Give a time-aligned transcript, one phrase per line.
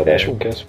[0.00, 0.64] adásunk ez?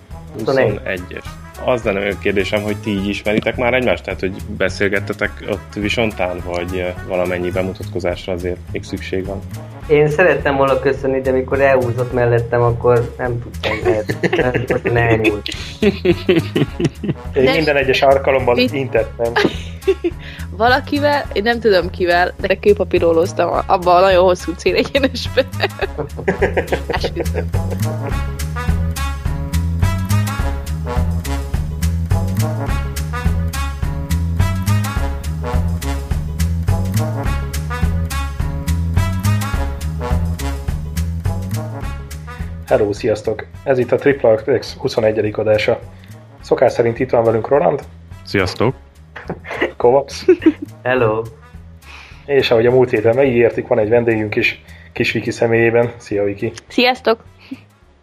[0.46, 1.24] 21-es.
[1.66, 4.04] Az lenne a kérdésem, hogy ti így ismeritek már egymást?
[4.04, 9.40] Tehát, hogy beszélgettetek ott visontán, vagy valamennyi bemutatkozásra azért még szükség van?
[9.88, 13.78] Én szerettem volna köszönni, de mikor elhúzott mellettem, akkor nem tudtam.
[14.68, 15.48] Most elnyúlt.
[17.34, 18.74] Én de minden egyes alkalommal Mit?
[18.74, 19.34] intettem.
[20.58, 25.46] Valakivel, én nem tudom kivel, de kőpapírolóztam abban a nagyon hosszú célegyenesbe.
[26.88, 27.50] Esküszöm.
[42.72, 43.46] Hello, sziasztok!
[43.64, 45.34] Ez itt a Triple X 21.
[45.34, 45.80] adása.
[46.42, 47.82] Szokás szerint itt van velünk Roland.
[48.24, 48.76] Sziasztok!
[49.78, 50.14] Kovacs.
[50.84, 51.22] Hello!
[52.26, 55.92] És ahogy a múlt héten megígértük, van egy vendégünk is kis Viki személyében.
[55.98, 56.52] Szia Viki!
[56.68, 57.24] Sziasztok!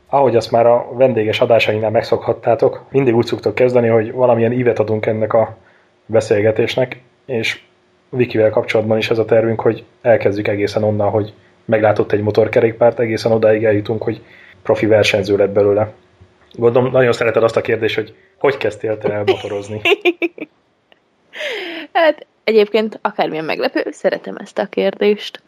[0.08, 5.06] Ahogy azt már a vendéges adásainknál megszokhattátok, mindig úgy szoktok kezdeni, hogy valamilyen ívet adunk
[5.06, 5.56] ennek a
[6.06, 7.60] beszélgetésnek, és
[8.08, 13.32] Vikivel kapcsolatban is ez a tervünk, hogy elkezdjük egészen onnan, hogy meglátott egy motorkerékpárt, egészen
[13.32, 14.22] odáig eljutunk, hogy
[14.68, 15.92] profi versenyző lett belőle.
[16.52, 19.80] Gondolom, nagyon szereted azt a kérdést, hogy hogy kezdtél te el motorozni?
[21.92, 25.42] hát egyébként akármilyen meglepő, szeretem ezt a kérdést.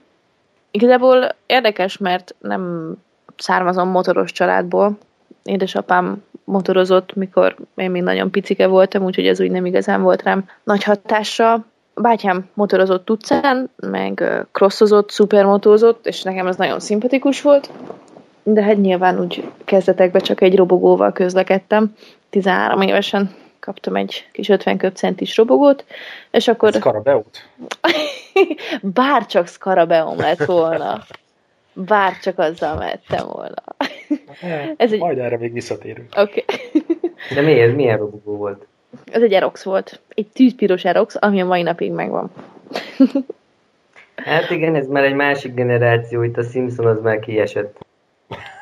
[0.70, 2.94] Igazából érdekes, mert nem
[3.36, 4.98] származom motoros családból.
[5.44, 10.48] Édesapám motorozott, mikor én még nagyon picike voltam, úgyhogy ez úgy nem igazán volt rám
[10.64, 11.64] nagy hatással.
[11.94, 17.70] Bátyám motorozott utcán, meg crossozott, szupermotózott, és nekem ez nagyon szimpatikus volt
[18.42, 21.94] de hát nyilván úgy kezdetekben csak egy robogóval közlekedtem.
[22.30, 25.84] 13 évesen kaptam egy kis 50 köpcentis robogót,
[26.30, 26.72] és akkor...
[26.72, 27.44] Skarabeót?
[28.82, 30.98] Bárcsak Skarabeom lett volna.
[31.72, 33.62] Bárcsak azzal mehettem volna.
[34.76, 34.98] Ez egy...
[34.98, 36.08] Majd erre még visszatérünk.
[36.16, 36.44] Oké.
[36.48, 36.82] Okay.
[37.34, 37.74] De miért?
[37.74, 38.66] Milyen robogó volt?
[39.12, 40.00] Ez egy Erox volt.
[40.08, 42.30] Egy tűzpiros Erox, ami a mai napig megvan.
[44.16, 47.78] hát igen, ez már egy másik generáció, itt a Simpson az már kiesett.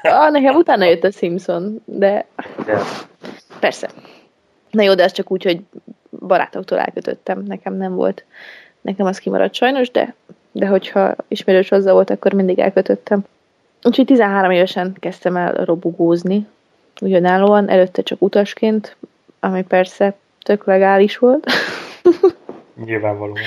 [0.08, 2.26] Ah, nekem utána jött a Simpson, de
[2.66, 2.82] yeah.
[3.60, 3.90] persze.
[4.70, 5.60] Na jó, de ez csak úgy, hogy
[6.26, 7.42] barátoktól elkötöttem.
[7.46, 8.24] Nekem nem volt.
[8.80, 10.14] Nekem az kimaradt sajnos, de,
[10.52, 13.24] de hogyha ismerős hozzá volt, akkor mindig elkötöttem.
[13.82, 16.46] Úgyhogy 13 évesen kezdtem el robogózni,
[17.00, 18.96] ugyanállóan, előtte csak utasként,
[19.40, 21.46] ami persze tök legális volt.
[22.84, 23.40] Nyilvánvalóan.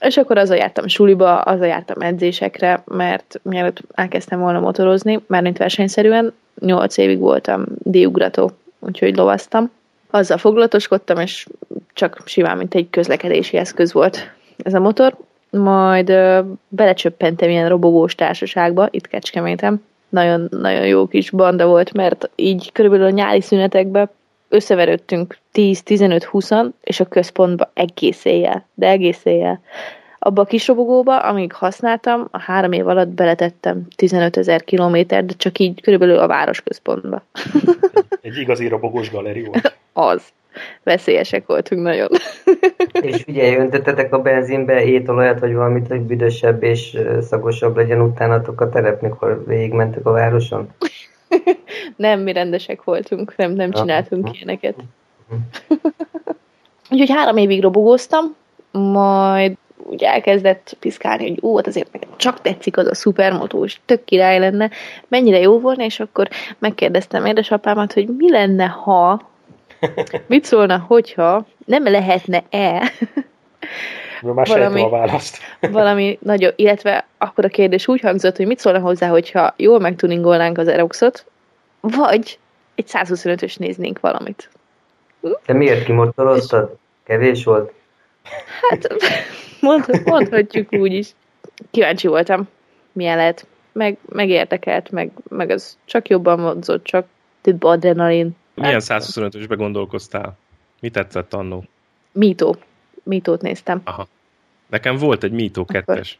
[0.00, 5.58] És akkor azzal jártam suliba, azzal jártam edzésekre, mert mielőtt elkezdtem volna motorozni, már mint
[5.58, 9.70] versenyszerűen, 8 évig voltam diugrató, úgyhogy lovaztam.
[10.10, 11.46] Azzal foglalatoskodtam, és
[11.92, 15.16] csak simán, mint egy közlekedési eszköz volt ez a motor.
[15.50, 19.84] Majd ö, belecsöppentem ilyen robogós társaságba, itt Kecskemétem.
[20.08, 24.10] Nagyon, nagyon jó kis banda volt, mert így körülbelül a nyári szünetekben
[24.50, 29.60] összeverődtünk 10-15-20-an, és a központba egész éjjel, de egész éjjel.
[30.18, 35.32] Abba a kis robogóba, amíg használtam, a három év alatt beletettem 15 ezer kilométer, de
[35.36, 37.22] csak így körülbelül a városközpontba.
[38.20, 39.76] Egy igazi robogós galeri volt.
[39.92, 40.22] Az.
[40.82, 42.08] Veszélyesek voltunk nagyon.
[43.08, 48.68] és figyelj, öntöttetek a benzinbe étolajat, vagy valamit, hogy büdösebb és szagosabb legyen utánatok a
[48.68, 50.68] terep, mikor végigmentek a városon?
[51.96, 54.74] nem, mi rendesek voltunk, nem, nem csináltunk ilyeneket.
[56.90, 58.36] Úgyhogy három évig robogóztam,
[58.72, 64.04] majd úgy elkezdett piszkálni, hogy ó, hát azért nekem csak tetszik az a szupermotós, tök
[64.04, 64.70] király lenne,
[65.08, 69.20] mennyire jó volna, és akkor megkérdeztem édesapámat, hogy mi lenne, ha,
[70.26, 72.92] mit szólna, hogyha nem lehetne-e
[74.22, 75.38] már valami, a választ.
[75.60, 80.58] valami nagyobb, illetve akkor a kérdés úgy hangzott, hogy mit szólna hozzá, hogyha jól megtuningolnánk
[80.58, 81.24] az Eroxot,
[81.80, 82.38] vagy
[82.74, 84.50] egy 125-ös néznénk valamit.
[85.46, 86.76] De miért kimotoroztad?
[87.04, 87.72] Kevés volt?
[88.70, 88.86] Hát,
[89.60, 91.14] mond, mondhatjuk úgy is.
[91.70, 92.48] Kíváncsi voltam,
[92.92, 93.46] milyen lehet.
[93.72, 97.06] Meg, meg érdekelt, meg, meg az csak jobban mondzott, csak
[97.40, 98.36] több adrenalin.
[98.54, 100.36] Milyen 125-ösbe gondolkoztál?
[100.80, 101.64] Mi tetszett annó?
[102.12, 102.56] Mító.
[103.02, 103.80] Mítót néztem.
[103.84, 104.08] Aha.
[104.66, 106.18] Nekem volt egy Mító kettes.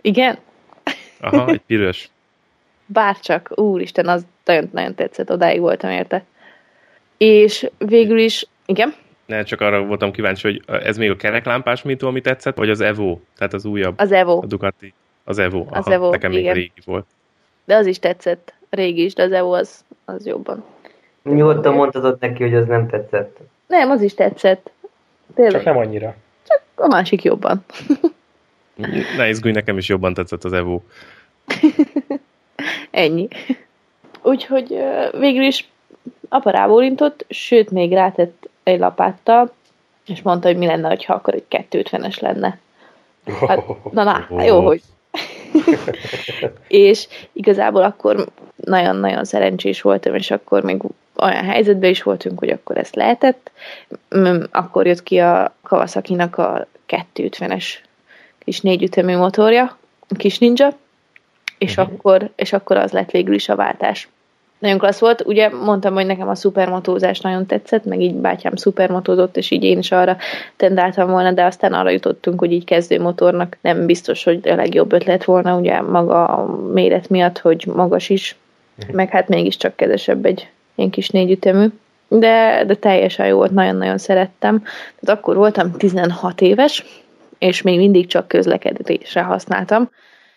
[0.00, 0.38] Igen?
[1.20, 2.08] Aha, egy piros.
[2.86, 6.24] Bárcsak, úristen, az nagyon-nagyon tetszett, odáig voltam érte.
[7.16, 8.94] És végül is, igen?
[9.26, 12.80] Ne, csak arra voltam kíváncsi, hogy ez még a kereklámpás Mito, ami tetszett, vagy az
[12.80, 13.94] Evo, tehát az újabb.
[13.98, 14.38] Az Evo.
[14.42, 14.94] A Ducati.
[15.24, 15.60] Az Evo.
[15.60, 16.42] Aha, az Evo, nekem igen.
[16.42, 17.06] még a régi volt.
[17.64, 18.54] De az is tetszett.
[18.70, 20.64] Régi is, de az Evo az, az jobban.
[21.22, 23.38] Nyugodtan mondhatod neki, hogy az nem tetszett.
[23.66, 24.70] Nem, az is tetszett.
[25.36, 25.52] Tényleg.
[25.52, 26.14] Csak nem annyira.
[26.48, 27.64] Csak a másik jobban.
[29.16, 30.80] ne izgulj, nekem is jobban tetszett az Evo.
[32.90, 33.28] Ennyi.
[34.22, 34.76] Úgyhogy
[35.18, 35.68] végül is
[36.28, 39.52] apa rábólintott, sőt még rátett egy lapáttal,
[40.06, 42.58] és mondta, hogy mi lenne, ha akkor egy 250-es lenne.
[43.46, 44.82] Hát, na, na, jó, hogy.
[46.68, 50.82] és igazából akkor nagyon-nagyon szerencsés voltam, és akkor még
[51.18, 53.50] olyan helyzetben is voltunk, hogy akkor ezt lehetett.
[54.50, 57.64] Akkor jött ki a Kawasaki-nak a 250-es
[58.38, 59.76] kis négyütemű motorja,
[60.08, 60.68] a kis ninja,
[61.58, 61.86] és, Mhm.
[61.86, 64.08] akkor, és akkor az lett végül is a váltás.
[64.58, 65.22] Nagyon klassz volt.
[65.26, 69.78] Ugye mondtam, hogy nekem a szupermotózás nagyon tetszett, meg így bátyám szupermotózott, és így én
[69.78, 70.16] is arra
[70.56, 75.24] tendáltam volna, de aztán arra jutottunk, hogy így kezdőmotornak nem biztos, hogy a legjobb ötlet
[75.24, 78.36] volna, ugye maga a méret miatt, hogy magas is,
[78.92, 81.66] meg hát mégiscsak kezesebb egy ilyen kis négyütemű.
[82.08, 84.62] De, de teljesen jó volt, nagyon-nagyon szerettem.
[85.00, 86.84] Tehát akkor voltam 16 éves,
[87.38, 89.90] és még mindig csak közlekedésre használtam,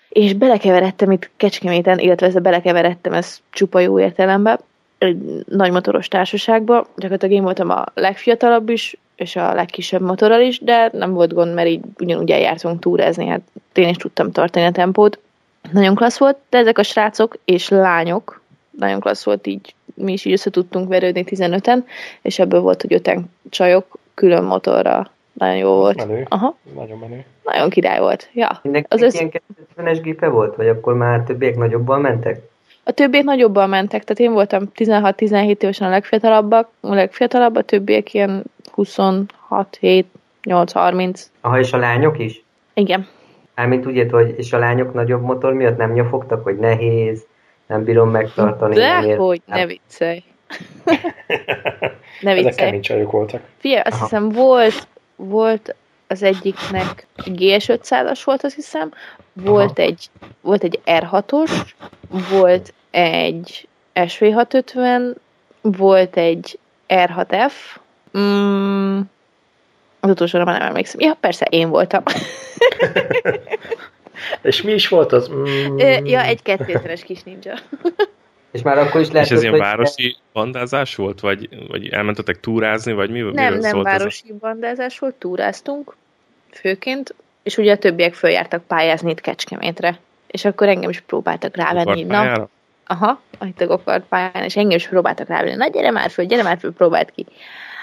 [0.10, 4.60] és belekeveredtem itt Kecskeméten, illetve ezzel belekeveredtem, ez csupa jó értelemben,
[4.98, 6.88] egy nagy motoros társaságba.
[6.96, 11.54] Gyakorlatilag én voltam a legfiatalabb is, és a legkisebb motorral is, de nem volt gond,
[11.54, 13.42] mert így ugyanúgy eljártunk túrázni, hát
[13.74, 15.20] én is tudtam tartani a tempót.
[15.72, 20.26] Nagyon klassz volt, de ezek a srácok és lányok, nagyon klassz volt így, mi is
[20.26, 21.78] így össze tudtunk verődni 15-en,
[22.22, 25.12] és ebből volt, hogy öten csajok külön motorra.
[25.34, 26.08] Nagyon jó volt.
[26.08, 26.26] Menő.
[26.30, 27.26] Aha, Nagyon menő.
[27.44, 28.30] nagyon király volt.
[28.34, 28.60] Ja.
[28.64, 29.32] Mindenki Az össz- ilyen
[29.78, 32.40] 250-es gépe volt, vagy akkor már többiek nagyobban mentek?
[32.84, 38.14] A többiek nagyobban mentek, tehát én voltam 16-17 évesen a legfiatalabbak, a legfiatalabb, a többiek
[38.14, 40.06] ilyen 26, 7,
[40.44, 41.30] 8, 30.
[41.42, 42.44] Aha, és a lányok is?
[42.74, 43.08] Igen.
[43.56, 47.26] Mármint úgy ért, hogy és a lányok nagyobb motor miatt nem nyafogtak, hogy nehéz,
[47.70, 48.76] nem bírom megtartani.
[48.76, 50.24] nem ér- Dehogy, ne viccelj.
[52.22, 52.56] ne Ezek viccelj.
[52.56, 53.42] kemény csajok voltak.
[53.58, 54.04] Figyelj, azt Aha.
[54.04, 55.76] hiszem volt, volt
[56.08, 58.92] az egyiknek GS500-as volt, azt hiszem,
[59.34, 60.10] volt egy,
[60.42, 61.52] volt egy R6-os,
[62.30, 65.16] volt egy SV650,
[65.62, 67.54] volt egy R6F,
[68.18, 69.00] mm,
[70.00, 71.00] az utolsóra már nem emlékszem.
[71.02, 72.04] Ja, persze, én voltam.
[74.42, 75.30] És mi is volt az?
[75.30, 77.54] Mm, ja, egy kettőszeres kis ninja.
[78.52, 81.20] És már akkor is lehet, És ez ilyen városi bandázás volt?
[81.20, 82.94] Vagy, vagy elmentetek túrázni?
[82.94, 85.96] Vagy mi, Nem, nem szólt városi bandázás volt, túráztunk,
[86.52, 90.00] főként, és ugye a többiek följártak pályázni itt Kecskemétre.
[90.28, 92.04] És akkor engem is próbáltak ez rávenni.
[92.04, 92.50] Na,
[92.86, 95.56] aha, itt a gokart pályán, és engem is próbáltak rávenni.
[95.56, 97.26] Na, gyere már föl, gyere már föl, próbáld ki.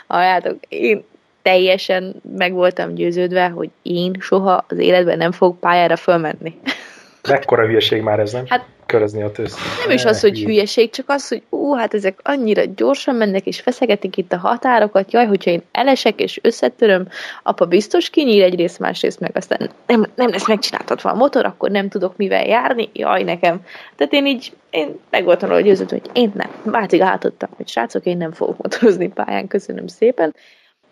[0.07, 1.05] Halljátok, én
[1.47, 6.59] teljesen meg voltam győződve, hogy én soha az életben nem fogok pályára fölmenni.
[7.29, 8.45] Mekkora hülyeség már ez, nem?
[8.49, 9.59] Hát- Körözni ott össze.
[9.87, 13.61] Nem is az, hogy hülyeség, csak az, hogy ú, hát ezek annyira gyorsan mennek, és
[13.61, 17.09] feszegetik itt a határokat, jaj, hogyha én elesek és összetöröm,
[17.43, 21.89] apa biztos kinyír egyrészt, másrészt meg aztán nem, nem lesz megcsináltatva a motor, akkor nem
[21.89, 23.61] tudok mivel járni, jaj nekem.
[23.97, 26.51] Tehát én így, én meg voltam róla győződve, hogy én nem.
[26.63, 30.35] Váltig átadtam, hogy srácok, én nem fogok motorozni pályán, köszönöm szépen.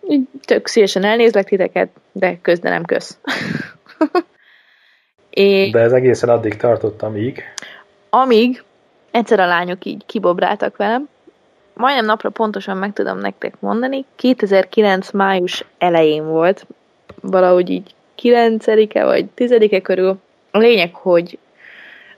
[0.09, 3.19] Így tök szívesen elnézlek titeket, de köz, de nem kösz.
[5.31, 7.43] és De ez egészen addig tartott, amíg?
[8.11, 8.63] Amíg
[9.11, 11.09] egyszer a lányok így kibobráltak velem,
[11.75, 16.67] majdnem napra pontosan meg tudom nektek mondani, 2009 május elején volt,
[17.21, 20.19] valahogy így 9-e vagy 10-e körül.
[20.51, 21.39] A lényeg, hogy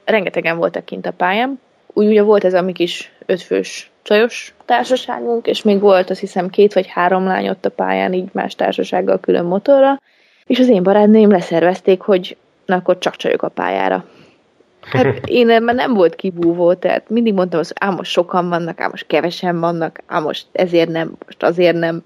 [0.05, 1.61] rengetegen voltak kint a pályán,
[1.97, 6.49] úgy ugye volt ez a mi kis ötfős csajos társaságunk, és még volt azt hiszem
[6.49, 10.01] két vagy három lány ott a pályán, így más társasággal külön motorra,
[10.47, 12.37] és az én barátnőim leszervezték, hogy
[12.67, 14.05] na akkor csak csajok a pályára.
[14.81, 15.07] Hát
[15.41, 19.07] én ebben nem volt kibúvó, tehát mindig mondtam azt, ám most sokan vannak, ám most
[19.07, 22.05] kevesen vannak, ám most ezért nem, most azért nem,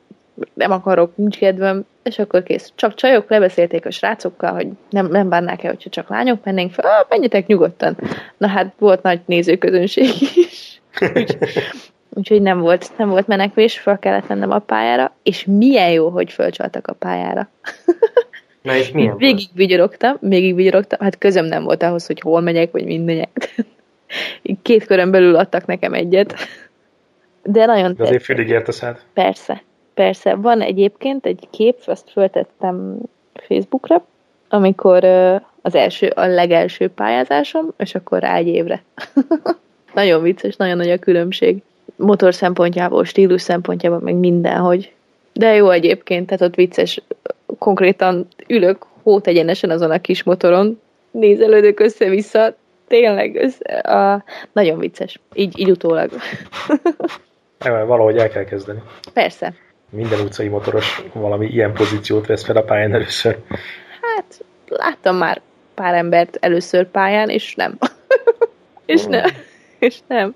[0.54, 2.72] nem akarok, nincs kedvem, és akkor kész.
[2.74, 6.84] Csak csajok lebeszélték a srácokkal, hogy nem, nem bánnák el, hogyha csak lányok mennénk fel,
[6.84, 7.96] ah, menjetek nyugodtan.
[8.36, 10.80] Na hát volt nagy nézőközönség is.
[11.14, 11.38] Úgy,
[12.16, 16.32] úgyhogy nem volt, nem volt menekvés, fel kellett mennem a pályára, és milyen jó, hogy
[16.32, 17.48] fölcsaltak a pályára.
[18.62, 19.16] Na és milyen?
[19.16, 23.54] Végig vigyorogtam, végig vigyorogtam, hát közöm nem volt ahhoz, hogy hol megyek, vagy mind megyek.
[24.62, 26.34] Két körön belül adtak nekem egyet.
[27.42, 28.98] De nagyon de azért félig ért a szád.
[29.12, 29.62] Persze,
[30.00, 30.34] persze.
[30.34, 32.98] Van egyébként egy kép, azt föltettem
[33.34, 34.04] Facebookra,
[34.48, 35.04] amikor
[35.62, 38.82] az első, a legelső pályázásom, és akkor rá egy évre.
[39.94, 41.62] nagyon vicces, nagyon nagy a különbség.
[41.96, 44.92] Motor szempontjából, stílus szempontjából, meg mindenhogy.
[45.32, 47.02] De jó egyébként, tehát ott vicces.
[47.58, 50.80] Konkrétan ülök hót egyenesen azon a kis motoron,
[51.10, 52.54] nézelődök össze-vissza,
[52.88, 55.20] tényleg, össze, a, nagyon vicces.
[55.34, 56.10] Így, így utólag.
[57.64, 58.82] Nem, valahogy el kell kezdeni.
[59.12, 59.54] Persze.
[59.90, 63.38] Minden utcai motoros valami ilyen pozíciót vesz fel a pályán először.
[64.00, 65.40] Hát, láttam már
[65.74, 67.78] pár embert először pályán, és nem.
[68.86, 69.30] és nem.
[69.78, 70.34] és nem.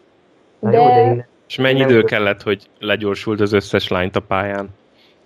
[0.59, 4.21] De- jó, de én És mennyi Nem idő kellett, hogy legyorsult az összes lányt a
[4.21, 4.69] pályán?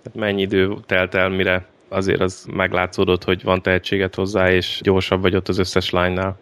[0.03, 5.21] Hát mennyi idő telt el, mire azért az meglátszódott, hogy van tehetséget hozzá, és gyorsabb
[5.21, 6.37] vagy ott az összes lánynál?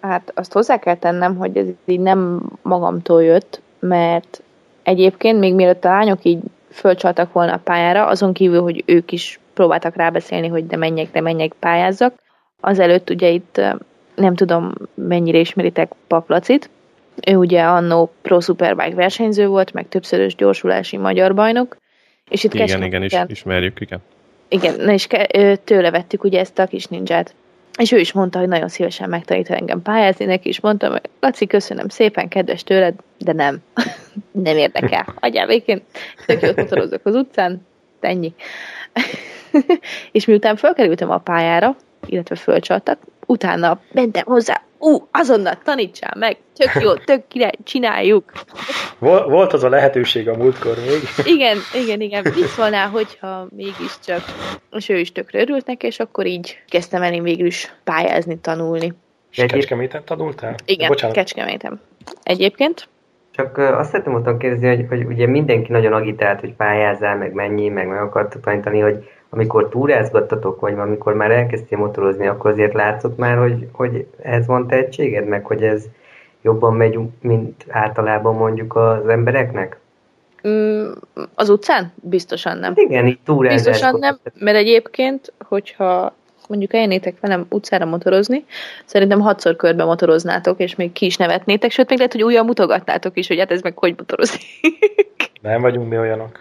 [0.00, 4.42] Hát azt hozzá kell tennem, hogy ez így nem magamtól jött, mert
[4.82, 6.40] egyébként még mielőtt a lányok így
[6.72, 11.20] fölcsaltak volna a pályára, azon kívül, hogy ők is próbáltak rábeszélni, hogy de menjek, de
[11.20, 12.14] menjek, pályázzak.
[12.60, 13.60] Azelőtt ugye itt
[14.14, 16.70] nem tudom mennyire ismeritek Paplacit.
[17.26, 21.76] Ő ugye annó Pro Superbike versenyző volt, meg többszörös gyorsulási magyar bajnok.
[22.28, 24.00] És itt Igen, igen, is, ismerjük, igen.
[24.48, 27.34] igen, na és ke- tőle vettük ugye ezt a kis ninját.
[27.80, 31.46] És ő is mondta, hogy nagyon szívesen megtanít engem pályázni, neki is mondtam, hogy Laci,
[31.46, 33.58] köszönöm szépen, kedves tőled, de nem.
[34.44, 35.14] nem érdekel.
[35.20, 35.82] Adjál végén,
[36.26, 37.66] tök jót motorozok az utcán,
[38.00, 38.34] ennyi.
[40.12, 42.98] és miután fölkerültem a pályára, illetve fölcsaltak,
[43.30, 48.32] utána mentem hozzá, ú, azonnal tanítsál meg, tök jó, tök király, csináljuk.
[48.98, 51.26] Vol- Volt az a lehetőség a múltkor még.
[51.34, 52.22] Igen, igen, igen.
[52.34, 54.20] Mit szólnál, hogyha mégiscsak,
[54.72, 58.38] és ő is tökre örült neki, és akkor így kezdtem el én végül is pályázni,
[58.38, 58.92] tanulni.
[59.30, 60.54] És Egyéb- Kecskeméten tanultál?
[60.64, 61.16] Igen, Bocsánat.
[61.16, 61.80] Kecskemétem.
[62.22, 62.88] Egyébként
[63.30, 67.68] Csak azt szeretném voltam kérdezni, hogy, hogy ugye mindenki nagyon agitált, hogy pályázzál, meg mennyi,
[67.68, 73.18] meg meg akartok tanítani, hogy amikor túrázgattatok, vagy amikor már elkezdtél motorozni, akkor azért látszott
[73.18, 75.84] már, hogy, hogy ez van tehetséged, meg hogy ez
[76.42, 79.78] jobban megy, mint általában mondjuk az embereknek?
[80.48, 80.90] mm,
[81.34, 81.92] az utcán?
[81.94, 82.74] Biztosan nem.
[82.74, 83.62] Hát igen, így túrázás.
[83.62, 86.14] Biztosan nem, mert egyébként, hogyha
[86.48, 88.44] mondjuk eljönnétek velem utcára motorozni,
[88.84, 93.16] szerintem hatszor körbe motoroznátok, és még ki is nevetnétek, sőt, még lehet, hogy újra mutogatnátok
[93.16, 94.42] is, hogy hát ez meg hogy motorozik.
[95.42, 96.40] Nem vagyunk mi olyanok.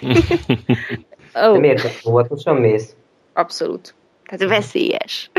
[1.40, 2.94] De Ó, miért csak óvatosan mész?
[3.32, 3.94] abszolút.
[4.24, 5.30] Tehát veszélyes.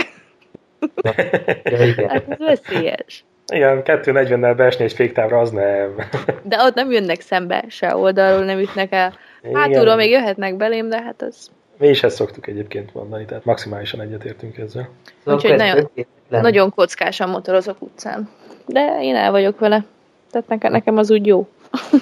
[1.63, 2.09] Ja, igen.
[2.09, 3.25] Hát ez veszélyes.
[3.53, 5.95] Igen, 240-nel beesni egy féktávra, az nem.
[6.43, 9.13] De ott nem jönnek szembe, se oldalról nem ütnek el.
[9.43, 9.55] Igen.
[9.55, 14.01] Hátulról még jöhetnek belém, de hát az Mi is ezt szoktuk egyébként mondani, tehát maximálisan
[14.01, 14.89] egyetértünk ezzel.
[15.19, 15.89] Szóval Úgyhogy nagyon-
[16.29, 18.29] nagyon kockásan motorozok utcán.
[18.65, 19.85] De én el vagyok vele.
[20.31, 21.47] Tehát nekem, nekem az úgy jó.
[21.93, 21.99] És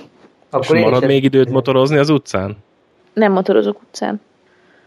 [0.49, 2.57] Akkor én is marad ezt- még időt motorozni az utcán?
[3.15, 4.21] Nem motorozok utcán.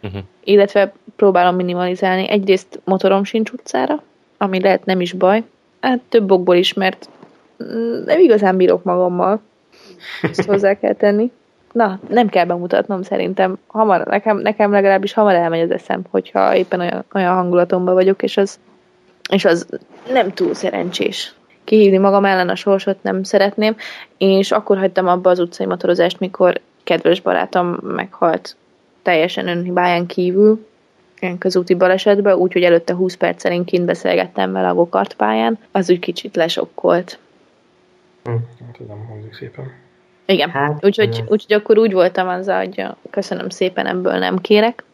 [0.02, 0.20] Uh-huh.
[0.44, 2.28] Illetve próbálom minimalizálni.
[2.28, 4.02] Egyrészt motorom sincs utcára,
[4.36, 5.44] ami lehet nem is baj.
[5.80, 7.08] Hát több okból is, mert
[8.04, 9.40] nem igazán bírok magammal.
[10.22, 11.30] Ezt hozzá kell tenni.
[11.72, 13.58] Na, nem kell bemutatnom szerintem.
[13.66, 18.36] Hamar, nekem, nekem legalábbis hamar elmegy az eszem, hogyha éppen olyan, olyan hangulatomban vagyok, és
[18.36, 18.58] az,
[19.30, 19.66] és az
[20.12, 21.34] nem túl szerencsés.
[21.64, 23.76] Kihívni magam ellen a sorsot nem szeretném,
[24.18, 28.56] és akkor hagytam abba az utcai motorozást, mikor kedves barátom meghalt
[29.02, 30.66] teljesen önhibáján kívül,
[31.20, 35.90] ilyen közúti balesetben, úgyhogy előtte 20 perccel én kint beszélgettem vele a gokart pályán, az
[35.90, 37.18] úgy kicsit lesokkolt.
[38.24, 38.30] Hm.
[38.88, 39.72] Nem hangzik szépen.
[40.26, 44.84] Igen, Hát, úgyhogy, úgyhogy akkor úgy voltam azzal, hogy köszönöm szépen, ebből nem kérek,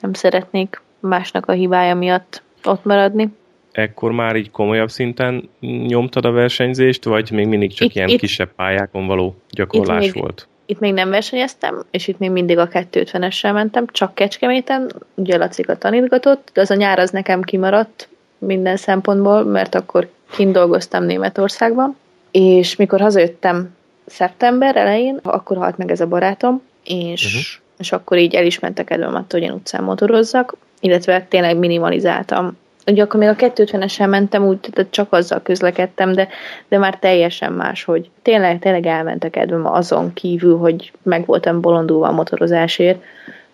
[0.00, 3.28] nem szeretnék másnak a hibája miatt ott maradni.
[3.72, 8.20] Ekkor már így komolyabb szinten nyomtad a versenyzést, vagy még mindig csak Itt- ilyen itt-
[8.20, 10.48] kisebb pályákon való gyakorlás még- volt?
[10.70, 15.76] Itt még nem versenyeztem, és itt még mindig a 250-essel mentem, csak Kecskeméten, ugye Lacika
[15.76, 18.08] tanítgatott, de az a nyár az nekem kimaradt
[18.38, 21.96] minden szempontból, mert akkor kint dolgoztam Németországban,
[22.30, 27.42] és mikor hazajöttem szeptember elején, akkor halt meg ez a barátom, és, uh-huh.
[27.78, 31.56] és akkor így el is ment a kedvem attól, hogy én utcán motorozzak, illetve tényleg
[31.56, 32.56] minimalizáltam.
[32.88, 36.28] Ugye akkor még a 250-essel mentem úgy, tehát csak azzal közlekedtem, de,
[36.68, 41.60] de már teljesen más, hogy tényleg, tényleg elment a kedvem azon kívül, hogy meg voltam
[41.60, 43.02] bolondulva a motorozásért,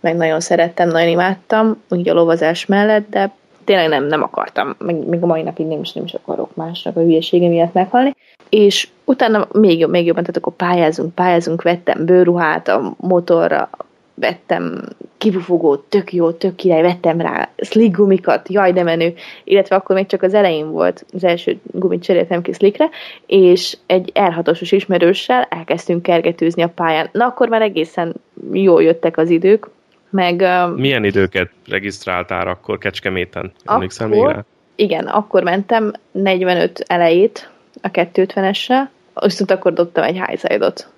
[0.01, 3.33] meg nagyon szerettem, nagyon imádtam, úgy a lovazás mellett, de
[3.65, 6.97] tényleg nem, nem akartam, meg még a mai napig nem is, nem is akarok másnak
[6.97, 8.15] a hülyesége miatt meghalni.
[8.49, 13.71] És utána még, jobb, még jobban, tehát akkor pályázunk, pályázunk, vettem bőruhát a motorra,
[14.15, 14.83] vettem
[15.19, 20.07] kipufogót, tök jó, tök király, vettem rá slick gumikat, jaj, de menő, illetve akkor még
[20.07, 22.89] csak az elején volt, az első gumit cseréltem ki slickre,
[23.27, 27.09] és egy R6-osos ismerőssel elkezdtünk kergetőzni a pályán.
[27.13, 28.15] Na, akkor már egészen
[28.53, 29.69] jól jöttek az idők,
[30.11, 30.45] meg
[30.77, 33.53] Milyen időket regisztráltál akkor Kecskeméten?
[33.65, 34.45] Emlékszel még Akkor- rá?
[34.75, 37.51] igen, akkor mentem 45 elejét
[37.83, 38.83] a 250-essel,
[39.15, 40.89] viszont akkor dobtam egy highside-ot.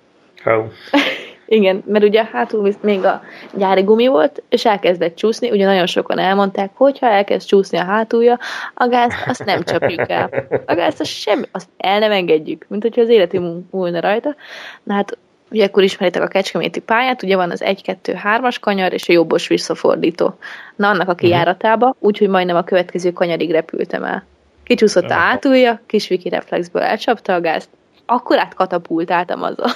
[0.45, 0.65] Oh.
[1.47, 3.23] Igen, mert ugye hátul még a
[3.55, 8.39] gyári gumi volt, és elkezdett csúszni, ugye nagyon sokan elmondták, hogyha elkezd csúszni a hátulja,
[8.75, 10.31] a gázt azt nem csapjuk el.
[10.67, 14.35] A gázt azt semmi, azt el nem engedjük, mint hogyha az életünk múlna rajta.
[14.83, 15.19] Na hát,
[15.51, 20.39] ugye akkor ismeritek a kecskeméti pályát, ugye van az 1-2-3-as kanyar, és a jobbos visszafordító.
[20.77, 24.25] Na, annak a kijáratába, úgyhogy majdnem a következő kanyarig repültem el.
[24.65, 27.69] Kicsúszott a hátulja, kis viki reflexből elcsapta a gázt,
[28.07, 29.71] akkorát katapultáltam az a,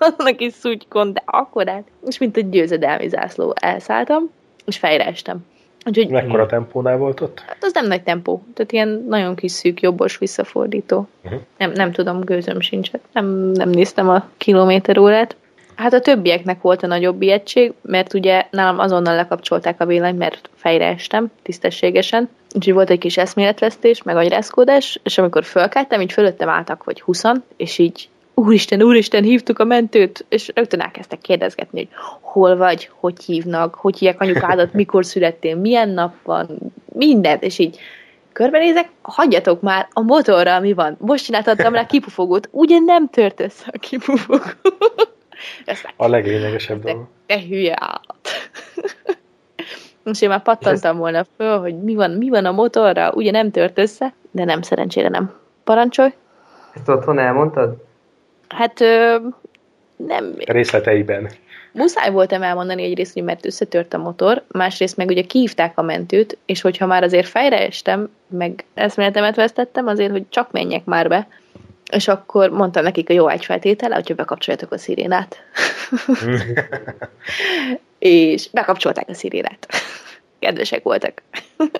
[0.00, 1.84] annak is szutykon, de akkorát.
[2.06, 4.30] És mint egy győzedelmi zászló elszálltam,
[4.64, 5.38] és fejre estem.
[5.86, 7.42] Úgyhogy, Mekkora tempónál volt ott?
[7.46, 8.42] Hát az nem nagy tempó.
[8.54, 11.08] Tehát ilyen nagyon kis szűk, jobbos visszafordító.
[11.24, 11.40] Uh-huh.
[11.58, 12.90] Nem, nem tudom, gőzöm sincs.
[13.12, 15.36] Nem, nem néztem a kilométer órát.
[15.74, 20.50] Hát a többieknek volt a nagyobb ilyettség, mert ugye nálam azonnal lekapcsolták a villanyt, mert
[20.54, 22.28] fejre estem tisztességesen.
[22.54, 27.44] Úgyhogy volt egy kis eszméletvesztés, meg agyrázkódás, és amikor fölkeltem, így fölöttem álltak, hogy huszan,
[27.56, 28.08] és így
[28.40, 31.88] úristen, úristen, hívtuk a mentőt, és rögtön elkezdtek kérdezgetni, hogy
[32.20, 36.58] hol vagy, hogy hívnak, hogy hívják anyukádat, mikor születtél, milyen nap van,
[36.92, 37.78] mindent, és így
[38.32, 40.96] körbenézek, hagyjatok már a motorra, mi van.
[40.98, 44.44] Most csináltattam rá kipufogót, ugye nem tört össze a kipufogó.
[45.96, 47.06] a leglényegesebb dolog.
[47.26, 48.28] Te, te hülye állat.
[50.04, 53.50] és én már pattantam volna föl, hogy mi van, mi van a motorra, ugye nem
[53.50, 55.32] tört össze, de nem, szerencsére nem.
[55.64, 56.12] Parancsolj!
[56.74, 57.88] Ezt otthon elmondtad?
[58.54, 59.16] Hát ö,
[59.96, 60.34] nem.
[60.38, 61.30] Részleteiben.
[61.72, 66.38] Muszáj voltam elmondani egyrészt, hogy mert összetört a motor, másrészt meg ugye kihívták a mentőt,
[66.46, 71.28] és hogyha már azért fejre estem, meg eszméletemet vesztettem, azért, hogy csak menjek már be,
[71.92, 75.36] és akkor mondtam nekik a jó feltétele, hogyha bekapcsoljátok a szirénát.
[77.98, 79.66] és bekapcsolták a szirénát.
[80.38, 81.22] Kedvesek voltak.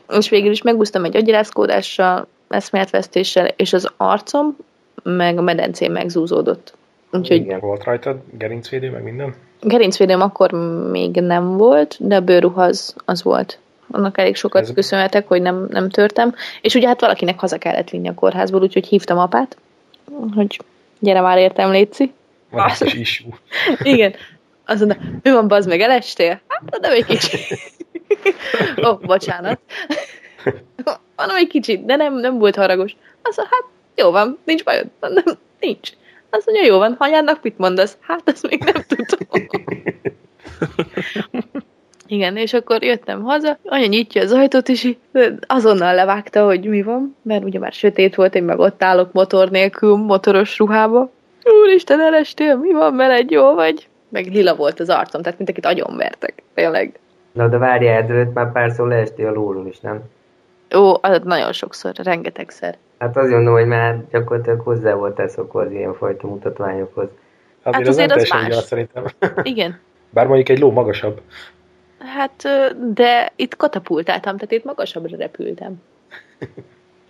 [0.09, 4.57] és végül is megúsztam egy agyirázkódással, eszméletvesztéssel, és az arcom
[5.03, 6.75] meg a medencén megzúzódott.
[7.13, 9.35] Úgyhogy Igen, volt rajtad gerincvédő, meg minden?
[9.61, 10.51] Gerincvédőm akkor
[10.91, 13.59] még nem volt, de a bőrruha az, az volt.
[13.91, 14.75] Annak elég sokat Ez...
[14.75, 16.35] köszönhetek, hogy nem, nem törtem.
[16.61, 19.57] És ugye hát valakinek haza kellett vinni a kórházból, úgyhogy hívtam apát,
[20.35, 20.61] hogy
[20.99, 22.13] gyere már értem, Léci.
[22.51, 22.85] Van Azt...
[22.85, 23.25] is is
[23.83, 24.15] Igen.
[24.67, 26.41] Azt mondta, mi van, bazd meg, elestél?
[26.49, 27.41] Hát, nem egy kicsit.
[28.85, 29.61] Ó, oh, bocsánat.
[31.17, 32.97] Van egy kicsit, de nem, nem volt haragos.
[33.23, 33.65] Azt mondta, hát
[34.01, 34.87] jó van, nincs bajod.
[35.01, 35.25] Nem,
[35.61, 35.91] nincs.
[36.31, 37.97] Azt mondja, jó van, anyának mit mondasz?
[38.01, 39.49] Hát, azt még nem tudom.
[42.07, 44.95] Igen, és akkor jöttem haza, anya nyitja az ajtót, és
[45.47, 49.51] azonnal levágta, hogy mi van, mert ugye már sötét volt, én meg ott állok motor
[49.51, 51.11] nélkül, motoros ruhába.
[51.63, 53.89] Úristen, elestél, mi van veled, jó vagy?
[54.09, 56.99] Meg lila volt az arcom, tehát mindenkit agyonvertek, tényleg.
[57.33, 60.03] Na, de várjál, ezelőtt már párszor leestél a lóról is, nem?
[60.75, 62.77] Ó, az nagyon sokszor, rengetegszer.
[63.01, 67.09] Hát azt gondolom, hogy már gyakorlatilag hozzá voltál szokva az ilyenfajta mutatványokhoz.
[67.65, 68.55] Hát, hát azért az, az más.
[68.55, 69.05] szerintem.
[69.43, 69.79] Igen.
[70.15, 71.21] Bár mondjuk egy ló magasabb.
[71.99, 72.49] Hát,
[72.95, 75.83] de itt katapultáltam, tehát itt magasabbra repültem.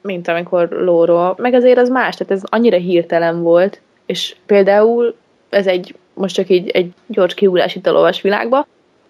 [0.02, 1.34] Mint amikor lóról.
[1.38, 5.14] Meg azért az más, tehát ez annyira hirtelen volt, és például
[5.48, 8.66] ez egy, most csak így egy gyors kiúlás itt a lovas világba,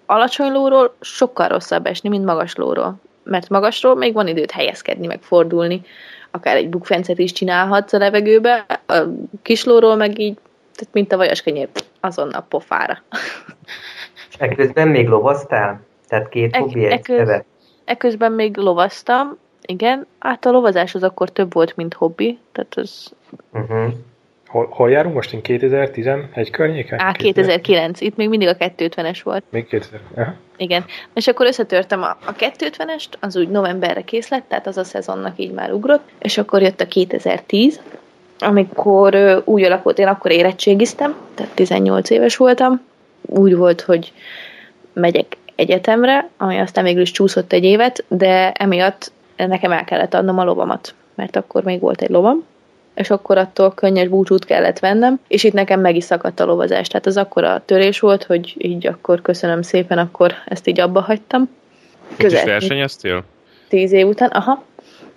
[0.06, 2.94] alacsony lóról sokkal rosszabb esni, mint magas lóról.
[3.22, 5.82] Mert magasról még van időt helyezkedni, meg fordulni
[6.30, 8.94] akár egy bukfencet is csinálhatsz a levegőbe, a
[9.42, 10.38] kislóról meg így,
[10.74, 11.42] tehát mint a vajas
[12.00, 12.98] azonnal pofára.
[14.38, 15.80] Ekközben még lovaztál?
[16.08, 17.44] Tehát két hobbi e, egyszerre?
[17.84, 20.06] Ekközben még lovaztam, igen.
[20.18, 23.12] Hát a lovazás az akkor több volt, mint hobbi, tehát az...
[23.52, 23.92] Uh-huh.
[24.50, 25.32] Hol, hol járunk most?
[25.32, 27.00] Én 2011 környéken?
[27.00, 28.00] Á, 2009.
[28.00, 29.44] Itt még mindig a 250-es volt.
[29.50, 30.00] Még 2000.
[30.16, 30.34] Aha.
[30.56, 30.84] Igen.
[31.14, 35.38] És akkor összetörtem a, a 250-est, az úgy novemberre kész lett, tehát az a szezonnak
[35.38, 37.80] így már ugrott, és akkor jött a 2010,
[38.38, 42.80] amikor ö, úgy alakult, én akkor érettségiztem, tehát 18 éves voltam.
[43.20, 44.12] Úgy volt, hogy
[44.92, 50.38] megyek egyetemre, ami aztán végül is csúszott egy évet, de emiatt nekem el kellett adnom
[50.38, 52.44] a lovamat, mert akkor még volt egy lovam,
[53.00, 56.88] és akkor attól könnyes búcsút kellett vennem, és itt nekem meg is szakadt a lovazás.
[56.88, 61.00] Tehát az akkor a törés volt, hogy így akkor köszönöm szépen, akkor ezt így abba
[61.00, 61.48] hagytam.
[62.16, 62.38] Közel.
[62.38, 63.24] is versenyeztél?
[63.68, 64.64] Tíz év után, aha,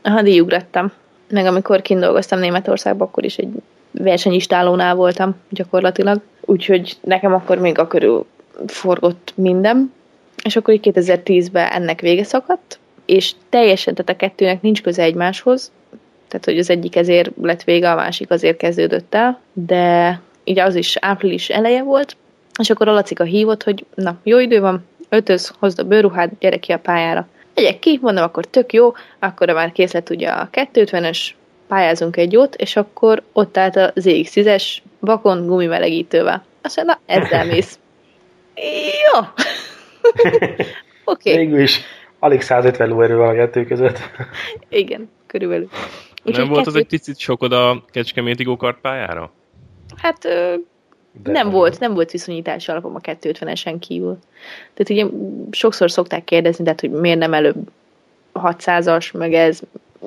[0.01, 0.91] aha, díjugrattam.
[1.29, 3.49] Meg amikor kint dolgoztam Németországban, akkor is egy
[3.91, 6.21] versenyistálónál voltam gyakorlatilag.
[6.41, 8.25] Úgyhogy nekem akkor még a körül
[8.67, 9.93] forgott minden.
[10.43, 15.71] És akkor így 2010-ben ennek vége szakadt, és teljesen, tehát a kettőnek nincs köze egymáshoz,
[16.33, 20.75] tehát hogy az egyik ezért lett vége, a másik azért kezdődött el, de így az
[20.75, 22.15] is április eleje volt,
[22.59, 26.57] és akkor a Lacika hívott, hogy na, jó idő van, ötöz, hozd a bőruhát, gyere
[26.57, 27.27] ki a pályára.
[27.55, 31.29] Megyek ki, mondom, akkor tök jó, akkor már kész lett ugye a 250-es,
[31.67, 36.43] pályázunk egy jót, és akkor ott állt a ZX10-es vakon gumimelegítővel.
[36.61, 37.79] Azt mondja, na, ezzel mész.
[38.55, 39.19] jó.
[41.05, 41.31] Oké.
[41.31, 41.45] Okay.
[41.45, 41.81] Végül is
[42.19, 43.99] alig 150 lóerő van a kettő között.
[44.69, 45.69] Igen, körülbelül.
[46.23, 46.69] Úgy, nem volt kettő...
[46.69, 49.31] az egy picit sokod a Kecskeméti gokart pályára?
[49.95, 50.55] Hát ö,
[51.23, 54.17] nem volt, nem volt viszonyítási alapom a 250-esen kívül.
[54.73, 55.17] Tehát ugye
[55.51, 57.69] sokszor szokták kérdezni, tehát, hogy miért nem előbb
[58.33, 59.59] 600-as, meg ez,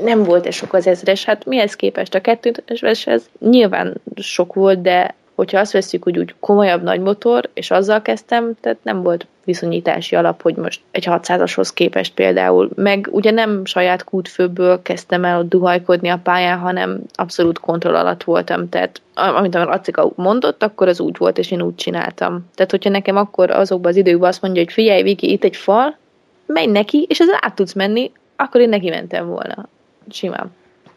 [0.03, 5.59] nem volt-e sok az ezres, hát mihez képest a kettőshez nyilván sok volt, de hogyha
[5.59, 10.43] azt veszük, hogy úgy komolyabb nagy motor, és azzal kezdtem, tehát nem volt viszonyítási alap,
[10.43, 16.09] hogy most egy 600-ashoz képest például, meg ugye nem saját kútfőből kezdtem el ott duhajkodni
[16.09, 21.17] a pályán, hanem abszolút kontroll alatt voltam, tehát amit a Acika mondott, akkor az úgy
[21.17, 22.51] volt, és én úgy csináltam.
[22.55, 25.97] Tehát, hogyha nekem akkor azokban az időkben azt mondja, hogy figyelj, Viki, itt egy fal,
[26.47, 29.69] menj neki, és ezzel át tudsz menni, akkor én neki mentem volna.
[30.11, 30.51] Simán.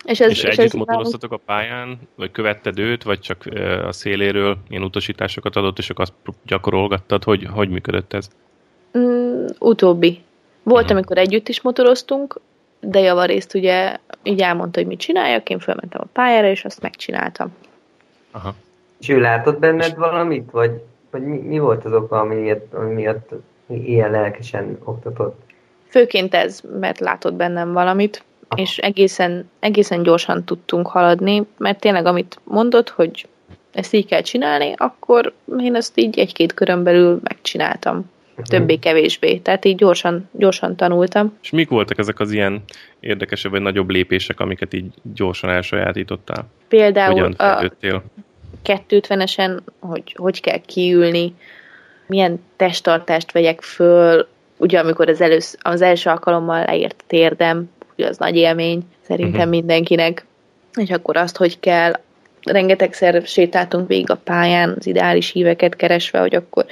[0.09, 3.45] És, ez, és, és együtt ez motoroztatok a pályán, vagy követted őt, vagy csak
[3.87, 8.29] a széléről ilyen utasításokat adott, és akkor azt gyakorolgattad, hogy hogy működött ez?
[8.97, 10.21] Mm, utóbbi.
[10.63, 10.97] Volt, uh-huh.
[10.97, 12.39] amikor együtt is motoroztunk,
[12.79, 17.55] de javarészt ugye így elmondta, hogy mit csináljak, én felmentem a pályára, és azt megcsináltam.
[18.31, 18.55] Aha.
[18.99, 19.97] És ő látott benned és...
[19.97, 23.29] valamit, vagy, vagy mi, mi volt az oka, ami miatt, ami miatt
[23.67, 25.41] ilyen lelkesen oktatott?
[25.87, 28.23] Főként ez, mert látott bennem valamit,
[28.55, 33.27] és egészen, egészen gyorsan tudtunk haladni, mert tényleg amit mondott, hogy
[33.71, 37.95] ezt így kell csinálni, akkor én ezt így egy-két körön belül megcsináltam.
[37.95, 38.43] Mhm.
[38.43, 39.37] Többé-kevésbé.
[39.37, 41.37] Tehát így gyorsan, gyorsan tanultam.
[41.41, 42.63] És mik voltak ezek az ilyen
[42.99, 46.47] érdekesebb vagy nagyobb lépések, amiket így gyorsan elsajátítottál?
[46.67, 48.03] Például Hogyan a
[48.65, 51.33] 250-esen, hogy hogy kell kiülni,
[52.07, 57.55] milyen testtartást vegyek föl, ugye amikor az, elősz, az első alkalommal leért a
[57.99, 59.49] térdem, az nagy élmény szerintem uh-huh.
[59.51, 60.25] mindenkinek.
[60.75, 61.93] És akkor azt, hogy kell,
[62.43, 66.65] rengetegszer sétáltunk végig a pályán, az ideális híveket keresve, hogy akkor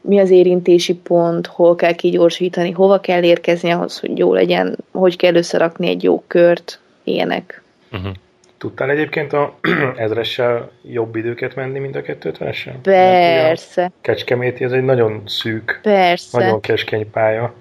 [0.00, 5.16] mi az érintési pont, hol kell kigyorsítani, hova kell érkezni ahhoz, hogy jó legyen, hogy
[5.16, 7.62] kell összerakni egy jó kört, ilyenek.
[7.92, 8.12] Uh-huh.
[8.58, 9.58] Tudtál egyébként a
[9.96, 12.74] ezressel jobb időket menni, mint a 250-essel?
[12.82, 13.90] Persze.
[14.00, 16.38] Kecskeméti, ez egy nagyon szűk, Persze.
[16.38, 17.54] nagyon keskeny pálya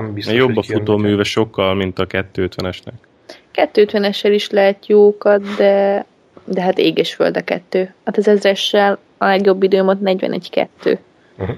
[0.00, 2.92] nem biztos, Jobb a futóműve sokkal, mint a 250-esnek.
[3.54, 6.04] 250-essel is lehet jókat, de,
[6.44, 7.94] de hát éges föld a kettő.
[8.04, 10.98] Hát az ezressel a legjobb időm ott 41-2.
[11.38, 11.56] Uh-huh.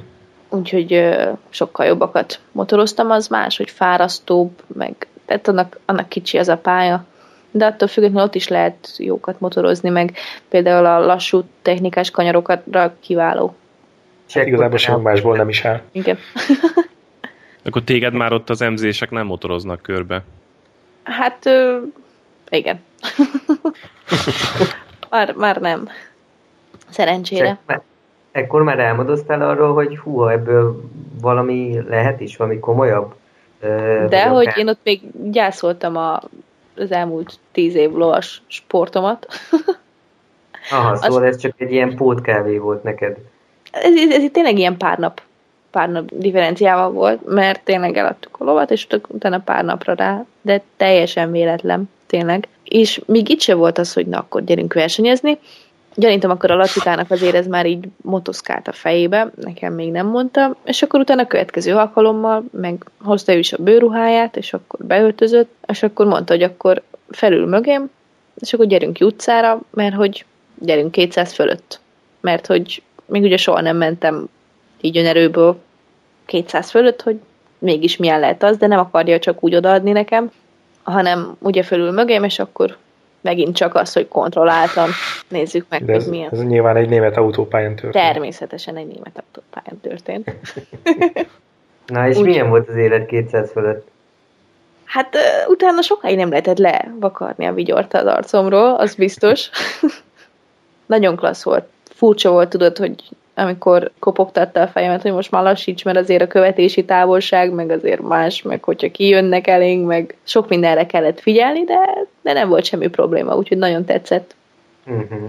[0.48, 6.48] Úgyhogy ö, sokkal jobbakat motoroztam, az más, hogy fárasztóbb, meg tehát annak, annak kicsi az
[6.48, 7.04] a pálya,
[7.50, 10.12] de attól függetlenül ott is lehet jókat motorozni, meg
[10.48, 13.54] például a lassú technikás kanyarokra kiváló.
[14.32, 15.80] Hát igazából semmi másból nem is áll.
[15.92, 16.18] Igen.
[17.64, 20.22] Akkor téged már ott az MZ-sek nem motoroznak körbe.
[21.02, 21.78] Hát, ö,
[22.50, 22.80] igen.
[25.10, 25.88] már, már nem.
[26.88, 27.58] Szerencsére.
[28.32, 30.82] ekkor már elmodoztál arról, hogy hú, ebből
[31.20, 33.14] valami lehet is, valami komolyabb?
[34.08, 34.58] De hogy akár...
[34.58, 36.20] én ott még gyászoltam a,
[36.76, 39.26] az elmúlt tíz év lovas sportomat.
[40.70, 41.28] Aha, szóval Az...
[41.34, 43.16] ez csak egy ilyen pótkávé volt neked.
[43.70, 45.22] Ez, ez, ez tényleg ilyen pár nap
[45.70, 50.62] pár nap differenciával volt, mert tényleg eladtuk a lovat, és utána pár napra rá, de
[50.76, 52.48] teljesen véletlen, tényleg.
[52.64, 55.38] És még itt se volt az, hogy na akkor gyerünk versenyezni.
[55.94, 60.56] Gyanítom, akkor a Lacitának azért ez már így motoszkált a fejébe, nekem még nem mondta,
[60.64, 65.54] és akkor utána a következő alkalommal meg hozta ő is a bőruháját, és akkor beöltözött,
[65.66, 67.90] és akkor mondta, hogy akkor felül mögém,
[68.40, 70.24] és akkor gyerünk utcára, mert hogy
[70.58, 71.80] gyerünk 200 fölött.
[72.20, 74.28] Mert hogy még ugye soha nem mentem
[74.80, 75.60] így önerőből
[76.24, 77.20] 200 fölött, hogy
[77.58, 80.30] mégis milyen lehet az, de nem akarja csak úgy odaadni nekem,
[80.82, 82.76] hanem ugye fölül mögém, és akkor
[83.20, 84.90] megint csak az, hogy kontrolláltam.
[85.28, 86.30] Nézzük meg, de ez, hogy milyen.
[86.32, 88.04] Ez nyilván egy német autópályán történt.
[88.04, 90.32] Természetesen egy német autópályán történt.
[91.86, 93.88] Na, és Úgy, milyen volt az élet 200 fölött?
[94.84, 99.50] Hát uh, utána sokáig nem lehetett levakarni a vigyort az arcomról, az biztos.
[100.86, 101.68] Nagyon klassz volt.
[101.94, 102.94] Furcsa volt, tudod, hogy
[103.40, 108.00] amikor kopogtatta a fejemet, hogy most már lassíts, mert azért a követési távolság, meg azért
[108.00, 111.78] más, meg hogyha kijönnek elénk, meg sok mindenre kellett figyelni, de,
[112.22, 114.34] de nem volt semmi probléma, úgyhogy nagyon tetszett.
[114.86, 115.24] Uh-huh.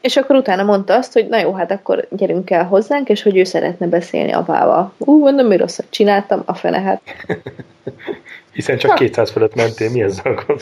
[0.00, 3.36] És akkor utána mondta azt, hogy na jó, hát akkor gyerünk el hozzánk, és hogy
[3.36, 4.92] ő szeretne beszélni apával.
[4.98, 7.00] Ú, mondom, mi rosszat csináltam, a fene hát.
[8.52, 8.96] Hiszen csak na.
[8.96, 10.56] 200 fölött mentél, mi ez a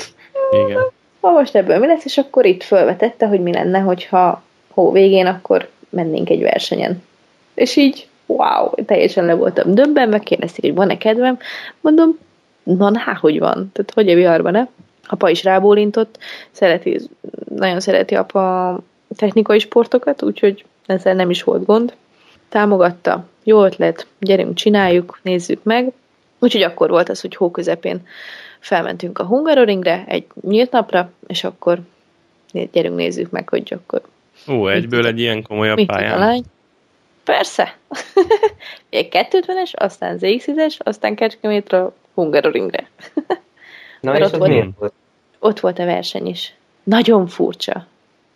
[0.64, 0.82] Igen.
[1.20, 4.42] Ma most ebből mi lesz, és akkor itt felvetette, hogy mi lenne, hogyha
[4.74, 7.02] hó végén akkor mennénk egy versenyen.
[7.54, 11.38] És így, wow, teljesen le voltam döbbenve, kérdezték, hogy van-e kedvem.
[11.80, 12.18] Mondom,
[12.62, 13.70] van, há, hogy van.
[13.72, 14.66] Tehát hogy a viharban, ne?
[15.06, 16.18] Apa is rábólintott,
[16.50, 17.00] szereti,
[17.48, 18.78] nagyon szereti apa
[19.16, 21.94] technikai sportokat, úgyhogy ezzel nem is volt gond.
[22.48, 25.92] Támogatta, jó ötlet, gyerünk, csináljuk, nézzük meg.
[26.38, 28.06] Úgyhogy akkor volt az, hogy hó közepén
[28.58, 31.78] felmentünk a Hungaroringre egy nyílt napra, és akkor
[32.72, 34.02] gyerünk, nézzük meg, hogy akkor
[34.48, 36.18] Ó, egyből egy ilyen komolyabb Mit pályán?
[36.18, 36.42] Lány?
[37.24, 37.76] Persze.
[38.90, 42.88] egy 250-es, aztán ZX-es, aztán Kecskemétre, Hungaroringre.
[44.00, 44.92] Na és az milyen volt?
[45.38, 46.54] ott volt a verseny is.
[46.82, 47.86] Nagyon furcsa.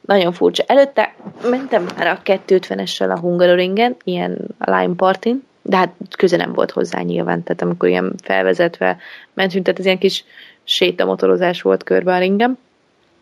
[0.00, 0.64] Nagyon furcsa.
[0.66, 1.14] Előtte
[1.50, 7.00] mentem már a 250-essel a Hungaroringen, ilyen Lime Partin, de hát köze nem volt hozzá
[7.00, 8.98] nyilván, tehát amikor ilyen felvezetve
[9.34, 10.24] mentünk, tehát ez ilyen kis
[10.64, 12.58] sétamotorozás volt körbe a ringem.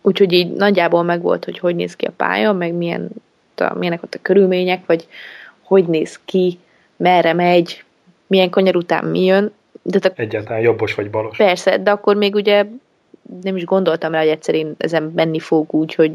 [0.06, 3.08] Úgyhogy így nagyjából meg volt, hogy hogy néz ki a pálya, meg milyen,
[3.56, 5.08] a, milyenek ott a körülmények, vagy
[5.62, 6.58] hogy néz ki,
[6.96, 7.84] merre megy,
[8.26, 9.52] milyen kanyar után mi jön.
[9.82, 11.36] De te, Egyáltalán jobbos vagy balos.
[11.36, 12.64] Persze, de akkor még ugye
[13.42, 16.12] nem is gondoltam rá, hogy egyszer én ezen menni fog úgy, hogy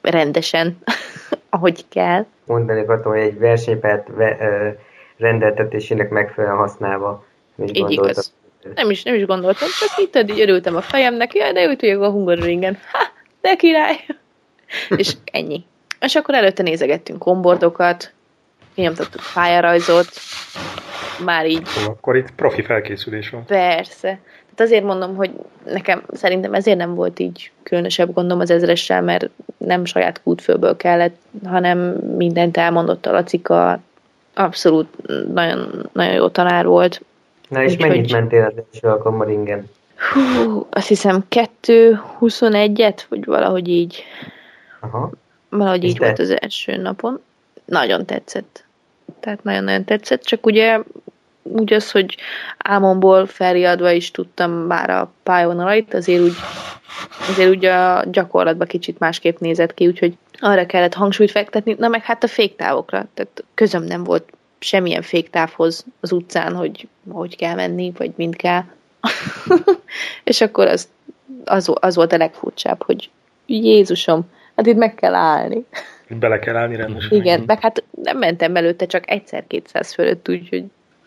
[0.00, 0.78] rendesen,
[1.48, 2.26] ahogy kell.
[2.44, 4.68] Mondani akartam, hogy egy versenypárt ve, ö,
[5.16, 7.24] rendeltetésének megfelelően használva.
[7.72, 8.32] Így igaz.
[8.74, 12.02] Nem is, nem is gondoltam, csak itt így örültem a fejemnek, jaj, de úgy tudjuk
[12.02, 12.78] a Hungaroringen.
[12.92, 12.98] Ha,
[13.40, 13.96] de király!
[14.96, 15.64] és ennyi.
[16.00, 18.12] És akkor előtte nézegettünk kombordokat,
[18.74, 20.08] nyomtattuk pályarajzot,
[21.24, 21.68] már így.
[21.86, 23.44] Akkor itt profi felkészülés van.
[23.44, 24.18] Persze.
[24.54, 25.30] Tehát azért mondom, hogy
[25.64, 31.16] nekem szerintem ezért nem volt így különösebb gondom az ezressel, mert nem saját kútfőből kellett,
[31.44, 31.78] hanem
[32.16, 33.80] mindent elmondott a Lacika,
[34.34, 34.88] abszolút
[35.32, 37.02] nagyon, nagyon jó tanár volt.
[37.48, 38.12] Na és Úgy, mennyit hogy...
[38.12, 39.68] mentél az első alkalommal ringen?
[40.00, 44.04] Hú, azt hiszem 2-21-et, vagy valahogy így.
[44.80, 45.10] Aha.
[45.48, 47.20] Valahogy így volt az első napon.
[47.64, 48.64] Nagyon tetszett.
[49.20, 50.80] Tehát nagyon-nagyon tetszett, csak ugye
[51.42, 52.16] úgy az, hogy
[52.58, 56.34] álmomból felriadva is tudtam már a pályavonalait, azért úgy,
[57.28, 62.02] azért úgy a gyakorlatban kicsit másképp nézett ki, úgyhogy arra kellett hangsúlyt fektetni, na meg
[62.02, 67.92] hát a féktávokra, tehát közöm nem volt semmilyen féktávhoz az utcán, hogy hogy kell menni,
[67.96, 68.64] vagy mind kell.
[70.24, 70.88] és akkor az,
[71.44, 73.10] az, az volt a legfurcsább, hogy
[73.46, 75.64] Jézusom, hát itt meg kell állni.
[76.08, 77.18] Bele kell állni rendesen.
[77.18, 80.64] Igen, meg hát nem mentem előtte csak egyszer-kétszáz fölött, úgyhogy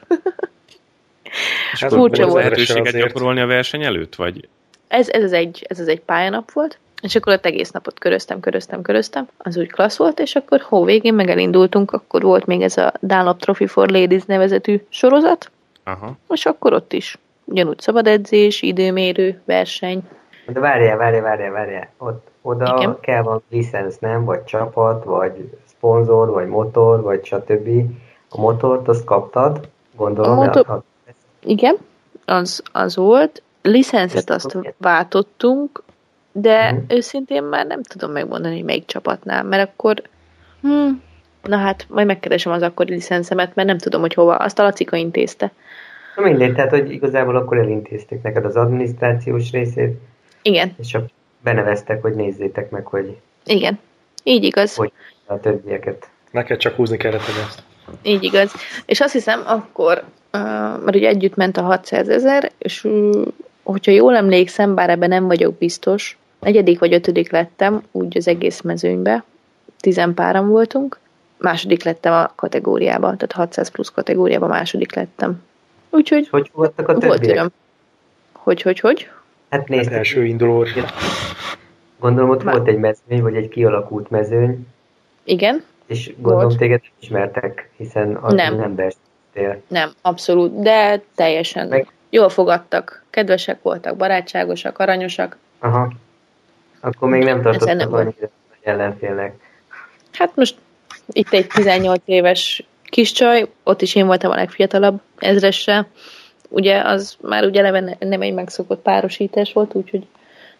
[1.74, 2.44] és hát furcsa volt.
[2.44, 4.48] lehetőséget gyakorolni a verseny előtt, vagy?
[4.88, 8.40] Ez, ez, az egy, ez az egy pályanap volt, és akkor ott egész napot köröztem,
[8.40, 12.62] köröztem, köröztem, az úgy klassz volt, és akkor hó végén meg elindultunk, akkor volt még
[12.62, 15.52] ez a Dunlop Trophy for Ladies nevezetű sorozat,
[15.84, 16.18] Aha.
[16.30, 20.04] és akkor ott is ugyanúgy szabad edzés, időmérő, verseny.
[20.48, 21.90] De várjál, várjál, várjál, várjál.
[21.98, 22.98] Ott, oda Igen.
[23.00, 24.26] kell van licensz, nem?
[24.26, 27.70] Vagy csapat, vagy szponzor, vagy motor, vagy stb.
[28.30, 30.40] A motort azt kaptad, gondolom.
[30.40, 30.70] A motor...
[30.70, 30.84] A,
[31.44, 31.78] igen,
[32.26, 33.42] az, az volt.
[33.62, 35.84] Licenszet azt váltottunk,
[36.32, 36.84] de uh-huh.
[36.88, 40.02] őszintén már nem tudom megmondani, hogy melyik csapatnál, mert akkor
[40.62, 40.90] hm,
[41.44, 44.36] na hát, majd megkeresem az akkori licenszemet, mert nem tudom, hogy hova.
[44.36, 45.52] Azt a Lacika intézte.
[46.16, 49.98] Na mindegy, tehát, hogy igazából akkor elintézték neked az adminisztrációs részét.
[50.42, 50.76] Igen.
[50.80, 51.10] És csak
[51.44, 53.18] beneveztek, hogy nézzétek meg, hogy...
[53.46, 53.80] Igen,
[54.24, 54.76] így igaz.
[54.76, 54.92] Hogy
[55.26, 56.10] a többieket.
[56.32, 57.64] Neked csak húzni kellett ezt.
[58.02, 58.54] Így igaz.
[58.86, 60.04] És azt hiszem, akkor
[60.84, 62.88] mert ugye együtt ment a 600 ezer, és
[63.64, 68.62] hogyha jól emlékszem, bár ebben nem vagyok biztos, negyedik vagy ötödik lettem, úgy az egész
[68.62, 69.24] mezőnybe,
[69.80, 71.00] tizenpáran voltunk,
[71.38, 75.44] második lettem a kategóriában, tehát 600 plusz kategóriában második lettem.
[75.94, 77.52] Úgyhogy hogy voltak a volt öröm.
[78.32, 79.10] Hogy, hogy, hogy?
[79.50, 79.90] Hát nézd.
[79.90, 80.66] Hát első induló.
[82.00, 82.56] Gondolom ott Már...
[82.56, 84.68] volt egy mezőny, vagy egy kialakult mezőny.
[85.24, 85.64] Igen.
[85.86, 86.58] És gondolom volt.
[86.58, 89.62] téged ismertek, hiszen az nem, nem beszéltél.
[89.68, 91.88] Nem, abszolút, de teljesen Meg...
[92.10, 95.38] jól fogadtak, kedvesek voltak, barátságosak, aranyosak.
[95.60, 95.92] Aha.
[96.80, 98.30] Akkor még nem tartottak annyira
[98.62, 99.34] ellenfélnek.
[100.12, 100.56] Hát most
[101.08, 105.88] itt egy 18 éves kis csaj, ott is én voltam a legfiatalabb ezressel.
[106.50, 110.08] Ugye az már ugye eleve nem egy megszokott párosítás volt, úgyhogy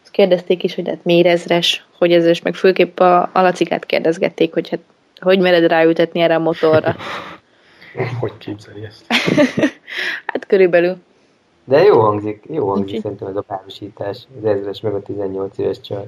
[0.02, 4.54] azt kérdezték is, hogy hát miért ezres, hogy ezres, meg főképp a, a lacikát kérdezgették,
[4.54, 4.80] hogy hát
[5.20, 6.96] hogy mered ráültetni erre a motorra.
[8.20, 9.06] Hogy képzeli ezt?
[10.32, 10.98] hát körülbelül.
[11.64, 13.02] De jó hangzik, jó hangzik Úgy.
[13.02, 16.08] szerintem ez a párosítás, az ezres meg a 18 éves csaj.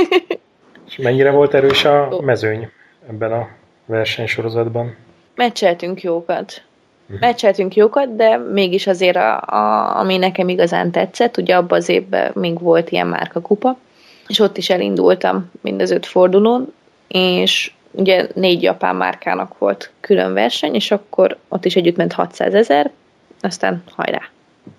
[0.86, 2.70] És mennyire volt erős a mezőny
[3.08, 3.48] ebben a
[3.86, 4.96] versenysorozatban?
[5.34, 6.62] Meccseltünk jókat.
[7.06, 7.18] Mhm.
[7.20, 12.30] Meccseltünk jókat, de mégis azért, a, a, ami nekem igazán tetszett, ugye abban az évben
[12.34, 13.78] még volt ilyen márkakupa,
[14.26, 16.72] és ott is elindultam mind az öt fordulón,
[17.08, 22.54] és ugye négy japán márkának volt külön verseny, és akkor ott is együtt ment 600
[22.54, 22.90] ezer,
[23.40, 24.20] aztán hajrá.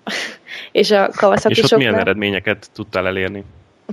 [0.72, 3.44] és a Kawasaki És ott milyen eredményeket tudtál elérni?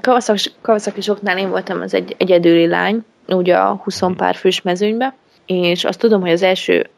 [0.02, 4.14] Kawasaki, Kawasaki soknál én voltam az egy egyedüli lány, ugye a 20 mhm.
[4.14, 5.16] pár fős mezőnybe,
[5.46, 6.90] és azt tudom, hogy az első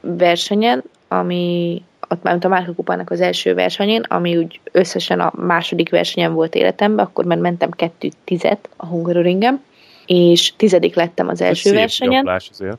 [0.00, 6.34] versenyen, ami ott már a Márka az első versenyén, ami úgy összesen a második versenyen
[6.34, 9.62] volt életemben, akkor már mentem kettő tizet a Hungaroringen,
[10.06, 12.28] és tizedik lettem az első versenyen.
[12.28, 12.78] Azért.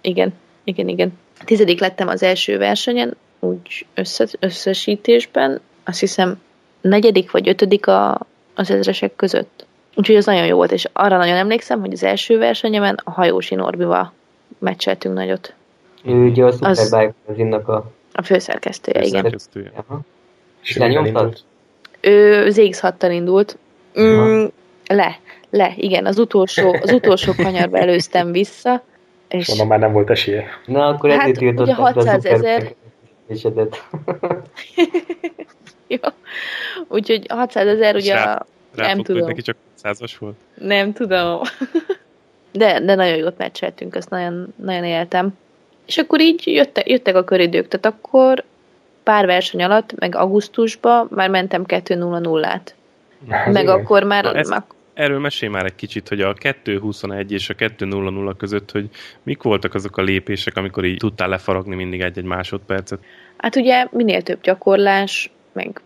[0.00, 0.32] Igen,
[0.64, 1.18] igen, igen.
[1.44, 6.40] Tizedik lettem az első versenyen, úgy összes, összesítésben, azt hiszem
[6.80, 8.20] negyedik vagy ötödik a,
[8.54, 9.66] az ezresek között.
[9.94, 13.54] Úgyhogy ez nagyon jó volt, és arra nagyon emlékszem, hogy az első versenyemen a hajósi
[13.54, 14.12] Norbival
[14.58, 15.54] meccseltünk nagyot.
[16.04, 17.90] Ő ugye a Az- Superbike magazinnak a...
[18.12, 19.22] A főszerkesztője, igen.
[19.22, 19.72] Szerkesztője.
[19.74, 20.00] Aha.
[20.62, 21.38] És Lenyomtad?
[22.00, 23.58] Ő ZX6-tal indult.
[24.00, 24.44] Mm,
[24.86, 25.18] le,
[25.50, 28.82] le, igen, az utolsó, az utolsó kanyarba előztem vissza,
[29.28, 30.44] és Mondom, már nem volt esélye.
[30.66, 32.74] Na, akkor Hát, ezért ugye tiltották be a 600 ezer.
[35.86, 35.98] Jó.
[36.88, 39.26] Úgyhogy 600 ezer ugye És rá- a- Rá Nem tudom.
[39.26, 40.36] neki csak 100-as volt.
[40.54, 41.40] Nem tudom.
[42.52, 45.36] De, de nagyon jót meccseltünk, azt nagyon, nagyon éltem.
[45.86, 48.44] És akkor így jöttek, jöttek a köridők, tehát akkor
[49.02, 52.74] pár verseny alatt, meg augusztusban már mentem 2-0-0-át.
[53.28, 53.74] Az Meg igen.
[53.78, 54.62] akkor már, Na, ezt- már
[54.94, 58.88] Erről mesélj már egy kicsit, hogy a 2.21 és a 2.00 között, hogy
[59.22, 62.98] mik voltak azok a lépések, amikor így tudtál lefaragni mindig egy-egy másodpercet.
[63.36, 65.80] Hát ugye minél több gyakorlás, meg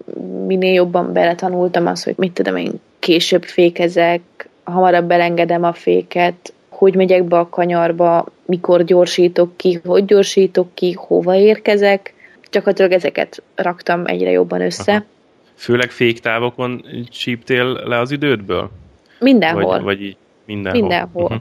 [0.46, 4.20] minél jobban beletanultam azt, hogy mit tudom én, később fékezek,
[4.64, 10.92] hamarabb belengedem a féket, hogy megyek be a kanyarba, mikor gyorsítok ki, hogy gyorsítok ki,
[10.92, 12.14] hova érkezek.
[12.50, 14.92] Gyakorlatilag ezeket raktam egyre jobban össze.
[14.92, 15.04] Aha.
[15.54, 18.70] Főleg féktávokon csíptél le az idődből?
[19.18, 19.64] Mindenhol.
[19.64, 20.80] Vagy, vagy így mindenhol?
[20.80, 21.22] Mindenhol.
[21.22, 21.40] Uh-huh.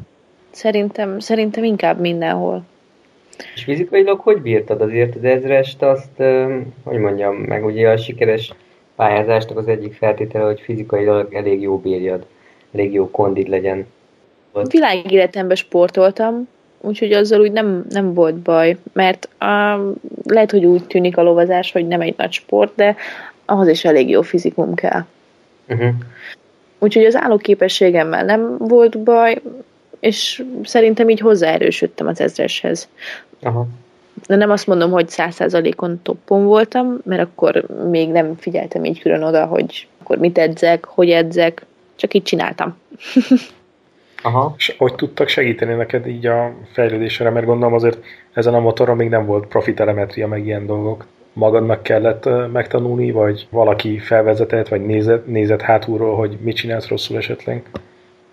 [0.51, 2.63] Szerintem, szerintem inkább mindenhol.
[3.55, 6.23] És fizikailag hogy bírtad azért az ezrest, azt,
[6.83, 8.53] hogy mondjam, meg ugye a sikeres
[8.95, 12.25] pályázásnak az egyik feltétele, hogy fizikailag elég jó bírjad,
[12.73, 13.85] elég jó kondid legyen.
[14.55, 14.71] Ott.
[14.71, 16.47] Világéletemben sportoltam,
[16.81, 21.71] úgyhogy azzal úgy nem, nem volt baj, mert uh, lehet, hogy úgy tűnik a lovazás,
[21.71, 22.95] hogy nem egy nagy sport, de
[23.45, 25.05] ahhoz is elég jó fizikum kell.
[25.69, 25.89] Uh-huh.
[26.79, 29.41] Úgyhogy az állóképességemmel nem volt baj,
[29.99, 32.89] és szerintem így hozzáerősödtem az ezreshez.
[33.41, 33.67] Aha.
[34.27, 39.01] De nem azt mondom, hogy száz százalékon toppon voltam, mert akkor még nem figyeltem így
[39.01, 41.65] külön oda, hogy akkor mit edzek, hogy edzek,
[41.95, 42.77] csak így csináltam.
[44.25, 44.53] Aha.
[44.57, 47.97] És hogy tudtak segíteni neked így a fejlődésre, mert gondolom azért
[48.33, 51.05] ezen a motoron még nem volt profi telemetria, meg ilyen dolgok.
[51.33, 57.63] Magadnak kellett megtanulni, vagy valaki felvezetett, vagy nézett, nézett hátulról, hogy mit csinálsz rosszul esetleg?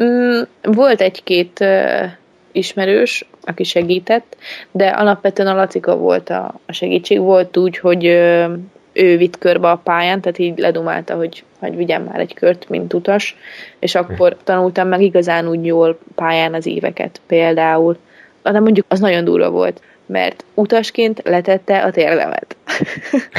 [0.02, 2.10] Mm, volt egy-két uh,
[2.52, 4.36] ismerős, aki segített,
[4.70, 7.20] de alapvetően a Lacika volt a, a segítség.
[7.20, 8.52] Volt úgy, hogy uh,
[8.92, 12.94] ő vitt körbe a pályán, tehát így ledumálta, hogy, hogy vigyem már egy kört, mint
[12.94, 13.36] utas,
[13.78, 17.96] és akkor tanultam meg igazán úgy jól pályán az éveket például.
[18.42, 22.56] De mondjuk az nagyon durva volt, mert utasként letette a térdemet.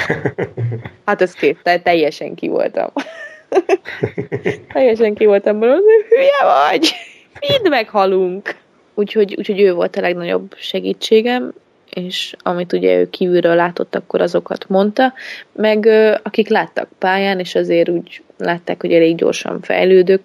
[1.05, 2.89] hát ez két, tehát teljesen ki voltam.
[4.73, 6.93] teljesen ki voltam hogy hülye vagy,
[7.39, 8.55] mind meghalunk.
[8.93, 11.53] Úgyhogy, úgyhogy ő volt a legnagyobb segítségem,
[11.93, 15.13] és amit ugye ő kívülről látott, akkor azokat mondta,
[15.51, 15.85] meg
[16.23, 20.21] akik láttak pályán, és azért úgy látták, hogy elég gyorsan fejlődök,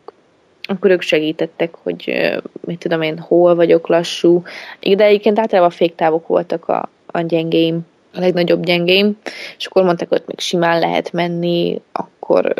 [0.62, 4.42] akkor ők segítettek, hogy mit tudom én, hol vagyok lassú.
[4.80, 7.80] De egyébként általában féktávok voltak a, a gyengéim,
[8.14, 9.16] a legnagyobb gyengéim,
[9.58, 12.54] és akkor mondták, hogy még simán lehet menni, akkor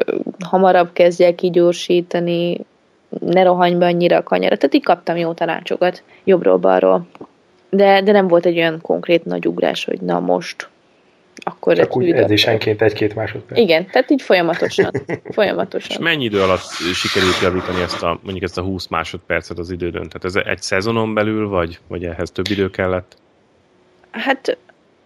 [0.44, 2.60] hamarabb kezdjek kigyorsítani,
[3.20, 4.56] ne rohanj be annyira a kanyara.
[4.56, 7.06] Tehát így kaptam jó tanácsokat, jobbról-balról.
[7.70, 10.68] De, de nem volt egy olyan konkrét nagy ugrás, hogy na most,
[11.44, 13.60] akkor Csak úgy edzésenként egy-két másodperc.
[13.60, 14.90] Igen, tehát így folyamatosan.
[15.06, 16.02] És folyamatosan.
[16.02, 20.08] mennyi idő alatt sikerült javítani ezt a, mondjuk ezt a 20 másodpercet az idődön?
[20.08, 23.16] Tehát ez egy szezonon belül, vagy, vagy ehhez több idő kellett?
[24.10, 24.56] Hát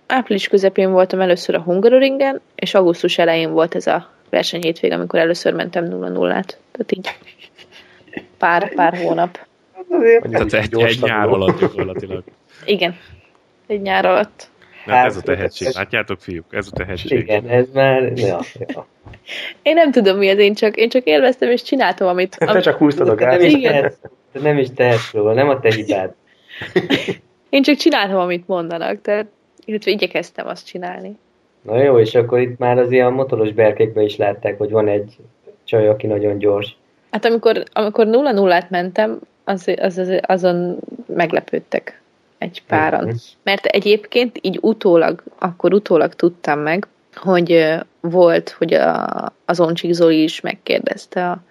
[0.07, 5.19] április közepén voltam először a Hungaroringen, és augusztus elején volt ez a verseny hétvég, amikor
[5.19, 6.59] először mentem 0-0-át.
[6.73, 7.09] Tehát így
[8.39, 9.39] pár, pár hónap.
[9.89, 12.23] Azért Tehát egy, egy nyár alatt gyakorlatilag.
[12.67, 12.97] Igen,
[13.67, 14.51] egy nyár alatt.
[14.87, 15.67] Na, hát ez a Hát, tehetség.
[15.69, 16.45] ez- Látjátok, fiúk?
[16.51, 17.19] Ez a tehetség.
[17.19, 18.87] igen, ez már, ja, ja.
[19.63, 22.39] Én nem tudom mi ez, én csak, én csak élveztem, és csináltam, amit...
[22.39, 23.99] Te amit csak húztad a Te nem is tehetsz,
[24.33, 26.13] te nem is tehetsz róla, nem a te hibád.
[27.51, 29.27] én csak csináltam, amit mondanak, tehát
[29.65, 31.17] illetve igyekeztem azt csinálni.
[31.63, 35.17] Na jó, és akkor itt már az ilyen motoros berkekben is látták, hogy van egy
[35.65, 36.77] csaj, aki nagyon gyors.
[37.11, 42.02] Hát amikor, amikor 0-0-át mentem, az, az, az, azon meglepődtek
[42.43, 43.15] egy páran.
[43.43, 50.23] Mert egyébként így utólag, akkor utólag tudtam meg, hogy volt, hogy a, az Oncsik Zoli
[50.23, 51.43] is megkérdezte a,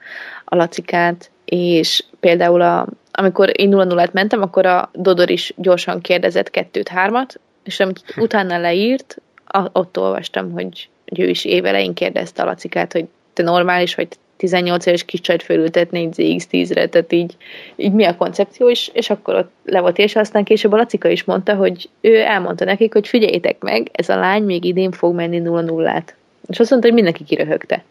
[0.45, 6.01] a Lacikát, és például a, amikor én 0 0 mentem, akkor a Dodor is gyorsan
[6.01, 11.93] kérdezett kettőt, hármat, és amit utána leírt, a, ott olvastam, hogy, hogy ő is évelején
[11.93, 14.07] kérdezte a Lacikát, hogy te normális, hogy
[14.41, 17.37] 18 éves kis csajt fölültetni egy ZX-10-re, tehát így,
[17.75, 21.09] így mi a koncepció is, és akkor ott le volt és aztán később a Lacika
[21.09, 25.15] is mondta, hogy ő elmondta nekik, hogy figyeljétek meg, ez a lány még idén fog
[25.15, 26.03] menni 0 0
[26.47, 27.83] És azt mondta, hogy mindenki kiröhögte.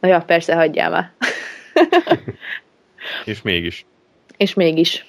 [0.00, 1.10] Na ja, persze, hagyjál már.
[3.24, 3.86] És mégis.
[4.36, 5.06] És mégis.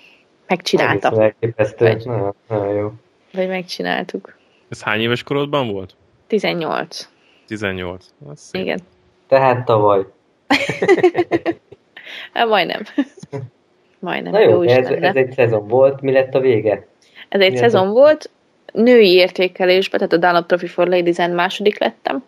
[0.48, 1.22] Megcsinálta.
[1.22, 1.86] Elképesztő.
[1.86, 2.92] Vagy- Na, nagyon jó.
[3.34, 4.38] Vagy megcsináltuk.
[4.70, 5.96] Ez hány éves korodban volt?
[6.28, 7.10] 18.
[7.48, 8.06] 18.
[8.30, 8.62] Az szép.
[8.62, 8.80] Igen.
[9.28, 10.06] Tehát tavaly.
[12.34, 12.82] Hát majdnem.
[14.00, 14.32] Majdnem.
[14.32, 16.02] Na jó, jó ez, ez egy szezon volt.
[16.02, 16.88] Mi lett a vége?
[17.30, 18.30] Ez egy Mi szezon volt,
[18.74, 22.24] női értékelésben, tehát a Dunlop Trophy for ladies második lettem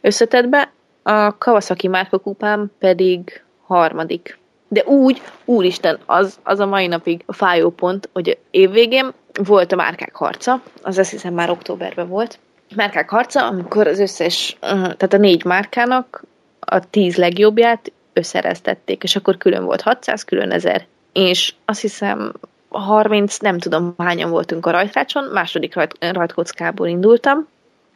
[0.00, 4.38] összetettbe, a Kawasaki márkakupám pedig harmadik.
[4.68, 9.12] De úgy, úristen, az, az a mai napig a fájó pont, hogy évvégén
[9.44, 12.38] volt a márkák harca, az azt hiszem már októberben volt.
[12.76, 16.22] Márkák harca, amikor az összes, tehát a négy márkának
[16.66, 20.86] a tíz legjobbját összereztették, és akkor külön volt 600, külön 1000.
[21.12, 22.32] És azt hiszem
[22.68, 27.48] 30, nem tudom hányan voltunk a rajtrácson, második rajt, rajtkockából indultam,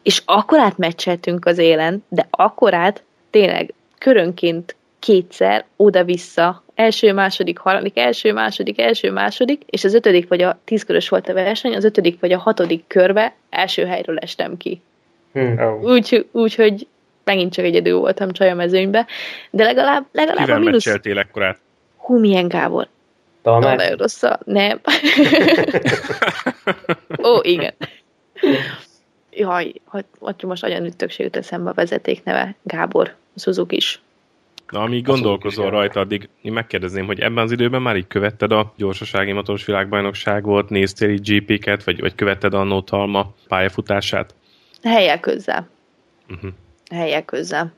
[0.02, 8.32] és akkorát meccseltünk az élen, de akkorát tényleg körönként kétszer oda-vissza, első, második, harmadik, első,
[8.32, 12.32] második, első, második, és az ötödik vagy a tízkörös volt a verseny, az ötödik vagy
[12.32, 14.80] a hatodik körbe első helyről estem ki.
[15.32, 15.58] Hm.
[15.58, 15.82] Oh.
[15.82, 16.86] Úgy, úgy hogy
[17.30, 19.06] megint csak egyedül voltam csaj a mezőnybe,
[19.50, 20.84] de legalább, legalább a Kivel mínusz...
[20.84, 21.58] meccseltél ekkorát?
[21.96, 22.88] Hú, milyen Gábor.
[23.42, 23.76] Talmás?
[23.76, 24.40] nagyon rossz a...
[24.44, 24.80] Nem.
[27.28, 27.74] Ó, igen.
[29.30, 32.54] Jaj, hogy, hogy most nagyon ütökség jut eszembe a vezeték neve.
[32.62, 34.00] Gábor, Suzuki is.
[34.68, 38.72] Na, amíg gondolkozol rajta, addig én megkérdezném, hogy ebben az időben már így követted a
[38.76, 44.34] gyorsasági motoros világbajnokságot, néztél így GP-ket, vagy, vagy követted a Talma pályafutását?
[44.82, 45.68] Helyek közel.
[46.28, 46.50] Uh-huh.
[46.91, 47.72] Helyek közel.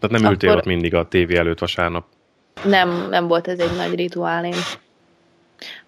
[0.00, 2.04] Tehát nem ültél Akkor- ott mindig a tévé előtt vasárnap.
[2.64, 4.58] Nem, nem volt ez egy nagy rituálém.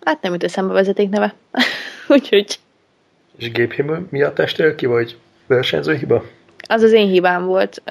[0.05, 1.35] Hát nem jut eszembe a vezeték neve.
[2.09, 2.59] Úgyhogy
[3.37, 5.17] És géphiba miatt estél ki, vagy
[5.47, 6.25] versenyző hiba?
[6.69, 7.83] az az én hibám volt.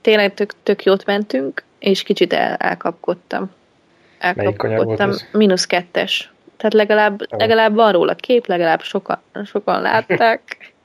[0.00, 3.50] Tényleg tök, tök jót mentünk, és kicsit el, elkapkodtam.
[4.18, 5.12] Elkapkodtam.
[5.32, 6.32] Mínusz kettes.
[6.56, 10.42] Tehát legalább, legalább van róla kép, legalább sokan, sokan látták.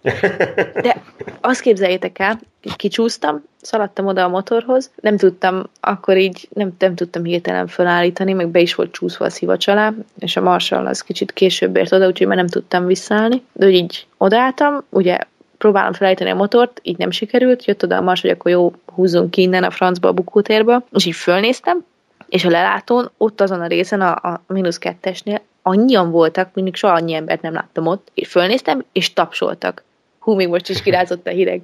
[0.81, 1.01] De
[1.41, 2.39] azt képzeljétek el,
[2.75, 8.47] kicsúsztam, szaladtam oda a motorhoz, nem tudtam, akkor így nem, nem tudtam hirtelen felállítani, meg
[8.47, 12.07] be is volt csúszva a szivacs alá, és a marsal az kicsit később ért oda,
[12.07, 13.43] úgyhogy már nem tudtam visszaállni.
[13.53, 15.17] De hogy így odaálltam, ugye
[15.57, 19.31] próbálom felállítani a motort, így nem sikerült, jött oda a mars, hogy akkor jó, húzzunk
[19.31, 21.85] ki innen a francba, a bukótérbe, és így fölnéztem,
[22.29, 26.93] és a lelátón, ott azon a részen, a, a mínusz kettesnél, annyian voltak, mindig soha
[26.93, 29.83] annyi embert nem láttam ott, és fölnéztem, és tapsoltak.
[30.21, 31.61] Hú, még most is kirázott a hideg.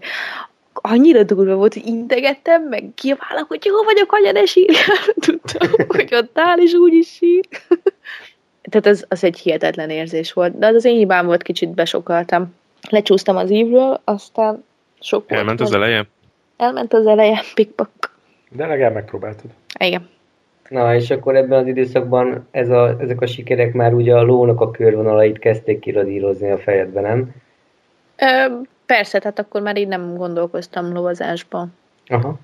[0.74, 4.98] Annyira durva volt, hogy integettem, meg kiabálok, hogy jó vagyok, anya, ne sírjál.
[5.26, 7.46] Tudtam, hogy ott áll, és úgy is sír.
[8.70, 10.58] Tehát az, az egy hihetetlen érzés volt.
[10.58, 12.56] De az az én hibám volt, kicsit besokaltam.
[12.90, 14.64] Lecsúsztam az ívről, aztán
[15.00, 15.42] sok volt.
[15.42, 16.08] Elment az eleje?
[16.58, 17.90] Elment az eleje, pikpak.
[18.50, 19.50] De legalább megpróbáltad.
[19.80, 20.10] Igen.
[20.70, 24.62] Na, és akkor ebben az időszakban ez a, ezek a sikerek már ugye a lónak
[24.62, 27.32] a körvonalait kezdték kiradírozni a fejedben, nem?
[28.18, 31.74] Ö, persze, tehát akkor már így nem gondolkoztam lovazásban.
[32.08, 32.40] Aha.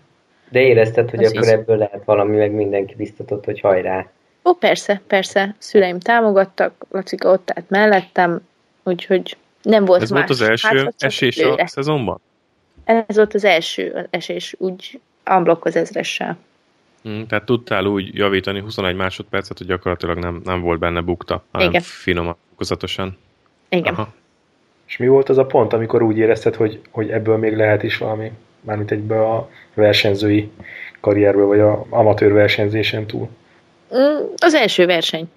[0.49, 1.49] De érezted, hogy Az akkor is.
[1.49, 4.07] ebből lehet valami, meg mindenki biztatott, hogy hajrá.
[4.45, 5.55] Ó, persze, persze.
[5.57, 8.39] Szüleim támogattak, Lacika ott állt mellettem,
[8.83, 10.19] úgyhogy nem volt Ez más.
[10.19, 11.63] volt az első hátra, csak esés lőre.
[11.63, 12.19] a szezonban?
[12.83, 16.37] Ez volt az első esés, úgy unblock az ezressel.
[17.09, 21.69] Mm, tehát tudtál úgy javítani 21 másodpercet, hogy gyakorlatilag nem, nem volt benne bukta, hanem
[21.69, 21.81] Igen.
[21.81, 23.17] finoman, fokozatosan.
[23.69, 23.93] Igen.
[23.93, 24.13] Aha.
[24.93, 27.97] És mi volt az a pont, amikor úgy érezted, hogy, hogy ebből még lehet is
[27.97, 28.31] valami,
[28.61, 30.51] mármint egyből a versenyzői
[30.99, 33.29] karrierből, vagy a amatőr versenyzésen túl?
[33.95, 35.29] Mm, Az első verseny.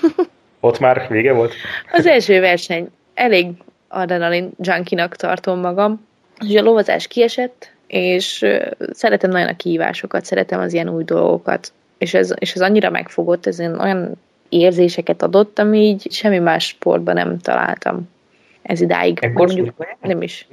[0.60, 1.54] Ott már vége volt?
[1.92, 2.88] Az első verseny.
[3.14, 3.46] Elég
[3.88, 6.06] adrenalin junkinak tartom magam.
[6.48, 8.46] És a lovazás kiesett, és
[8.92, 11.72] szeretem nagyon a kihívásokat, szeretem az ilyen új dolgokat.
[11.98, 14.12] És ez, és ez annyira megfogott, ez olyan
[14.48, 18.08] érzéseket adott, ami így semmi más sportban nem találtam.
[18.70, 19.18] Ez idáig.
[19.20, 20.46] Ekkor Mondjuk, nem is.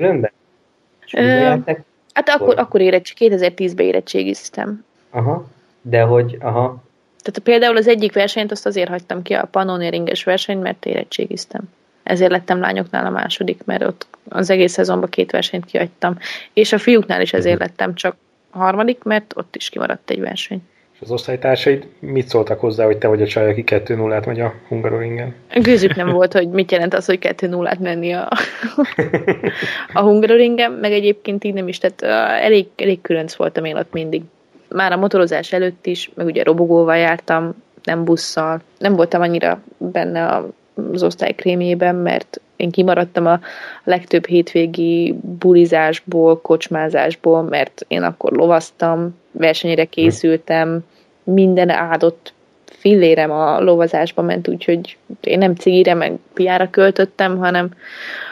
[1.06, 1.72] Súlyba Ö?
[2.14, 4.86] Hát akkor, akkor érettség, 2010-ben érettségiztem.
[5.10, 5.48] Aha.
[5.82, 6.84] De hogy, aha.
[7.22, 11.62] Tehát például az egyik versenyt azt azért hagytam ki, a Pannonieringes versenyt, mert érettségiztem.
[12.04, 16.18] Ezért lettem lányoknál a második, mert ott az egész szezonban két versenyt kihagytam.
[16.54, 18.16] És a fiúknál is ezért lettem csak
[18.50, 20.62] a harmadik, mert ott is kimaradt egy verseny.
[20.98, 24.54] És az osztálytársaid mit szóltak hozzá, hogy te vagy a csaj, aki 2-0-át megy a
[24.68, 25.36] Hungaroringen?
[25.62, 28.30] Gőzük nem volt, hogy mit jelent az, hogy 2-0-át menni a,
[29.94, 32.02] a Hungaroringen, meg egyébként így nem is, tehát
[32.44, 34.22] elég, elég különc voltam én ott mindig.
[34.70, 38.62] Már a motorozás előtt is, meg ugye robogóval jártam, nem busszal.
[38.78, 40.44] Nem voltam annyira benne
[40.94, 43.40] az osztály krémjében, mert én kimaradtam a
[43.84, 50.80] legtöbb hétvégi bulizásból, kocsmázásból, mert én akkor lovaztam, versenyre készültem,
[51.24, 52.34] minden áldott
[52.66, 57.70] fillérem a lovazásba ment, úgyhogy én nem cigire, meg piára költöttem, hanem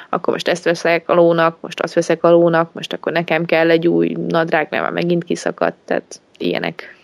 [0.10, 3.70] akkor most ezt veszek a lónak, most azt veszek a lónak, most akkor nekem kell
[3.70, 6.98] egy új nadrág, mert megint kiszakadt, tehát ilyenek.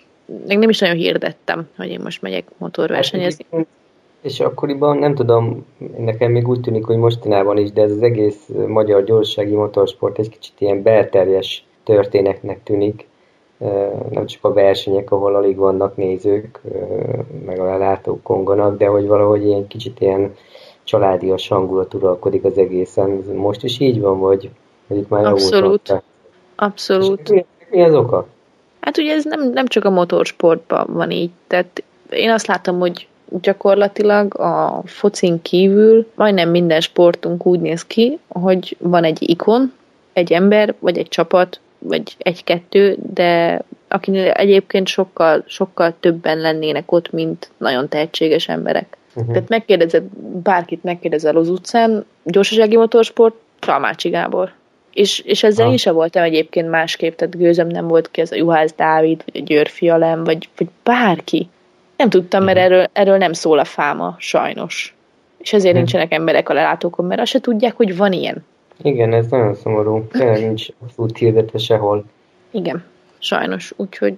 [0.48, 3.46] Még nem is nagyon hirdettem, hogy én most megyek motorversenyezni.
[3.52, 3.66] Hát,
[4.22, 5.66] és akkoriban nem tudom,
[5.98, 10.30] nekem még úgy tűnik, hogy mostanában is, de ez az egész magyar gyorsági motorsport egy
[10.30, 13.08] kicsit ilyen belterjes történetnek tűnik.
[14.10, 16.62] Nem csak a versenyek, ahol alig vannak nézők,
[17.46, 20.34] meg a látók konganak, de hogy valahogy ilyen kicsit ilyen
[20.84, 23.10] családias hangulat uralkodik az egészen.
[23.36, 24.50] Most is így van, vagy,
[24.88, 26.04] vagy itt már Abszolút.
[26.56, 27.30] Abszolút.
[27.30, 28.28] mi, mi az oka?
[28.80, 33.08] Hát ugye ez nem, nem csak a motorsportban van így, tehát én azt látom, hogy
[33.42, 39.74] gyakorlatilag a focin kívül majdnem minden sportunk úgy néz ki, hogy van egy ikon,
[40.14, 47.12] egy ember, vagy egy csapat, vagy egy-kettő, de akinél egyébként sokkal, sokkal többen lennének ott,
[47.12, 48.98] mint nagyon tehetséges emberek.
[49.16, 49.34] Uh-huh.
[49.34, 50.04] Tehát megkérdezed,
[50.44, 54.52] bárkit megkérdezel az utcán, gyorsasági motorsport, Csalmácsi Gábor.
[54.94, 55.72] És, és ezzel ha.
[55.72, 59.42] én sem voltam egyébként másképp, tehát gőzöm nem volt ki ez a Juhász Dávid, vagy
[59.42, 61.50] a Győr Fialem, vagy, vagy bárki.
[62.02, 62.66] Nem tudtam, mert mhm.
[62.66, 64.95] erről, erről nem szól a fáma, sajnos.
[65.38, 65.82] És ezért hmm.
[65.82, 68.45] nincsenek emberek a lelátókon, mert azt se tudják, hogy van ilyen.
[68.82, 70.08] Igen, ez nagyon szomorú.
[70.12, 72.06] Tényleg nincs abszolút hirdetve sehol.
[72.52, 72.84] Igen,
[73.20, 73.74] sajnos.
[73.76, 74.16] Úgyhogy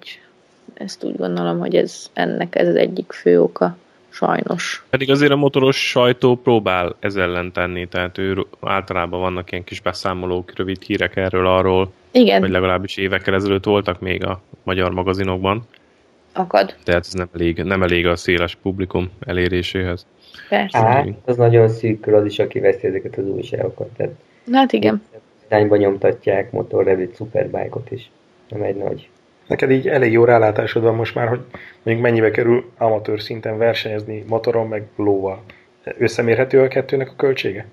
[0.74, 3.78] ezt úgy gondolom, hogy ez ennek ez az egyik fő oka.
[4.10, 4.86] Sajnos.
[4.90, 9.80] Pedig azért a motoros sajtó próbál ez ellen tenni, tehát ő általában vannak ilyen kis
[9.82, 12.42] beszámolók, rövid hírek erről arról, Igen.
[12.42, 15.68] vagy legalábbis évekkel ezelőtt voltak még a magyar magazinokban.
[16.34, 16.76] Akad.
[16.84, 20.06] Tehát ez nem elég, nem elég a széles publikum eléréséhez.
[20.50, 20.78] Persze.
[20.78, 23.90] Hát, az nagyon szűkül az is, aki veszi ezeket az újságokat.
[23.98, 24.14] Tehát
[24.52, 25.02] hát igen.
[25.48, 28.12] Irányba nyomtatják motorrevit, superbike-ot is.
[28.50, 29.10] Nem egy nagy.
[29.48, 31.40] Neked így elég jó rálátásod van most már, hogy
[31.84, 35.44] mondjuk mennyibe kerül amatőr szinten versenyezni motoron meg lóval.
[35.98, 37.66] Összemérhető a kettőnek a költsége?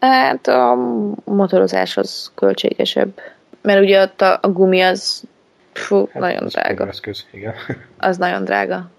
[0.00, 0.78] Hát a
[1.24, 3.20] motorozás az költségesebb.
[3.62, 5.22] Mert ugye ott a, a gumi az
[5.78, 6.86] fú, hát nagyon az drága.
[6.86, 7.54] Eszköz, igen.
[7.98, 8.90] Az nagyon drága.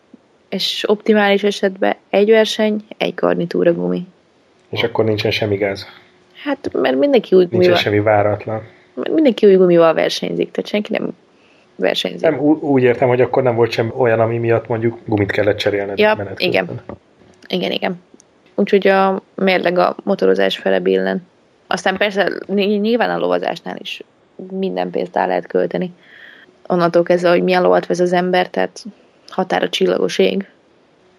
[0.49, 4.07] És optimális esetben egy verseny, egy garnitúra gumi.
[4.69, 5.87] És akkor nincsen semmi gáz.
[6.43, 7.59] Hát, mert mindenki gumival...
[7.59, 8.61] Nincsen semmi váratlan.
[8.93, 11.09] Mindenki új gumival versenyzik, tehát senki nem
[11.75, 12.21] versenyzik.
[12.21, 15.93] Nem, úgy értem, hogy akkor nem volt sem olyan, ami miatt mondjuk gumit kellett cserélni.
[15.95, 16.65] Ja, menet igen.
[16.65, 16.97] Közben.
[17.47, 18.01] Igen, igen.
[18.55, 21.27] Úgyhogy a mérleg a motorozás fele billen.
[21.67, 24.01] Aztán persze nyilván a lovazásnál is
[24.51, 25.91] minden pénzt el lehet költeni.
[26.67, 28.85] Onnantól kezdve, hogy milyen lovat vesz az ember, tehát
[29.27, 30.47] határa csillagos ég.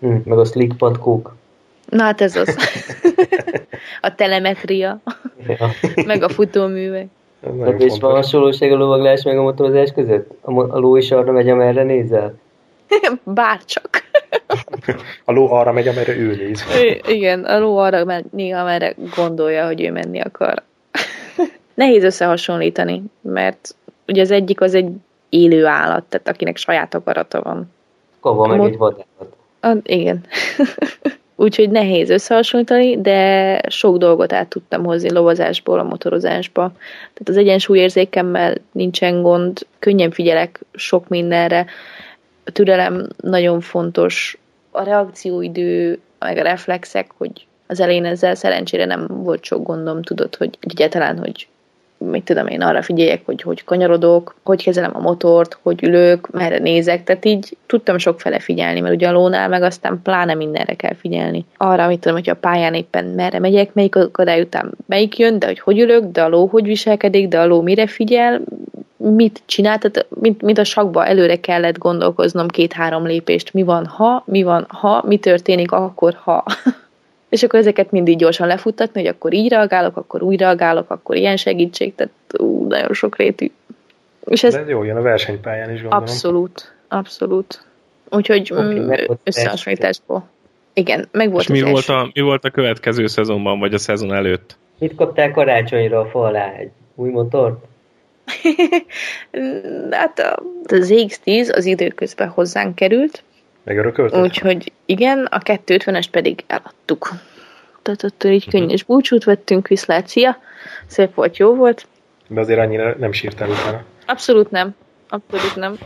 [0.01, 1.35] Hm, meg a slick patkók.
[1.89, 2.57] Na hát ez az.
[4.01, 5.01] a telemetria.
[5.47, 5.71] Ja.
[6.07, 7.07] meg a futóművek.
[7.65, 10.31] Hát és van hasonlóság a lovaglás meg a motorozás között?
[10.41, 12.35] A, a ló is arra megy, amerre nézel?
[13.23, 14.03] Bárcsak.
[15.25, 16.65] a ló arra megy, amerre ő néz.
[17.09, 20.63] Igen, a ló arra megy, amerre gondolja, hogy ő menni akar.
[21.75, 23.75] Nehéz összehasonlítani, mert
[24.07, 24.89] ugye az egyik az egy
[25.29, 27.73] élő állat, tehát akinek saját akarata van.
[28.21, 29.89] Kova meg egy vadállat.
[29.89, 30.25] igen.
[31.39, 36.73] Úgyhogy nehéz összehasonlítani, de sok dolgot át tudtam hozni lovazásból a motorozásba.
[36.99, 41.67] Tehát az egyensúlyérzékemmel nincsen gond, könnyen figyelek sok mindenre.
[42.45, 44.39] A türelem nagyon fontos,
[44.71, 50.35] a reakcióidő, meg a reflexek, hogy az elején ezzel szerencsére nem volt sok gondom, tudod,
[50.37, 51.49] hogy egyáltalán, hogy
[51.99, 56.59] mit tudom én, arra figyeljek, hogy hogy kanyarodok, hogy kezelem a motort, hogy ülök, merre
[56.59, 60.75] nézek, tehát így tudtam sok fele figyelni, mert ugye a lónál meg aztán pláne mindenre
[60.75, 61.45] kell figyelni.
[61.57, 65.47] Arra, mit tudom, hogy a pályán éppen merre megyek, melyik akadály után melyik jön, de
[65.47, 68.43] hogy hogy ülök, de a ló hogy viselkedik, de a ló mire figyel,
[68.97, 74.23] mit csinál, tehát mint, mint a sakba előre kellett gondolkoznom két-három lépést, mi van ha,
[74.27, 76.45] mi van ha, mi történik akkor ha.
[77.29, 81.37] És akkor ezeket mindig gyorsan lefuttatni, hogy akkor így reagálok, akkor úgy reagálok, akkor ilyen
[81.37, 83.51] segítség, tehát ú, nagyon sok rétű.
[84.25, 86.03] És ez, De ez jó, jön a versenypályán is gondolom.
[86.03, 87.65] Abszolút, abszolút.
[88.11, 88.93] Úgyhogy okay, mm,
[89.25, 90.29] összehasonlításból.
[90.73, 94.15] Igen, meg volt És mi volt, a, mi volt a következő szezonban, vagy a szezon
[94.15, 94.57] előtt?
[94.79, 96.53] Mit kaptál karácsonyra a fa alá?
[96.53, 97.65] Egy új motort?
[99.91, 100.21] hát
[100.67, 103.23] az X10 az időközben hozzánk került,
[103.67, 104.21] Megörökölted?
[104.21, 107.09] Úgyhogy igen, a 250-est pedig eladtuk.
[107.83, 110.39] Tehát ott így könnyes búcsút vettünk, viszlát, szia!
[110.87, 111.87] Szép volt, jó volt.
[112.29, 113.83] De azért annyira nem sírtál utána.
[114.07, 114.75] Abszolút nem.
[115.09, 115.79] Abszolút nem.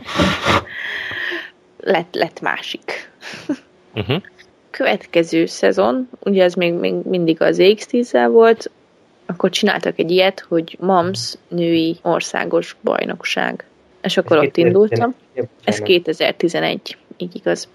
[1.81, 3.11] lett, lett másik.
[3.95, 4.22] Uh-huh.
[4.70, 8.70] Következő szezon, ugye ez még, még mindig az X10-zel volt,
[9.26, 13.64] akkor csináltak egy ilyet, hogy MAMS női országos bajnokság.
[14.03, 15.14] És akkor ott indultam.
[15.64, 17.68] Ez 2011 így igaz.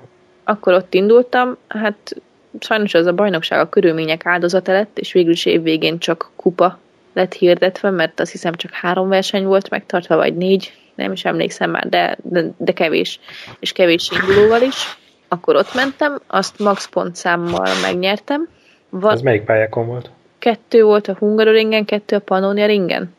[0.44, 2.16] Akkor ott indultam, hát
[2.60, 6.80] sajnos az a bajnokság a körülmények áldozata lett, és végül is évvégén csak kupa
[7.14, 11.70] lett hirdetve, mert azt hiszem csak három verseny volt megtartva, vagy négy, nem is emlékszem
[11.70, 13.20] már, de, de, de kevés,
[13.60, 14.98] és kevés indulóval is.
[15.28, 18.48] Akkor ott mentem, azt max pontszámmal megnyertem.
[18.90, 20.10] Va- Ez melyik pályákon volt?
[20.40, 23.16] Kettő volt a Hungaroringen, kettő a Pannonia ringen.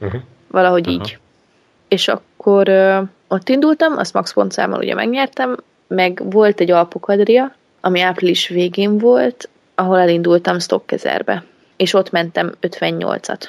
[0.00, 0.20] Uh-huh.
[0.48, 1.02] Valahogy uh-huh.
[1.02, 1.18] így.
[1.88, 2.68] És akkor
[3.34, 5.56] ott indultam, azt max pontszámmal ugye megnyertem,
[5.86, 11.44] meg volt egy Alpokadria, ami április végén volt, ahol elindultam Stokkezerbe,
[11.76, 13.42] és ott mentem 58-at.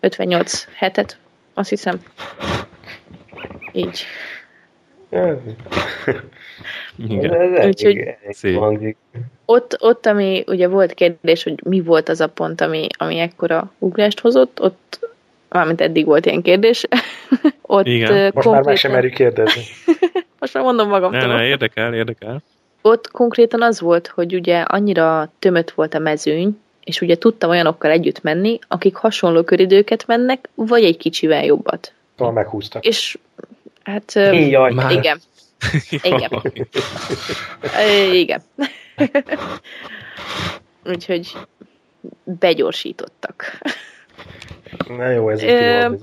[0.00, 1.18] 58 hetet,
[1.54, 2.00] azt hiszem.
[3.72, 4.04] Így.
[7.08, 7.66] Igen.
[7.66, 8.16] Úgyhogy
[9.44, 13.72] ott, ott, ami ugye volt kérdés, hogy mi volt az a pont, ami, ami ekkora
[13.78, 15.09] ugrást hozott, ott,
[15.50, 16.84] mármint eddig volt ilyen kérdés,
[17.62, 18.12] ott Igen.
[18.12, 18.52] Most konkrétan...
[18.52, 19.62] már meg sem merjük kérdezni.
[20.40, 21.28] Most már mondom magamtól.
[21.28, 22.42] Ne, ne, érdekel, érdekel.
[22.82, 27.90] Ott konkrétan az volt, hogy ugye annyira tömött volt a mezőny, és ugye tudtam olyanokkal
[27.90, 31.92] együtt menni, akik hasonló köridőket mennek, vagy egy kicsivel jobbat.
[32.16, 32.84] Talán meghúztak.
[32.84, 33.18] És
[33.82, 34.90] hát Jaj, már.
[34.90, 35.20] igen.
[36.02, 36.42] Igen.
[38.12, 38.42] igen.
[40.84, 41.32] Úgyhogy
[42.24, 43.58] begyorsítottak.
[44.88, 45.94] Na jó, ez Ö,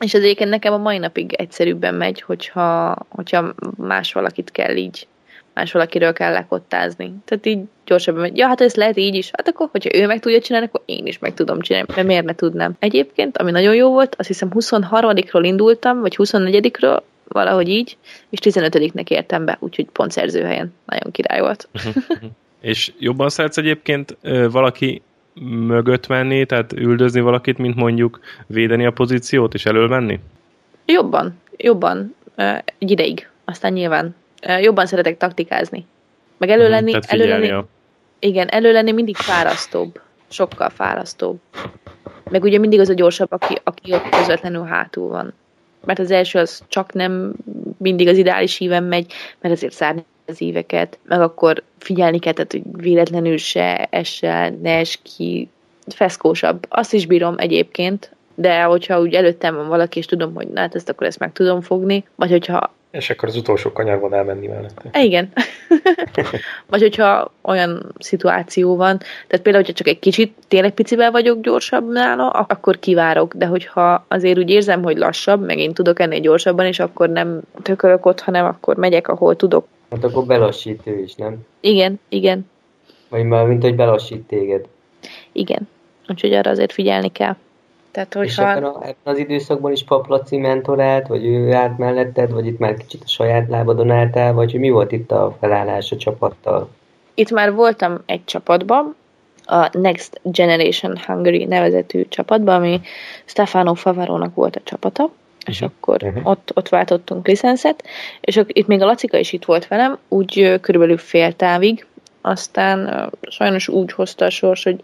[0.00, 5.06] És az egyébként nekem a mai napig egyszerűbben megy, hogyha, hogyha más valakit kell így
[5.54, 7.12] más valakiről kell lekottázni.
[7.24, 8.36] Tehát így gyorsabban megy.
[8.36, 9.30] Ja, hát ez lehet így is.
[9.32, 11.88] Hát akkor, hogyha ő meg tudja csinálni, akkor én is meg tudom csinálni.
[11.94, 12.76] Mert miért ne tudnám?
[12.78, 17.96] Egyébként, ami nagyon jó volt, azt hiszem 23-ról indultam, vagy 24-ről, valahogy így,
[18.30, 20.74] és 15-nek értem be, úgyhogy pont szerzőhelyen.
[20.86, 21.68] Nagyon király volt.
[22.60, 24.16] és jobban szeretsz egyébként
[24.50, 25.02] valaki
[25.66, 30.20] mögött menni, tehát üldözni valakit, mint mondjuk védeni a pozíciót és menni?
[30.86, 32.14] Jobban, jobban.
[32.78, 33.28] Egy ideig.
[33.44, 34.14] Aztán nyilván
[34.60, 35.86] jobban szeretek taktikázni.
[36.38, 37.66] Meg elő mhm, lenni, uh elő lenni, a...
[38.18, 40.00] igen, elő lenni mindig fárasztóbb.
[40.28, 41.40] Sokkal fárasztóbb.
[42.30, 45.34] Meg ugye mindig az a gyorsabb, aki, aki ott közvetlenül hátul van.
[45.84, 47.32] Mert az első az csak nem
[47.76, 52.52] mindig az ideális híven megy, mert azért szárni az éveket, meg akkor figyelni kell, tehát,
[52.52, 55.48] hogy véletlenül se essel, ne es ki,
[55.86, 56.66] feszkósabb.
[56.68, 60.74] Azt is bírom egyébként, de hogyha úgy előttem van valaki, és tudom, hogy na, hát
[60.74, 64.82] ezt akkor ezt meg tudom fogni, vagy hogyha és akkor az utolsó kanyarban elmenni mellette.
[64.90, 65.32] E, igen.
[66.70, 71.92] Vagy hogyha olyan szituáció van, tehát például, hogyha csak egy kicsit, tényleg picivel vagyok gyorsabb
[71.92, 76.66] nála, akkor kivárok, de hogyha azért úgy érzem, hogy lassabb, meg én tudok ennél gyorsabban,
[76.66, 79.66] és akkor nem tökölök ott, hanem akkor megyek, ahol tudok.
[79.90, 81.36] Hát akkor belassít ő is, nem?
[81.60, 82.50] Igen, igen.
[83.08, 84.64] Vagy már mint, hogy belassít téged.
[85.32, 85.68] Igen.
[86.08, 87.36] Úgyhogy arra azért figyelni kell.
[87.90, 88.42] Tehát, hogyha...
[88.42, 92.58] És ebben, a, ebben az időszakban is Paplaci mentorált, vagy ő állt melletted, vagy itt
[92.58, 96.68] már kicsit a saját lábadon álltál, vagy mi volt itt a felállás a csapattal?
[97.14, 98.96] Itt már voltam egy csapatban,
[99.50, 102.80] a Next Generation Hungary nevezetű csapatban, ami
[103.24, 105.18] Stefano Favarónak volt a csapata, uh-huh.
[105.46, 105.70] és mhm.
[105.70, 106.26] akkor uh-huh.
[106.26, 107.84] ott, ott váltottunk licenszet,
[108.20, 111.86] és akkor, itt még a Lacika is itt volt velem, úgy körülbelül fél távig,
[112.20, 114.80] aztán sajnos úgy hozta a sors, hogy,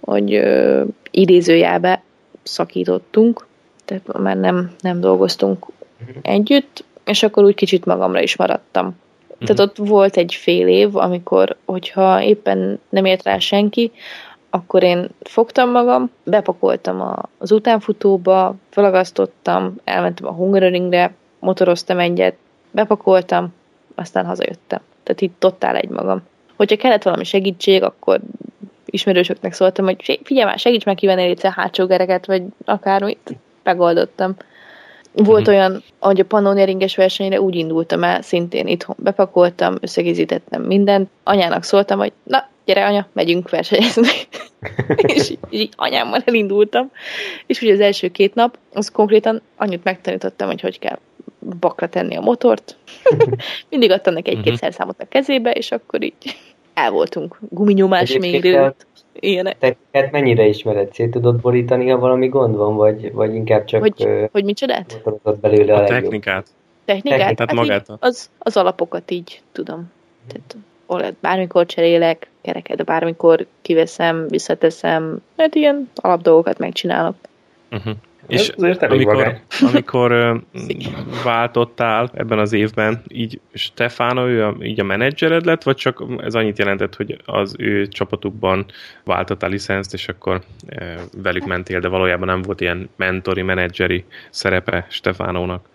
[0.00, 2.02] hogy uh, idézőjelbe
[2.42, 3.46] szakítottunk,
[3.84, 5.66] tehát már nem, nem dolgoztunk
[6.22, 8.96] együtt, és akkor úgy kicsit magamra is maradtam.
[9.38, 13.92] Tehát ott volt egy fél év, amikor, hogyha éppen nem ért rá senki,
[14.50, 22.36] akkor én fogtam magam, bepakoltam az utánfutóba, felagasztottam, elmentem a Hungaroringre, motoroztam egyet,
[22.70, 23.54] bepakoltam,
[23.94, 24.80] aztán hazajöttem.
[25.02, 26.22] Tehát itt totál egy magam.
[26.56, 28.20] Hogyha kellett valami segítség, akkor
[28.90, 34.36] ismerősöknek szóltam, hogy figyelj már, segíts meg kivenni a hátsó gereket, vagy akármit, megoldottam.
[35.12, 35.58] Volt mm-hmm.
[35.58, 41.10] olyan, hogy a Pannonia ringes versenyre úgy indultam el, szintén itthon bepakoltam, összegizítettem mindent.
[41.22, 44.08] Anyának szóltam, hogy na, gyere anya, megyünk versenyezni.
[45.14, 46.90] és így, így anyámmal elindultam.
[47.46, 50.98] És ugye az első két nap, az konkrétan annyit megtanítottam, hogy hogy kell
[51.60, 52.76] bakra tenni a motort.
[53.70, 54.54] Mindig adtam neki egy-két mm-hmm.
[54.54, 56.14] szerszámot a kezébe, és akkor így
[56.84, 57.38] el voltunk.
[57.48, 58.74] Guminyomás mérő.
[59.12, 59.76] Ilyenek.
[59.90, 60.94] Te mennyire ismered?
[60.94, 63.80] Szét tudod borítani, ha valami gond van, vagy, vagy inkább csak...
[63.80, 65.02] Hogy, uh, hogy micsodát?
[65.40, 66.46] belőle a, a technikát.
[66.84, 67.18] Technikát?
[67.18, 67.38] Technikát?
[67.38, 67.86] Hát magát.
[67.98, 69.92] Az, az alapokat így tudom.
[70.28, 70.56] Tehát
[70.86, 77.14] oled, bármikor cserélek, kereket, bármikor kiveszem, visszateszem, hát ilyen alapdolgokat megcsinálok.
[77.70, 77.94] Uh-huh.
[78.30, 79.40] És amikor,
[79.72, 80.40] amikor
[81.24, 86.34] váltottál ebben az évben, így Stefano, ő a, így a menedzsered lett, vagy csak ez
[86.34, 88.66] annyit jelentett, hogy az ő csapatukban
[89.04, 90.40] váltottál licenszt, és akkor
[91.22, 95.68] velük mentél, de valójában nem volt ilyen mentori, menedzseri szerepe Stefánónak?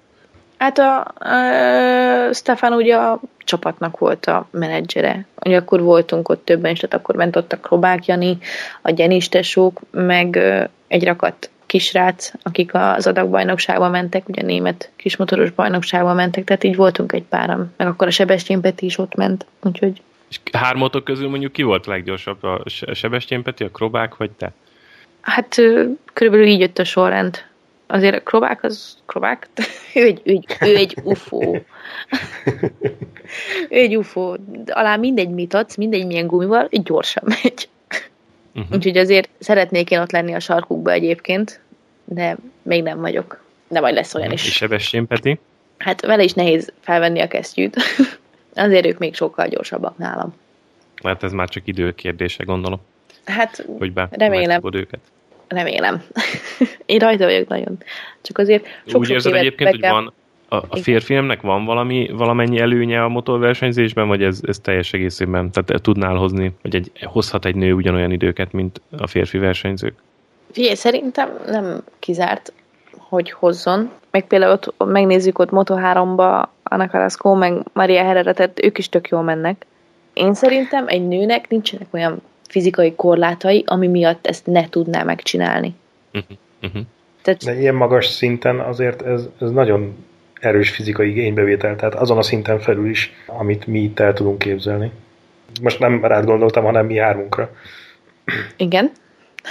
[0.58, 5.26] Hát a, a Stefan ugye a csapatnak volt a menedzsere.
[5.45, 8.38] Ugye akkor voltunk ott többen is, tehát akkor ment ott a Krobák Jani,
[8.82, 10.38] a Gyenis tesók, meg
[10.88, 16.76] egy rakat kisrác, akik az adagbajnokságba mentek, ugye a német kismotoros bajnokságba mentek, tehát így
[16.76, 17.74] voltunk egy páram.
[17.78, 20.01] Meg akkor a Sebestyén Peti is ott ment, úgyhogy...
[20.30, 22.43] És hármatok közül mondjuk ki volt a leggyorsabb?
[22.43, 22.63] A
[22.93, 24.51] Sebestyén Peti, a Krobák vagy te?
[25.22, 25.55] Hát
[26.13, 27.43] körülbelül így jött a sorrend
[27.88, 29.47] azért a krobák az krobák,
[29.95, 31.57] ő egy, ő egy, ő egy ufó.
[33.70, 34.38] ő egy ufó.
[34.66, 37.70] Alá mindegy mit adsz, mindegy milyen gumival, gyorsan megy.
[38.56, 38.76] Uh-huh.
[38.76, 41.60] Úgyhogy azért szeretnék én ott lenni a sarkukba egyébként,
[42.06, 43.43] de még nem vagyok.
[43.68, 44.45] De majd lesz olyan is.
[44.45, 45.39] És Sebestyén Peti?
[45.78, 47.78] Hát vele is nehéz felvenni a kesztyűt.
[48.56, 50.34] azért ők még sokkal gyorsabbak nálam.
[51.03, 52.82] Hát ez már csak idő kérdése, gondolom.
[53.26, 54.62] Hát hogy be, remélem.
[54.72, 54.99] őket
[55.47, 56.03] remélem.
[56.86, 57.78] Én rajta vagyok nagyon.
[58.22, 60.14] Csak azért sok, Úgy érzed egyébként, hogy van
[60.56, 65.82] a, a férfiemnek van valami, valamennyi előnye a motorversenyzésben, vagy ez, ez teljes egészében, tehát
[65.82, 69.95] tudnál hozni, vagy egy, hozhat egy nő ugyanolyan időket, mint a férfi versenyzők?
[70.51, 72.53] Figyelj, szerintem nem kizárt,
[72.97, 73.91] hogy hozzon.
[74.12, 79.08] Meg például ott megnézzük ott Moto3-ba Anna Carrasco, meg Maria Herrera, tehát ők is tök
[79.08, 79.66] jól mennek.
[80.14, 85.76] Én szerintem egy nőnek nincsenek olyan fizikai korlátai, ami miatt ezt ne tudná megcsinálni.
[86.14, 86.38] Uh-huh.
[86.62, 86.82] Uh-huh.
[87.22, 89.95] Tehát, De ilyen magas szinten azért ez, ez nagyon
[90.46, 94.91] erős fizikai igénybevétel, tehát azon a szinten felül is, amit mi itt el tudunk képzelni.
[95.62, 97.50] Most nem rád gondoltam, hanem mi hármunkra.
[98.58, 98.91] Igen.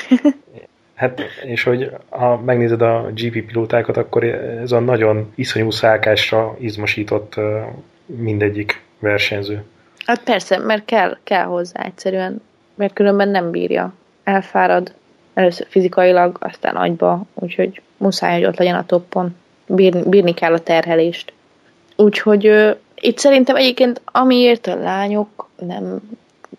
[0.94, 7.34] hát, és hogy ha megnézed a GP pilótákat, akkor ez a nagyon iszonyú szálkásra izmosított
[8.06, 9.62] mindegyik versenyző.
[10.06, 12.42] Hát persze, mert kell, kell hozzá egyszerűen
[12.74, 13.92] mert különben nem bírja.
[14.24, 14.94] Elfárad,
[15.34, 19.36] először fizikailag, aztán agyba, úgyhogy muszáj, hogy ott legyen a toppon.
[19.66, 21.32] Bírni, bírni kell a terhelést.
[21.96, 26.00] Úgyhogy ö, itt szerintem egyébként amiért a lányok nem,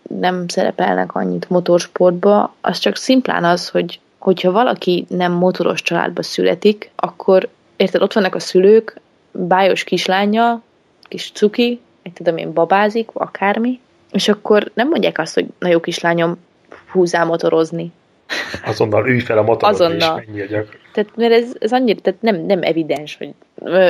[0.08, 6.90] nem szerepelnek annyit motorsportba, az csak szimplán az, hogy hogyha valaki nem motoros családba születik,
[6.96, 9.00] akkor érted, ott vannak a szülők,
[9.30, 10.62] bájos kislánya,
[11.02, 13.80] kis cuki, egy tudom én, babázik, akármi,
[14.12, 16.38] és akkor nem mondják azt, hogy na jó kislányom,
[16.90, 17.92] húzzál motorozni.
[18.64, 20.18] Azonnal ülj fel a motorot, Azonnal.
[20.20, 20.78] és menj a gyak.
[20.96, 23.34] Tehát, mert ez, ez annyira tehát nem, nem evidens, hogy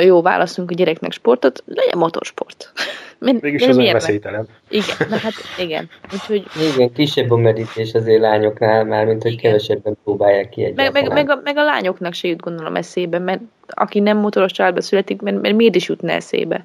[0.04, 2.72] jó, válaszunk a gyereknek sportot, legyen motorsport.
[3.18, 4.48] Min, Mégis az veszélytelen.
[4.68, 5.88] Igen, na hát igen.
[6.12, 6.44] Úgyhogy...
[6.74, 9.42] Igen, kisebb a medítés azért lányoknál már, mint hogy igen.
[9.42, 13.40] kevesebben próbálják ki meg, meg, meg, a, meg a lányoknak se jut gondolom eszébe, mert
[13.66, 16.64] aki nem motoros családba születik, mert, mert miért is jutna eszébe,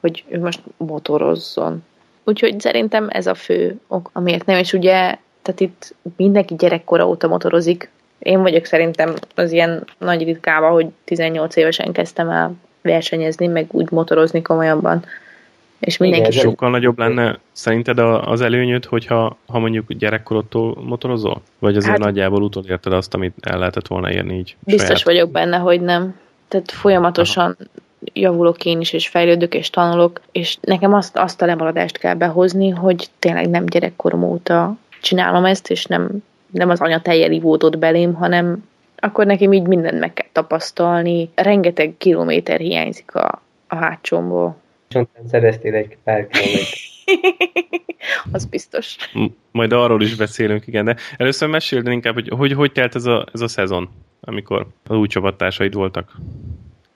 [0.00, 1.84] hogy ő most motorozzon.
[2.24, 7.28] Úgyhogy szerintem ez a fő ok, amiért nem, és ugye, tehát itt mindenki gyerekkora óta
[7.28, 7.90] motorozik.
[8.22, 13.90] Én vagyok szerintem az ilyen nagy ritkába, hogy 18 évesen kezdtem el versenyezni, meg úgy
[13.90, 15.04] motorozni komolyabban.
[15.78, 16.30] És mindenki...
[16.30, 21.42] Igen, sokkal nagyobb lenne szerinted az előnyöd, hogyha ha mondjuk gyerekkorodtól motorozol?
[21.58, 24.56] Vagy azért hát, nagyjából utolérted azt, amit el lehetett volna érni így?
[24.64, 25.02] Biztos saját?
[25.02, 26.20] vagyok benne, hogy nem.
[26.48, 27.70] Tehát folyamatosan Aha
[28.12, 32.68] javulok én is, és fejlődök, és tanulok, és nekem azt, azt a lemaradást kell behozni,
[32.68, 36.10] hogy tényleg nem gyerekkorom óta csinálom ezt, és nem,
[36.52, 38.64] nem az anya teljeli volt belém, hanem
[38.96, 41.30] akkor nekem így mindent meg kell tapasztalni.
[41.34, 44.56] Rengeteg kilométer hiányzik a, a hátsomból.
[44.88, 46.68] Csontán szereztél egy pár kilométer.
[48.32, 48.96] az biztos.
[49.50, 53.26] Majd arról is beszélünk, igen, de először meséld inkább, hogy hogy, hogy telt ez a,
[53.32, 53.88] ez a szezon,
[54.20, 56.12] amikor az új csapattársaid voltak.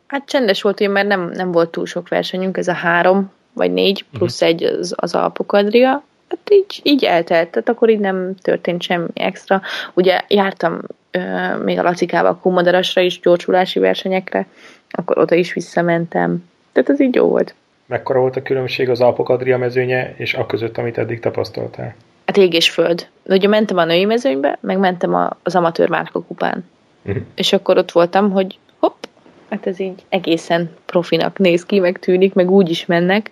[0.06, 3.72] Hát csendes volt, ugye, mert nem, nem volt túl sok versenyünk, ez a három vagy
[3.72, 4.18] négy, mhm.
[4.18, 4.48] plusz uh-huh.
[4.48, 6.02] egy az, az Alpokadria.
[6.28, 9.62] Hát így, így eltelt, tehát akkor így nem történt semmi extra.
[9.94, 14.46] Ugye jártam ö, még a Lacikával a Kumadarasra is, gyorsulási versenyekre,
[14.90, 16.44] akkor oda is visszamentem.
[16.72, 17.54] Tehát ez így jó volt.
[17.86, 21.94] Mekkora volt a különbség az Alpokadria mezőnye és a között, amit eddig tapasztaltál?
[22.26, 23.06] Hát ég és föld.
[23.24, 26.64] Ugye mentem a női mezőnybe, meg mentem a, az amatőr márka kupán.
[27.04, 27.22] Uh-huh.
[27.34, 29.04] És akkor ott voltam, hogy hopp,
[29.50, 33.30] hát ez így egészen profinak néz ki, meg tűnik, meg úgy is mennek.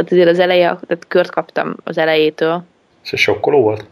[0.00, 2.62] Tehát azért az eleje, tehát kört kaptam az elejétől.
[3.02, 3.84] És ez sokkoló volt?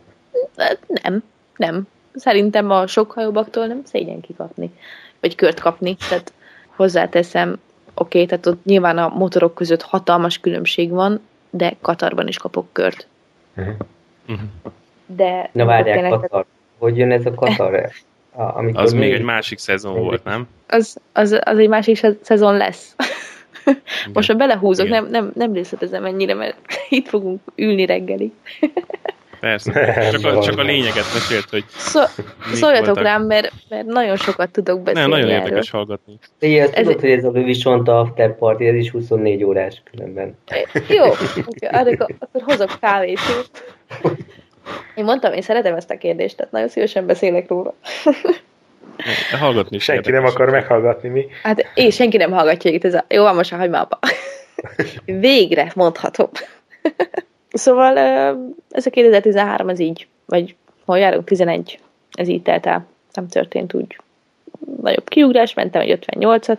[0.86, 1.22] Nem,
[1.56, 1.86] nem.
[2.14, 4.70] Szerintem a sok hajóbaktól nem szégyen kikapni,
[5.20, 5.96] vagy kört kapni.
[6.08, 6.32] Tehát
[6.76, 7.58] hozzáteszem, oké,
[7.94, 13.06] okay, tehát ott nyilván a motorok között hatalmas különbség van, de Katarban is kapok kört.
[13.56, 14.44] Uh-huh.
[15.06, 15.50] De...
[15.52, 16.44] Na várják, Katar.
[16.78, 17.90] Hogy jön ez a Katar?
[18.32, 20.48] Amikor az még egy másik szezon még volt, nem?
[20.68, 22.94] Az, az, az egy másik szezon lesz.
[24.12, 26.56] Most ha belehúzok, nem, nem, nem részletezem ennyire, mert
[26.88, 28.30] itt fogunk ülni reggelig.
[29.40, 29.72] Persze.
[30.10, 32.00] Csak a, csak a lényeget mesélt, hogy Szó,
[32.52, 35.46] Szóljatok rám, mert, mert nagyon sokat tudok beszélni Nem, nagyon erről.
[35.46, 36.18] érdekes hallgatni.
[36.38, 36.86] Igen, ez...
[36.86, 40.36] tudod, hogy ez a Visonta After Party, ez is 24 órás különben.
[40.88, 43.18] Jó, okay, akkor, akkor hozok kávét.
[44.94, 47.74] Én mondtam, én szeretem ezt a kérdést, tehát nagyon szívesen beszélek róla.
[49.38, 51.26] Hallgatni Senki nem akar meghallgatni, mi?
[51.42, 53.04] Hát én senki nem hallgatja itt, ez a...
[53.08, 53.86] Jó, most hagyj már
[55.04, 56.28] Végre mondhatom.
[57.52, 57.98] szóval
[58.70, 61.24] ez a 2013 az így, vagy hol járunk?
[61.24, 61.78] 11.
[62.12, 62.86] Ez így telt el.
[63.12, 63.96] Nem történt úgy
[64.82, 66.58] nagyobb kiugrás, mentem egy 58-at,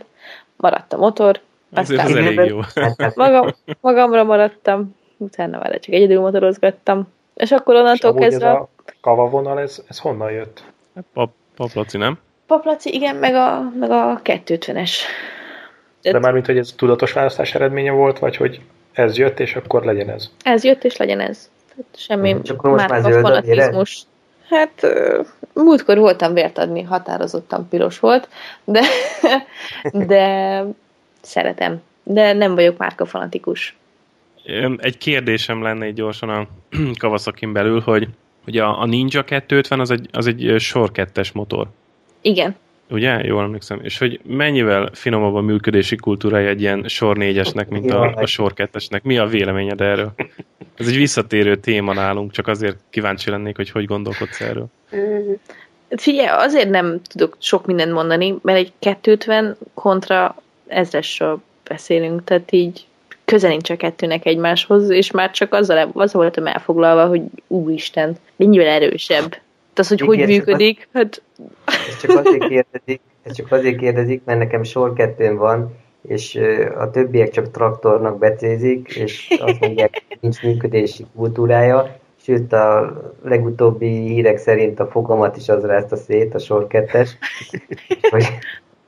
[0.58, 1.40] maradt a motor.
[1.74, 2.60] Aztán ez elég jó.
[3.16, 7.08] Magam, magamra maradtam, utána már csak egyedül motorozgattam.
[7.36, 8.50] És akkor onnantól kezdve...
[8.50, 8.70] Ez a
[9.02, 10.64] kavavonal, ez, ez honnan jött?
[11.14, 12.20] Pap, paplaci, nem?
[12.50, 14.92] Paplaci, igen, meg a, meg a 250-es.
[16.02, 18.62] De már mint, hogy ez tudatos választás eredménye volt, vagy hogy
[18.94, 20.30] ez jött, és akkor legyen ez?
[20.44, 21.50] Ez jött, és legyen ez.
[21.70, 24.02] Tehát semmi hmm, Csak most már fanatizmus.
[24.50, 24.88] Hát
[25.54, 28.30] múltkor voltam vért adni, határozottan piros volt,
[28.64, 28.82] de,
[30.08, 30.64] de
[31.22, 31.82] szeretem.
[32.04, 33.78] De nem vagyok márka fanatikus.
[34.78, 36.48] Egy kérdésem lenne egy gyorsan a
[37.00, 38.08] Kawasakin belül, hogy,
[38.44, 41.68] hogy a, a Ninja 250 az egy, az egy sor kettes motor.
[42.22, 42.56] Igen.
[42.90, 43.24] Ugye?
[43.24, 43.80] Jól emlékszem.
[43.84, 48.54] És hogy mennyivel finomabb a működési kultúrája egy ilyen sor négyesnek, mint a, a sor
[48.54, 49.04] kettesnek?
[49.04, 50.12] Mi a véleményed erről?
[50.78, 54.66] Ez egy visszatérő téma nálunk, csak azért kíváncsi lennék, hogy hogy gondolkodsz erről.
[55.90, 60.36] Figyelj, azért nem tudok sok mindent mondani, mert egy 250 kontra
[60.68, 62.86] ezresről beszélünk, tehát így
[63.26, 68.68] közel nincs a kettőnek egymáshoz, és már csak azzal, azzal voltam elfoglalva, hogy úristen, mennyivel
[68.68, 69.38] erősebb
[69.80, 71.22] az, hogy Igen, hogy működik, az, hát...
[71.90, 75.76] Ez csak azért kérdezik, ez csak azért kérdezik, mert nekem sor kettőn van,
[76.08, 76.40] és
[76.78, 83.88] a többiek csak traktornak becézik, és azt mondják, hogy nincs működési kultúrája, sőt a legutóbbi
[83.88, 87.18] hírek szerint a fogamat is az rázta szét, a sor kettes.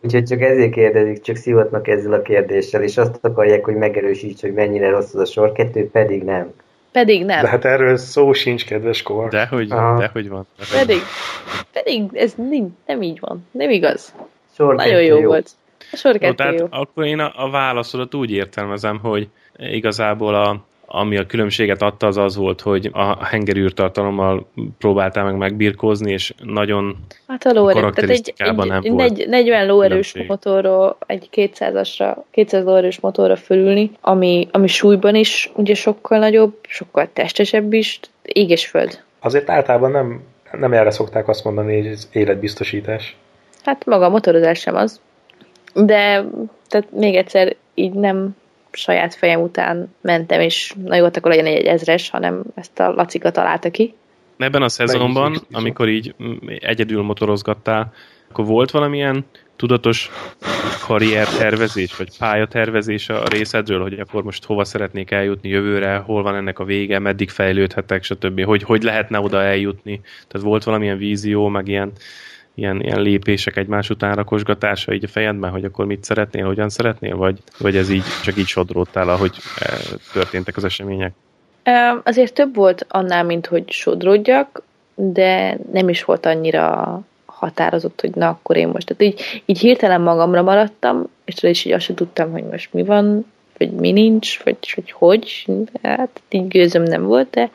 [0.03, 4.53] Úgyhogy csak ezért kérdezik, csak szivatnak ezzel a kérdéssel, és azt akarják, hogy megerősíts, hogy
[4.53, 6.53] mennyire rossz az a sor kettő, pedig nem.
[6.91, 7.41] Pedig nem.
[7.41, 9.29] De hát erről szó sincs, kedves kor.
[9.29, 10.47] Dehogy, dehogy van.
[10.57, 11.01] Dehogy pedig,
[11.71, 13.47] pedig ez nem, nem így van.
[13.51, 14.13] Nem igaz.
[14.55, 15.49] Sor Nagyon jó, jó volt.
[15.91, 16.67] A sor jó, tehát jó.
[16.69, 19.27] Akkor én a, a válaszodat úgy értelmezem, hogy
[19.57, 26.11] igazából a, ami a különbséget adta, az az volt, hogy a hengerűrtartalommal próbáltál meg megbirkózni,
[26.11, 32.15] és nagyon hát a lóerő, tehát egy, nem egy volt 40 lóerős motorról egy 200-asra,
[32.31, 38.67] 200 lóerős motorra fölülni, ami, ami súlyban is ugye sokkal nagyobb, sokkal testesebb is, éges
[38.67, 39.03] föld.
[39.19, 40.21] Azért általában nem,
[40.51, 43.15] nem erre szokták azt mondani, hogy ez életbiztosítás.
[43.63, 44.99] Hát maga a motorozás sem az.
[45.73, 46.25] De
[46.67, 48.35] tehát még egyszer így nem
[48.71, 52.89] saját fejem után mentem, és na jó, hát akkor legyen egy ezres, hanem ezt a
[52.89, 53.93] Lacika találta ki.
[54.37, 56.15] Ebben a szezonban, amikor így
[56.59, 57.93] egyedül motorozgattál,
[58.29, 60.11] akkor volt valamilyen tudatos
[60.85, 66.59] karriertervezés, vagy pályatervezés a részedről, hogy akkor most hova szeretnék eljutni jövőre, hol van ennek
[66.59, 68.43] a vége, meddig fejlődhetek, stb.
[68.43, 70.01] Hogy, hogy lehetne oda eljutni.
[70.27, 71.91] Tehát volt valamilyen vízió, meg ilyen
[72.61, 77.15] ilyen, ilyen lépések egymás után rakosgatása így a fejedben, hogy akkor mit szeretnél, hogyan szeretnél,
[77.15, 79.77] vagy, vagy ez így csak így sodródtál, ahogy e,
[80.13, 81.13] történtek az események?
[82.03, 84.63] Azért több volt annál, mint hogy sodródjak,
[84.95, 88.87] de nem is volt annyira határozott, hogy na, akkor én most.
[88.87, 92.83] Tehát így, így hirtelen magamra maradtam, és is így azt sem tudtam, hogy most mi
[92.83, 93.25] van,
[93.57, 95.45] vagy mi nincs, vagy hogy hogy.
[95.83, 97.49] Hát így gőzöm nem volt, de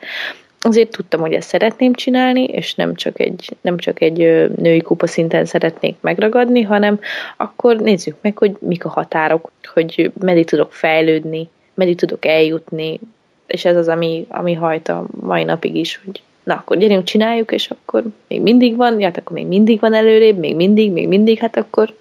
[0.67, 4.17] azért tudtam, hogy ezt szeretném csinálni, és nem csak egy, nem csak egy
[4.55, 6.99] női kupa szinten szeretnék megragadni, hanem
[7.37, 12.99] akkor nézzük meg, hogy mik a határok, hogy meddig tudok fejlődni, meddig tudok eljutni,
[13.47, 17.51] és ez az, ami, ami hajt a mai napig is, hogy na, akkor gyerünk, csináljuk,
[17.51, 21.07] és akkor még mindig van, ja, hát akkor még mindig van előrébb, még mindig, még
[21.07, 21.93] mindig, hát akkor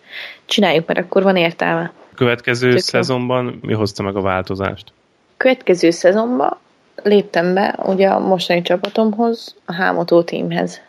[0.45, 1.93] csináljuk, mert akkor van értelme.
[2.15, 4.93] Következő Csak szezonban mi hozta meg a változást?
[5.37, 6.59] Következő szezonban
[7.03, 10.81] léptem be ugye a mostani csapatomhoz, a Hámotó teamhez.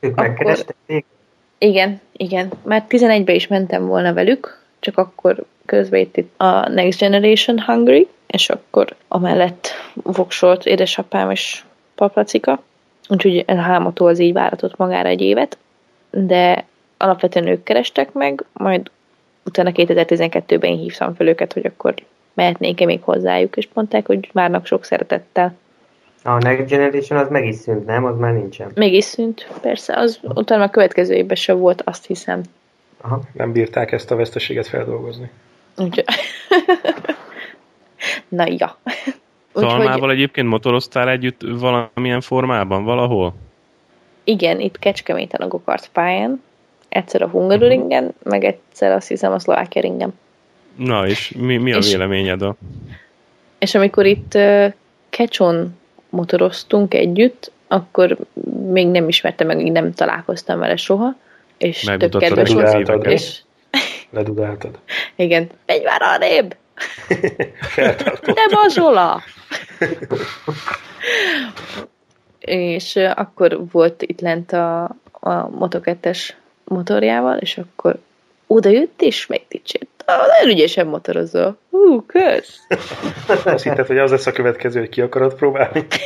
[0.00, 0.76] Ők megkerestek
[1.58, 2.52] Igen, igen.
[2.62, 8.50] Már 11-be is mentem volna velük, csak akkor közben itt a Next Generation Hungry, és
[8.50, 11.62] akkor amellett voksolt édesapám és
[11.94, 12.62] papracika,
[13.08, 15.58] úgyhogy a Hámotó az így váratott magára egy évet,
[16.10, 16.64] de
[16.96, 18.90] alapvetően ők kerestek meg, majd
[19.44, 21.94] utána 2012-ben én hívtam fel őket, hogy akkor
[22.38, 25.54] mehetnék-e még hozzájuk, és mondták, hogy várnak sok szeretettel.
[26.22, 28.04] A Next Generation az meg is szűnt, nem?
[28.04, 28.70] Az már nincsen.
[28.74, 29.96] Meg is szűnt, persze.
[29.96, 32.42] Az utána a következő évben sem volt, azt hiszem.
[33.00, 33.20] Aha.
[33.32, 35.30] Nem bírták ezt a veszteséget feldolgozni.
[38.28, 38.78] Na ja.
[39.52, 40.10] Talmával Úgyhogy...
[40.10, 43.34] egyébként motoroztál együtt valamilyen formában, valahol?
[44.24, 46.42] Igen, itt Kecskeméten a gokart pályán.
[46.88, 48.30] Egyszer a Hungaroringen, uh-huh.
[48.30, 50.14] meg egyszer azt hiszem a Szlovákia ringen.
[50.78, 52.56] Na, és mi, mi a és, véleményed a...
[53.58, 54.72] És amikor itt uh,
[55.10, 55.76] Kecson
[56.08, 58.16] motoroztunk együtt, akkor
[58.70, 61.16] még nem ismertem meg, még nem találkoztam vele soha,
[61.56, 63.06] és tök kedves volt.
[63.06, 63.38] És...
[64.10, 64.78] Ledudáltad.
[65.16, 65.50] Igen.
[65.66, 66.56] Menj már arrébb!
[68.34, 69.22] Te bazsola!
[72.38, 76.28] és akkor volt itt lent a, a Moto2-es
[76.64, 77.98] motorjával, és akkor
[78.46, 79.97] oda jött és megdicsért.
[80.16, 81.58] Nagyon ügyesen motorozol.
[81.70, 82.58] Hú, kösz!
[83.44, 85.86] Azt hitted, hogy az lesz a következő, hogy ki akarod próbálni?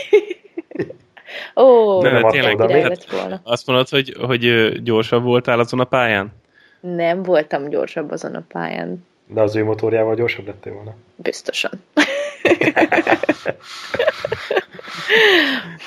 [1.57, 3.40] Ó, nem, nem tényleg, hát volna.
[3.44, 6.32] Azt mondod, hogy, hogy gyorsabb voltál azon a pályán?
[6.80, 9.07] Nem voltam gyorsabb azon a pályán.
[9.26, 10.94] De az ő motorjával gyorsabb lettél volna?
[11.16, 11.70] Biztosan.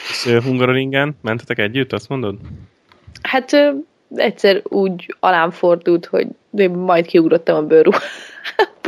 [0.09, 2.35] És Hungaroringen mentetek együtt, azt mondod?
[3.21, 3.75] Hát
[4.15, 7.99] egyszer úgy alám fordult, hogy én majd kiugrottam a bőrúból.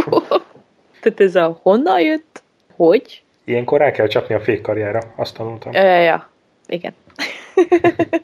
[1.01, 2.41] Tehát ez a honnan jött?
[2.75, 3.21] Hogy?
[3.43, 5.71] Ilyenkor rá kell csapni a fékkarjára, azt tanultam.
[5.71, 6.29] Ja, ja, ja.
[6.67, 6.93] igen.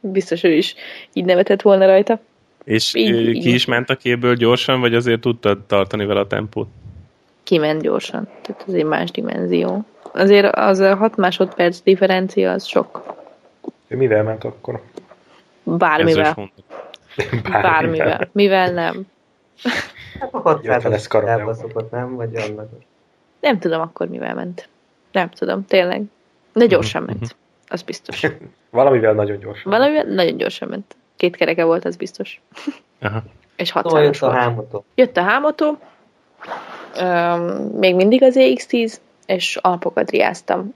[0.00, 0.74] Biztos ő is
[1.12, 2.20] így nevetett volna rajta.
[2.64, 6.68] És így, ki is ment a képből gyorsan, vagy azért tudtad tartani vele a tempót?
[7.42, 8.28] Ki gyorsan.
[8.42, 9.84] Tehát ez egy más dimenzió.
[10.12, 13.16] Azért az a 6 másodperc differencia az sok.
[13.88, 14.80] Ő mivel ment akkor?
[15.76, 16.34] Bármivel.
[17.16, 17.62] Bármivel.
[17.62, 18.28] Bármivel.
[18.32, 19.06] Mivel nem.
[20.20, 22.14] Hát a 600 szokott, nem?
[22.14, 22.68] Vagy annak.
[23.40, 24.68] Nem tudom akkor mivel ment.
[25.12, 26.02] Nem tudom, tényleg.
[26.52, 27.20] De gyorsan ment.
[27.20, 27.30] Mhm.
[27.68, 28.26] Az biztos.
[28.70, 29.72] Valamivel nagyon gyorsan.
[29.72, 30.96] Valamivel nagyon gyorsan ment.
[31.16, 32.40] Két kereke volt, az biztos.
[33.00, 33.22] Aha.
[33.56, 34.84] És 600 jött a hámotó.
[34.94, 35.78] Jött a hámotó.
[37.74, 38.96] még mindig az EX10,
[39.26, 40.74] és alpokadriáztam.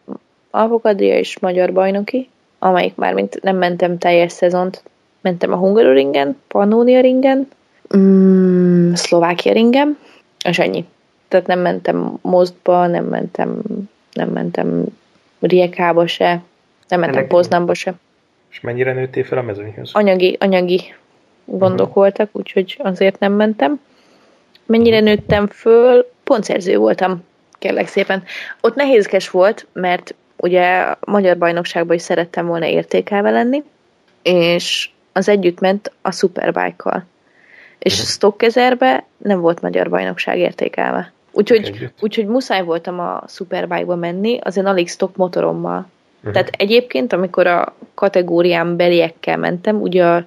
[0.51, 2.31] Alpokadria és magyar bajnoki,
[2.63, 4.83] amelyik már mint nem mentem teljes szezont,
[5.21, 7.49] mentem a Hungaroringen, Pannonia ringen,
[7.97, 9.99] mm, Szlovákia ringen,
[10.45, 10.85] és ennyi.
[11.29, 13.61] Tehát nem mentem Mozdba, nem mentem,
[14.13, 14.85] nem mentem
[15.41, 16.43] Riekába se,
[16.89, 17.95] nem mentem Poznánba se.
[18.51, 19.91] És mennyire nőttél fel a mezőnyhöz?
[19.93, 20.95] Anyagi, anyagi
[21.45, 21.95] gondok uh-huh.
[21.95, 23.81] voltak, úgyhogy azért nem mentem.
[24.67, 25.15] Mennyire uh-huh.
[25.15, 26.11] nőttem föl?
[26.25, 27.25] Pontszerző voltam,
[27.59, 28.23] kérlek szépen.
[28.61, 33.63] Ott nehézkes volt, mert ugye a magyar bajnokságban is szerettem volna értékelve lenni,
[34.23, 37.05] és az együtt ment a Superbike-kal.
[37.79, 38.09] És uh-huh.
[38.09, 41.13] Stockezerbe nem volt magyar bajnokság értékelve.
[41.33, 45.87] Úgyhogy, úgyhogy muszáj voltam a Superbike-ba menni, azért alig stock motorommal.
[46.19, 46.33] Uh-huh.
[46.33, 50.25] Tehát egyébként, amikor a kategórián beliekkel mentem, ugye a,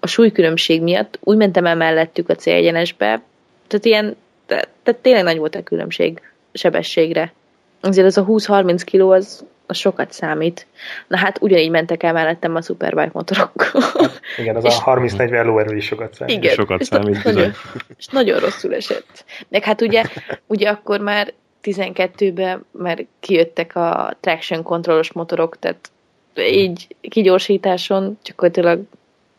[0.00, 3.22] a súlykülönbség miatt úgy mentem el mellettük a célegyenesbe,
[3.66, 6.20] tehát ilyen, tehát tényleg nagy volt a különbség
[6.52, 7.32] sebességre.
[7.80, 10.66] Azért az a 20-30 kiló az, az sokat számít.
[11.08, 13.62] Na hát ugyanígy mentek el mellettem a Superbike motorok.
[13.62, 16.36] Hát, igen, az és, a 30-40 lóerő is sokat számít.
[16.36, 17.24] Igen, sokat és számít.
[17.24, 17.52] Nagyon,
[17.96, 19.24] és nagyon rosszul esett.
[19.48, 20.04] Meg hát ugye,
[20.46, 25.90] ugye akkor már 12-ben már kijöttek a traction kontrollos motorok, tehát
[26.36, 28.80] így kigyorsításon gyakorlatilag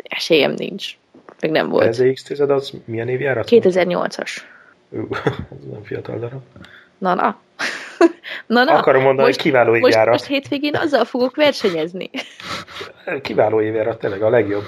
[0.04, 0.98] esélyem nincs.
[1.40, 1.88] Meg nem volt.
[1.88, 3.48] Ez x az milyen évjárat?
[3.50, 4.38] 2008-as.
[5.52, 6.42] ez nem fiatal darab.
[7.02, 7.14] Na,
[8.48, 8.64] na.
[8.64, 8.78] na.
[8.78, 10.08] Akarom mondani, most, hogy kiváló évjárat.
[10.08, 12.10] Most, most hétvégén azzal fogok versenyezni.
[13.22, 14.64] kiváló évjárat, tényleg a legjobb.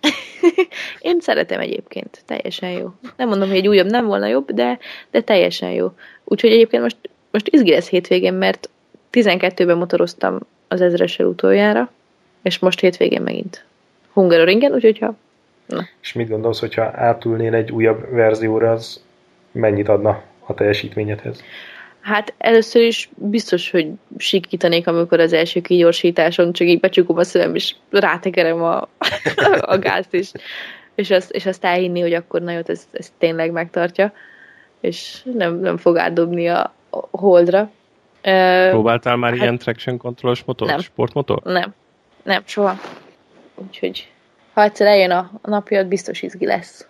[1.00, 2.90] Én szeretem egyébként, teljesen jó.
[3.16, 4.78] Nem mondom, hogy egy újabb nem volna jobb, de,
[5.10, 5.92] de teljesen jó.
[6.24, 6.96] Úgyhogy egyébként most,
[7.30, 8.68] most izgi lesz hétvégén, mert
[9.12, 11.90] 12-ben motoroztam az ezressel utoljára,
[12.42, 13.64] és most hétvégén megint
[14.12, 15.14] Hungaroringen, úgyhogy ha...
[15.66, 15.86] Na.
[16.02, 19.00] És mit gondolsz, hogyha átülnél egy újabb verzióra, az
[19.52, 21.42] mennyit adna a teljesítményedhez?
[22.02, 27.54] Hát először is biztos, hogy sikítanék, amikor az első kigyorsításon csak így becsukom a szemem,
[27.54, 28.88] és rátekerem a,
[29.74, 30.32] a gázt, és,
[30.94, 34.12] és, azt, és azt elhinni, hogy akkor na jó, ez, ez tényleg megtartja,
[34.80, 37.70] és nem, nem fog átdobni a, a holdra.
[38.70, 40.80] Próbáltál már hát, ilyen traction kontrollos motor, nem.
[40.80, 41.42] sportmotor?
[41.44, 41.74] Nem,
[42.22, 42.80] nem, soha.
[43.54, 44.12] Úgyhogy
[44.52, 46.86] ha egyszer eljön a, a napja, biztos izgi lesz.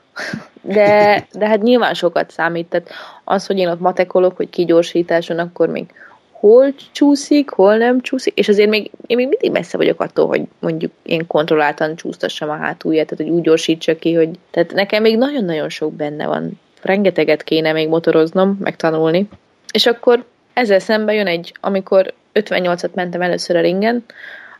[0.62, 2.90] De, de hát nyilván sokat számít, tehát
[3.24, 5.84] az, hogy én ott matekolok, hogy kigyorsításon, akkor még
[6.30, 10.42] hol csúszik, hol nem csúszik, és azért még, én még mindig messze vagyok attól, hogy
[10.58, 15.18] mondjuk én kontrolláltan csúsztassam a hátulját, tehát hogy úgy gyorsítsa ki, hogy tehát nekem még
[15.18, 16.60] nagyon-nagyon sok benne van.
[16.82, 19.28] Rengeteget kéne még motoroznom, megtanulni.
[19.72, 24.04] És akkor ezzel szemben jön egy, amikor 58-at mentem először a ringen,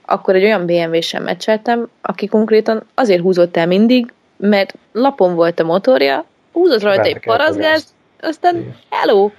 [0.04, 4.12] akkor egy olyan BMW-sen meccseltem, aki konkrétan azért húzott el mindig,
[4.48, 7.88] mert lapon volt a motorja, húzott rajta egy parazgázt,
[8.20, 9.30] aztán hello!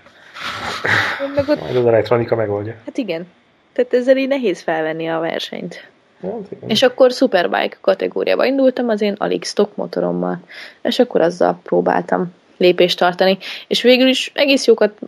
[1.36, 1.60] Meg ott...
[1.60, 2.76] Majd az elektronika megoldja.
[2.86, 3.28] Hát igen.
[3.74, 5.88] Tehát ezzel így nehéz felvenni a versenyt.
[6.22, 6.32] Hát,
[6.68, 10.40] és akkor Superbike kategóriába indultam az én alig stock motorommal.
[10.82, 13.38] És akkor azzal próbáltam lépést tartani.
[13.68, 15.00] És végül is egész jókat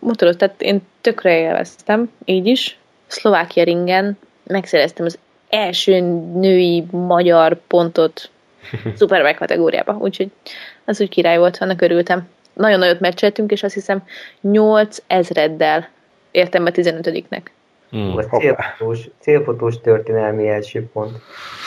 [0.00, 2.78] motorot, tehát én tökre élveztem, így is.
[3.06, 5.18] Szlovákia ringen megszereztem az
[5.48, 6.00] első
[6.34, 8.30] női magyar pontot
[8.98, 10.30] Superbike kategóriába, úgyhogy
[10.84, 12.28] az úgy király volt, annak örültem.
[12.52, 14.02] Nagyon nagyot meccseltünk, és azt hiszem
[14.40, 15.88] 8 ezreddel
[16.30, 17.42] értem be 15-nek.
[17.90, 18.20] Hmm.
[18.38, 21.16] célfotós, célfotós történelmi első pont.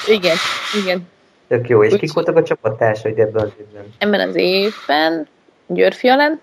[0.08, 0.36] Igen,
[0.84, 1.08] igen.
[1.48, 1.84] Tök jó.
[1.84, 2.00] És Úgy...
[2.00, 3.94] kik voltak a csapattársaid ebben az évben?
[3.98, 5.28] Ebben az évben
[5.68, 6.40] Györfi Alen,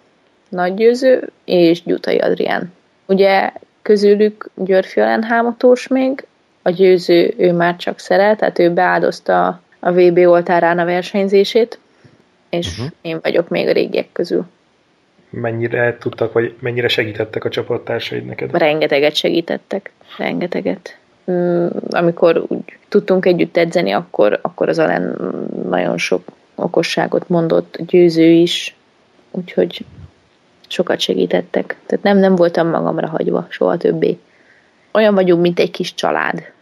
[0.48, 2.72] Nagygyőző és Gyutai Adrián.
[3.06, 3.52] Ugye
[3.82, 6.26] közülük Györfi Alen hámotós még,
[6.62, 11.78] a győző ő már csak szeret, tehát ő beáldozta a VB oltárán a versenyzését,
[12.48, 12.86] és uh-huh.
[13.00, 14.44] én vagyok még a régiek közül.
[15.30, 18.56] Mennyire tudtak, vagy mennyire segítettek a csapattársaid neked?
[18.56, 20.98] Rengeteget segítettek, rengeteget.
[21.30, 25.34] Mm, amikor úgy tudtunk együtt edzeni, akkor, akkor az ellen
[25.68, 26.22] nagyon sok
[26.54, 28.74] okosságot mondott, győző is,
[29.30, 29.84] úgyhogy
[30.68, 31.76] sokat segítettek.
[31.86, 34.18] Tehát nem, nem voltam magamra hagyva soha többé.
[34.92, 36.52] Olyan vagyunk, mint egy kis család.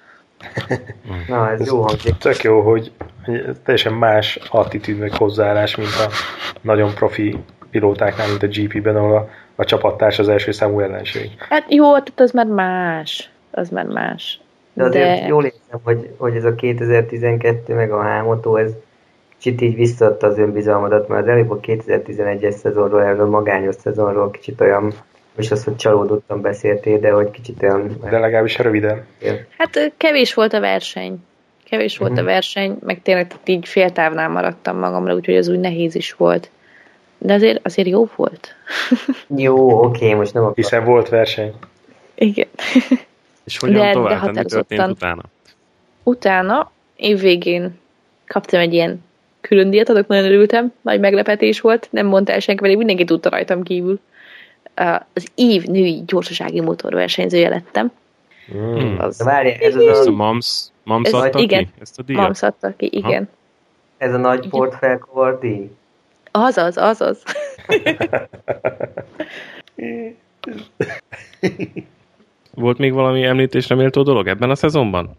[1.28, 2.16] Na, ez, ez jó hangzik.
[2.16, 2.92] Tök jó, hogy,
[3.64, 6.10] teljesen más attitűd meg hozzáállás, mint a
[6.60, 7.38] nagyon profi
[7.70, 11.30] pilótáknál, mint a GP-ben, ahol a, a csapattárs az első számú ellenség.
[11.38, 13.30] Hát jó, tehát az már más.
[13.50, 14.40] Az már más.
[14.72, 15.26] De azért De...
[15.26, 18.72] jól érzem, hogy, hogy ez a 2012 meg a hámotó, ez
[19.38, 24.30] kicsit így visszaadta az önbizalmadat, mert az előbb a 2011-es szezonról, erről a magányos szezonról
[24.30, 24.92] kicsit olyan,
[25.36, 27.96] és az, hogy csalódottan beszéltél, de hogy kicsit olyan...
[28.02, 29.04] De legalábbis röviden.
[29.58, 31.16] Hát kevés volt a verseny.
[31.64, 32.26] Kevés volt uh-huh.
[32.26, 36.50] a verseny, meg tényleg így féltávnál maradtam magamra, úgyhogy az úgy nehéz is volt.
[37.18, 38.54] De azért, azért jó volt.
[39.36, 40.56] jó, oké, okay, most nem akarok.
[40.56, 41.52] Hiszen volt verseny.
[42.14, 42.48] Igen.
[43.44, 44.24] És hogyan de, tovább?
[44.24, 45.22] De mi történt utána?
[46.02, 47.78] Utána, évvégén
[48.26, 49.04] kaptam egy ilyen
[49.40, 53.30] külön díjat, adok nagyon örültem, nagy meglepetés volt, nem mondta el senki, pedig mindenki tudta
[53.30, 54.00] rajtam kívül.
[55.14, 57.92] Az év női gyorsasági motorversenyzője lettem.
[58.54, 58.98] Mm.
[58.98, 61.70] Az, Várj, ez az ezt a MAMS, MAMS ez, adta igen, ki?
[61.80, 62.22] Ezt a díjat?
[62.22, 63.28] MAMS adta ki, igen.
[63.30, 64.04] Ha?
[64.06, 65.70] Ez a nagy portfelkor díj?
[66.30, 67.22] Azaz, azaz.
[72.54, 75.16] Volt még valami említésre méltó dolog ebben a szezonban?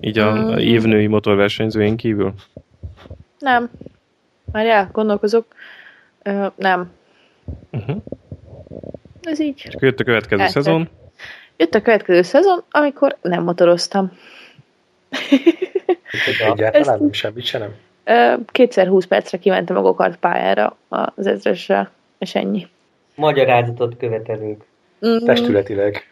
[0.00, 0.56] Így a, mm.
[0.56, 2.34] évnői motorversenyzőjén kívül?
[3.38, 3.70] Nem.
[4.52, 5.46] Már gondolkozok.
[6.22, 6.90] Ö, nem.
[7.70, 8.02] Uh-huh.
[9.22, 9.62] Ez így.
[9.64, 10.62] És jött a következő Eltett.
[10.62, 10.88] szezon?
[11.56, 14.12] Jött a következő szezon, amikor nem motoroztam.
[16.50, 17.74] Egyáltalán nem semmit se nem?
[18.46, 22.68] Kétszer 20 percre kimentem a gokart pályára az ezressel, és ennyi.
[23.14, 24.64] Magyarázatot követelünk.
[25.06, 25.24] Mm.
[25.24, 26.08] Testületileg.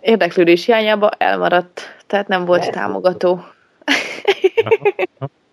[0.00, 2.80] Érdeklődés hiányába elmaradt, tehát nem volt Persze.
[2.80, 3.44] támogató.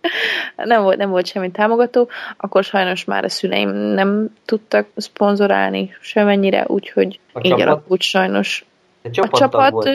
[0.55, 6.65] nem, volt, nem volt semmi támogató, akkor sajnos már a szüleim nem tudtak szponzorálni semennyire,
[6.67, 7.65] úgyhogy a így csapat?
[7.65, 8.65] alakult sajnos.
[9.01, 9.89] A csapat,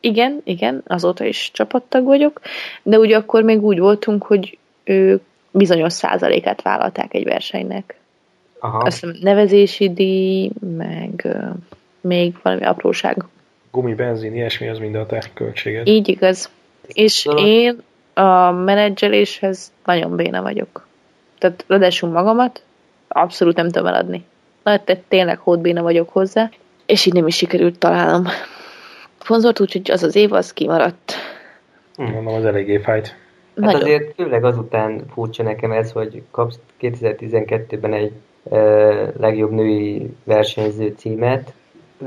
[0.00, 2.40] igen, igen, azóta is csapattag vagyok,
[2.82, 7.96] de ugye akkor még úgy voltunk, hogy ők bizonyos százalékát vállalták egy versenynek.
[8.60, 8.78] Aha.
[8.78, 11.48] Azt hiszem nevezési díj, meg uh,
[12.00, 13.24] még valami apróság.
[13.70, 15.86] Gumi, benzin, ilyesmi, az mind a te költséged.
[15.86, 16.50] Így igaz.
[16.86, 17.82] És én
[18.18, 20.86] a menedzseléshez nagyon béna vagyok.
[21.38, 22.62] Tehát ráadásul magamat
[23.08, 24.24] abszolút nem tudom eladni.
[24.62, 26.50] Na, tehát tényleg hódbéna vagyok hozzá,
[26.86, 28.26] és így nem is sikerült találnom.
[29.18, 31.14] Fonzort úgy, hogy az az év az kimaradt.
[31.96, 33.06] Mondom, az eléggé fájt.
[33.06, 33.16] Hát
[33.54, 33.80] Nagyon.
[33.80, 38.12] azért főleg azután furcsa nekem ez, hogy kapsz 2012-ben egy
[38.50, 41.52] ö, legjobb női versenyző címet,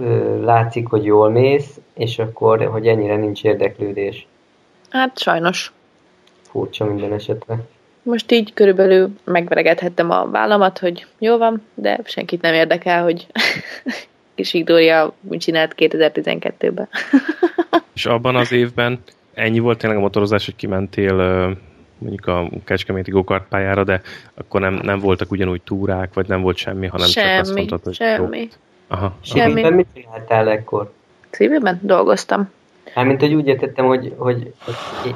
[0.01, 4.27] ö, látszik, hogy jól mész, és akkor, hogy ennyire nincs érdeklődés.
[4.89, 5.73] Hát sajnos.
[6.51, 7.55] Furcsa minden esetre.
[8.03, 13.27] Most így körülbelül megveregethettem a vállamat, hogy jó van, de senkit nem érdekel, hogy
[14.35, 16.89] kis Igdória úgy csinált 2012-ben.
[17.95, 18.99] és abban az évben
[19.33, 21.15] ennyi volt tényleg a motorozás, hogy kimentél
[21.97, 24.01] mondjuk a Kecskeméti gokart pályára, de
[24.33, 27.83] akkor nem, nem voltak ugyanúgy túrák, vagy nem volt semmi, hanem semmi, csak azt mondtad,
[27.83, 28.39] hogy semmi.
[28.39, 28.45] Jó.
[28.87, 29.15] Aha.
[29.21, 29.69] Semmi.
[29.69, 30.91] Mit csináltál ekkor?
[31.29, 32.49] Szívében dolgoztam.
[32.93, 34.53] Hát, mint hogy úgy értettem, hogy, hogy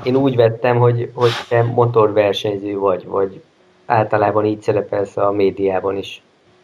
[0.03, 3.41] én úgy vettem, hogy, hogy te motorversenyző vagy, vagy
[3.85, 6.21] általában így szerepelsz a médiában is.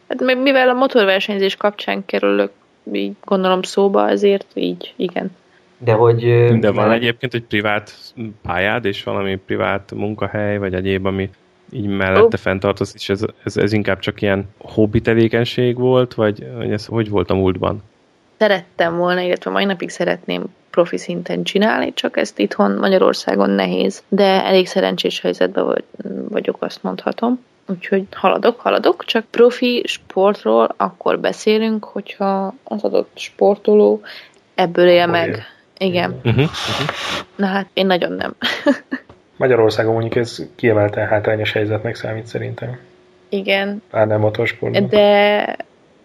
[0.07, 2.51] Hát mivel a motorversenyzés kapcsán kerülök,
[2.91, 5.31] így gondolom szóba, ezért így, igen.
[5.77, 6.19] De hogy...
[6.59, 7.01] De van mert...
[7.01, 7.93] egyébként egy privát
[8.41, 11.29] pályád, és valami privát munkahely, vagy egyéb, ami
[11.71, 12.41] így mellette oh.
[12.41, 17.09] fenntartasz, és ez, ez, ez inkább csak ilyen hobbi tevékenység volt, vagy, vagy ez hogy
[17.09, 17.83] volt a múltban?
[18.37, 24.43] Szerettem volna, illetve mai napig szeretném profi szinten csinálni, csak ezt itthon Magyarországon nehéz, de
[24.43, 25.83] elég szerencsés helyzetben vagy,
[26.29, 27.43] vagyok, azt mondhatom.
[27.67, 34.01] Úgyhogy haladok, haladok, csak profi sportról akkor beszélünk, hogyha az adott sportoló
[34.55, 35.43] ebből él meg.
[35.77, 36.11] Igen.
[36.23, 36.89] Uh-huh, uh-huh.
[37.35, 38.35] Na hát én nagyon nem.
[39.37, 42.79] Magyarországon mondjuk ez kiemelten hátrányos helyzetnek számít szerintem.
[43.29, 43.81] Igen.
[43.91, 44.87] Bár nem motorsportban.
[44.89, 45.55] De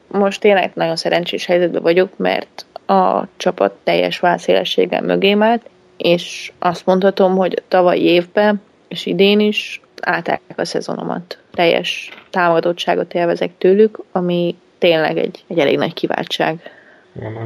[0.08, 6.86] most tényleg nagyon szerencsés helyzetben vagyok, mert a csapat teljes válszélességgel mögém állt, és azt
[6.86, 11.38] mondhatom, hogy tavaly évben és idén is állták a szezonomat.
[11.52, 16.70] Teljes támogadottságot élvezek tőlük, ami tényleg egy, egy elég nagy kiváltság.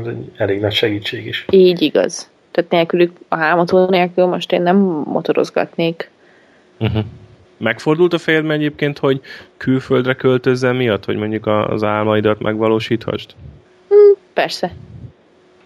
[0.01, 1.47] Ez egy elég nagy segítség is.
[1.51, 2.31] Így igaz.
[2.51, 4.77] Tehát nélkülük, a hámotó nélkül most én nem
[5.07, 6.11] motorozgatnék.
[6.79, 7.05] Uh-huh.
[7.57, 9.21] Megfordult a fejedben egyébként, hogy
[9.57, 13.35] külföldre költözzen miatt, hogy mondjuk az álmaidat megvalósíthast?
[13.89, 14.73] Hmm, persze.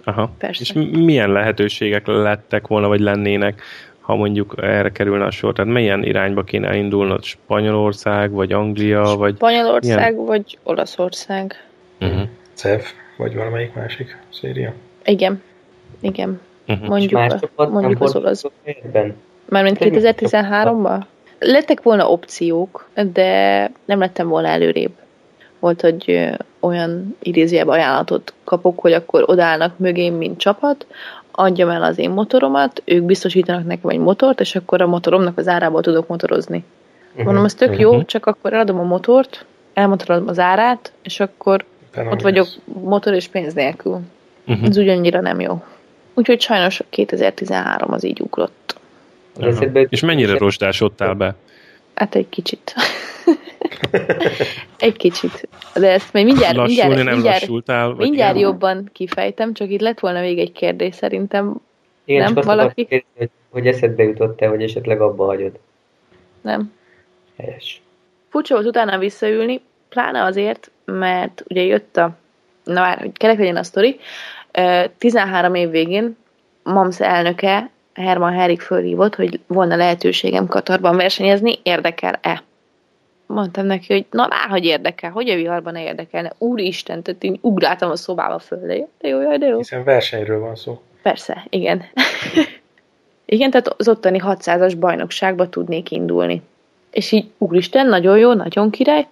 [0.04, 0.30] Aha.
[0.38, 0.62] Persze.
[0.62, 3.62] És milyen lehetőségek lettek volna, vagy lennének,
[4.00, 5.52] ha mondjuk erre kerülne a sor?
[5.52, 7.22] Tehát milyen irányba kéne indulnod?
[7.22, 9.34] Spanyolország, vagy Anglia, vagy...
[9.34, 10.26] Spanyolország, milyen?
[10.26, 11.64] vagy Olaszország.
[12.00, 12.22] Uh-huh.
[12.52, 14.72] CEF, vagy valamelyik másik széria?
[15.04, 15.42] Igen.
[16.00, 16.40] Igen.
[16.68, 16.88] Uh-huh.
[16.88, 17.20] Mondjuk,
[17.54, 18.44] a, mondjuk az olasz.
[19.48, 21.02] Mármint 2013-ban?
[21.38, 24.92] Lettek volna opciók, de nem lettem volna előrébb.
[25.58, 26.30] Volt, hogy
[26.64, 30.86] olyan idézőjebb ajánlatot kapok, hogy akkor odállnak mögém, mint csapat,
[31.30, 35.48] adjam el az én motoromat, ők biztosítanak nekem egy motort, és akkor a motoromnak az
[35.48, 36.64] árából tudok motorozni.
[37.10, 37.24] Uh-huh.
[37.24, 38.04] Mondom, ez tök jó, uh-huh.
[38.04, 43.28] csak akkor eladom a motort, elmotorodom az árát, és akkor Utána ott vagyok motor és
[43.28, 44.00] pénz nélkül.
[44.46, 44.68] Uh-huh.
[44.68, 45.62] Ez ugyannyira nem jó.
[46.14, 48.76] Úgyhogy sajnos 2013 az így ugrott.
[49.36, 49.86] Uh-huh.
[49.88, 51.34] És mennyire rozsdásodtál be?
[51.94, 52.74] Hát egy kicsit.
[54.78, 55.48] egy kicsit.
[55.74, 59.80] De ezt majd mindjárt, Lassulni mindjárt, nem mindjárt, lassultál, vagy mindjárt jobban kifejtem, csak itt
[59.80, 61.60] lett volna még egy kérdés szerintem.
[62.04, 62.84] Igen, nem csak valaki?
[62.84, 65.58] Kérdezni, hogy, hogy eszedbe jutott-e, hogy esetleg abba hagyod.
[66.40, 66.72] Nem.
[67.36, 67.82] Helyes.
[68.28, 72.16] Furcsa volt utána visszaülni, pláne azért, mert ugye jött a,
[72.64, 74.00] na már, hogy kerek legyen a sztori,
[74.98, 76.16] 13 év végén
[76.62, 82.42] MAMS elnöke Herman Herik fölhívott, hogy volna lehetőségem Katarban versenyezni, érdekel-e?
[83.34, 86.32] Mondtam neki, hogy na már, hogy érdekel, hogy a viharban ne érdekelne.
[86.38, 89.56] Úristen, tehát én ugráltam a szobába föl, de jó, jó, de jó.
[89.56, 90.80] Hiszen versenyről van szó.
[91.02, 91.84] Persze, igen.
[93.24, 96.42] igen, tehát az ottani 600-as bajnokságba tudnék indulni.
[96.90, 99.06] És így, úristen, nagyon jó, nagyon király,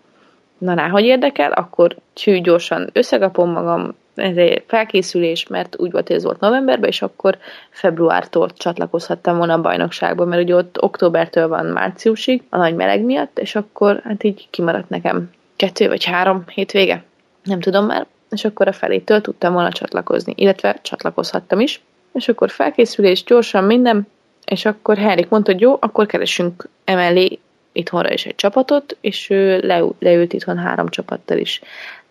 [0.59, 6.07] na rá, hogy érdekel, akkor csű gyorsan összekapom magam, ez egy felkészülés, mert úgy volt,
[6.07, 7.39] hogy ez volt novemberben, és akkor
[7.71, 13.39] februártól csatlakozhattam volna a bajnokságba, mert ugye ott októbertől van márciusig, a nagy meleg miatt,
[13.39, 17.05] és akkor hát így kimaradt nekem kettő vagy három hétvége,
[17.45, 21.81] nem tudom már, és akkor a felétől tudtam volna csatlakozni, illetve csatlakozhattam is,
[22.13, 24.07] és akkor felkészülés, gyorsan minden,
[24.45, 27.39] és akkor Henrik mondta, hogy jó, akkor keresünk emellé
[27.73, 29.59] itthonra is egy csapatot, és ő
[29.99, 31.61] leült itthon három csapattal is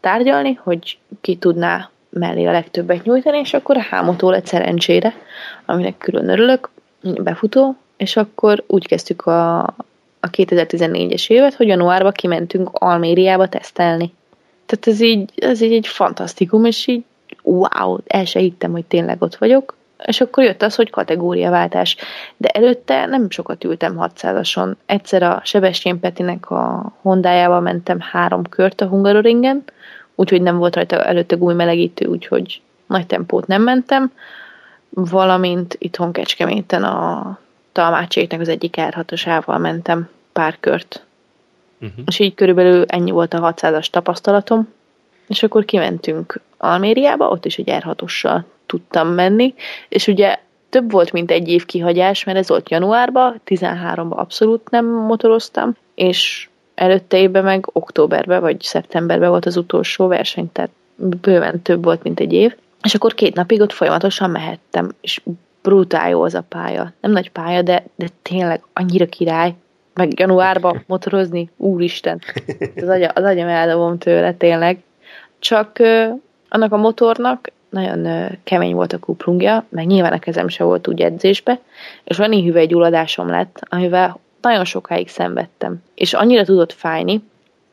[0.01, 5.13] tárgyalni, hogy ki tudná mellé a legtöbbet nyújtani, és akkor a hámotó lett szerencsére,
[5.65, 6.69] aminek külön örülök,
[7.01, 9.59] befutó, és akkor úgy kezdtük a,
[10.19, 14.13] a 2014-es évet, hogy januárban kimentünk Almériába tesztelni.
[14.65, 17.03] Tehát ez így, ez így egy fantasztikum, és így
[17.43, 19.75] wow, el se hittem, hogy tényleg ott vagyok,
[20.05, 21.95] és akkor jött az, hogy kategóriaváltás.
[22.37, 24.73] De előtte nem sokat ültem 600-ason.
[24.85, 29.63] Egyszer a Sebestyén Petinek a Hondájával mentem három kört a Hungaroringen,
[30.21, 34.11] úgyhogy nem volt rajta előtte gújmelegítő, úgyhogy nagy tempót nem mentem,
[34.89, 37.39] valamint itthon Kecskeméten a
[37.71, 41.05] Talmácséknek az egyik r mentem pár kört.
[41.81, 42.03] Uh-huh.
[42.05, 44.67] És így körülbelül ennyi volt a 600-as tapasztalatom,
[45.27, 47.95] és akkor kimentünk Almériába, ott is egy r
[48.65, 49.53] tudtam menni,
[49.89, 50.39] és ugye
[50.69, 56.49] több volt, mint egy év kihagyás, mert ez volt januárban, 13-ban abszolút nem motoroztam, és
[56.81, 62.19] előtte évben meg októberben vagy szeptemberben volt az utolsó verseny, tehát bőven több volt, mint
[62.19, 62.55] egy év.
[62.83, 65.21] És akkor két napig ott folyamatosan mehettem, és
[65.61, 66.93] brutál jó az a pálya.
[67.01, 69.53] Nem nagy pálya, de, de tényleg annyira király.
[69.93, 72.21] Meg januárban motorozni, úristen.
[72.75, 74.83] Az, agya, az agyam eldobom tőle, tényleg.
[75.39, 76.07] Csak ö,
[76.49, 81.01] annak a motornak nagyon kemény volt a kuplungja, meg nyilván a kezem se volt úgy
[81.01, 81.59] edzésbe,
[82.03, 85.83] és van hüvelygyulladásom lett, amivel nagyon sokáig szenvedtem.
[85.95, 87.21] És annyira tudott fájni,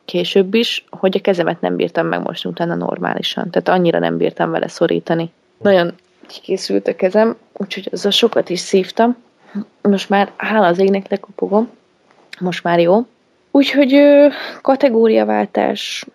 [0.05, 3.49] később is, hogy a kezemet nem bírtam megmosni utána normálisan.
[3.49, 5.31] Tehát annyira nem bírtam vele szorítani.
[5.57, 5.93] Nagyon
[6.41, 9.17] készült a kezem, úgyhogy azzal sokat is szívtam.
[9.81, 11.69] Most már hála az égnek lekopogom.
[12.39, 13.05] Most már jó.
[13.51, 13.99] Úgyhogy
[14.61, 16.05] kategóriaváltás,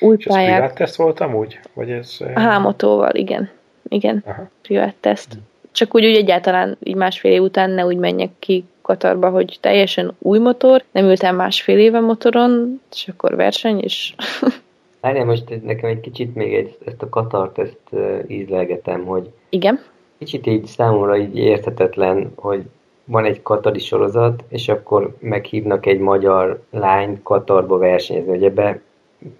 [0.00, 0.52] új És pályák.
[0.58, 1.60] privát teszt voltam úgy?
[1.74, 2.18] Vagy ez...
[2.34, 3.50] Hámotóval, igen.
[3.88, 4.48] Igen, Aha.
[4.62, 5.38] privát teszt.
[5.72, 10.14] Csak úgy, úgy egyáltalán így másfél év után ne úgy menjek ki Katarba, hogy teljesen
[10.18, 14.14] új motor, nem ültem másfél éve motoron, és akkor verseny, és...
[15.00, 19.30] Várjál, most nekem egy kicsit még egy, ezt a Katart, ezt uh, ízlelgetem, hogy...
[19.48, 19.80] Igen?
[20.18, 22.62] Kicsit így számomra így érthetetlen, hogy
[23.04, 28.80] van egy katari sorozat, és akkor meghívnak egy magyar lány Katarba versenyezni, hogy ebbe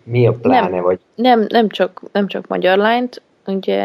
[0.03, 0.69] mi a pláne?
[0.69, 1.01] Nem, vagy?
[1.15, 3.83] nem, nem, csak, nem csak magyar lányt, ugye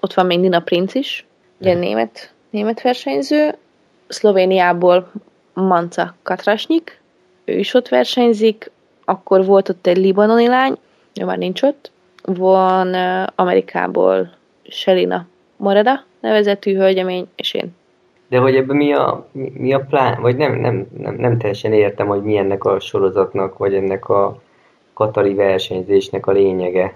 [0.00, 1.26] ott van még Nina Princ is,
[1.60, 1.80] ugye hmm.
[1.80, 3.54] német, német versenyző,
[4.10, 5.10] Szlovéniából
[5.54, 7.00] Manca Katrasnyik,
[7.44, 8.70] ő is ott versenyzik,
[9.04, 10.76] akkor volt ott egy libanoni lány,
[11.20, 11.90] ő már nincs ott,
[12.22, 12.94] van
[13.34, 14.30] Amerikából
[14.62, 15.26] Selina
[15.56, 17.74] Moreda nevezetű hölgyemény, és én.
[18.28, 21.72] De hogy ebben mi a, mi, mi a plán, vagy nem, nem, nem, nem teljesen
[21.72, 24.40] értem, hogy mi ennek a sorozatnak, vagy ennek a
[24.94, 26.94] katari versenyzésnek a lényege.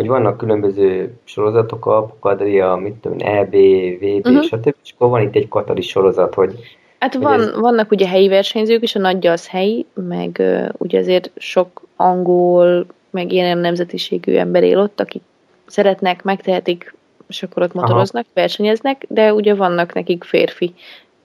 [0.00, 4.42] Hogy vannak különböző sorozatok, a Kadria, mit tudom, EB, VB, uh-huh.
[4.42, 4.74] stb.
[4.84, 6.54] És akkor van itt egy katari sorozat, hogy
[6.98, 7.58] Hát van, ez...
[7.58, 12.86] vannak ugye helyi versenyzők, és a nagyja az helyi, meg uh, ugye azért sok angol,
[13.10, 15.22] meg ilyen nemzetiségű ember él ott, akik
[15.66, 16.94] szeretnek, megtehetik,
[17.28, 18.32] és akkor ott motoroznak, Aha.
[18.34, 20.74] versenyeznek, de ugye vannak nekik férfi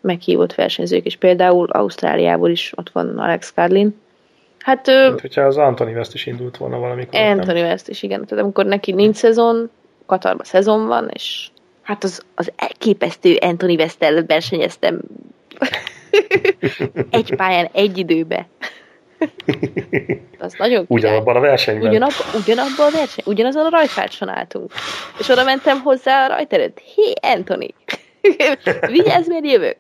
[0.02, 3.96] meghívott versenyzők, és például Ausztráliából is ott van Alex Carlin.
[4.66, 7.20] Hát, Mint hogyha az Anthony West is indult volna valamikor.
[7.20, 7.66] Anthony nem?
[7.66, 8.26] West is, igen.
[8.26, 9.70] Tehát amikor neki nincs szezon,
[10.06, 11.48] Katarban szezon van, és
[11.82, 15.02] hát az, az elképesztő Anthony West-tel versenyeztem
[17.10, 18.48] egy pályán, egy időbe.
[20.40, 21.90] Az nagyon Ugyanabban a versenyben.
[21.90, 24.72] Ugyanabban, ugyanabban a verseny, ugyanazon a rajtfácson álltunk.
[25.20, 26.80] És oda mentem hozzá a rajt előtt.
[26.80, 27.74] Hé, Anthony!
[28.96, 29.78] Vigyázz, mert jövök!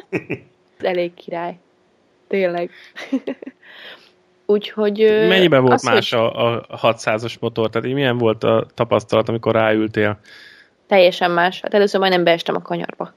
[0.80, 1.58] elég király.
[2.28, 2.70] Tényleg.
[4.46, 4.98] Úgyhogy...
[5.28, 6.20] Mennyiben volt más hogy...
[6.20, 7.70] a, a 600-as motor?
[7.70, 10.18] Tehát így milyen volt a tapasztalat, amikor ráültél?
[10.86, 11.60] Teljesen más.
[11.60, 13.14] Hát először majdnem beestem a kanyarba.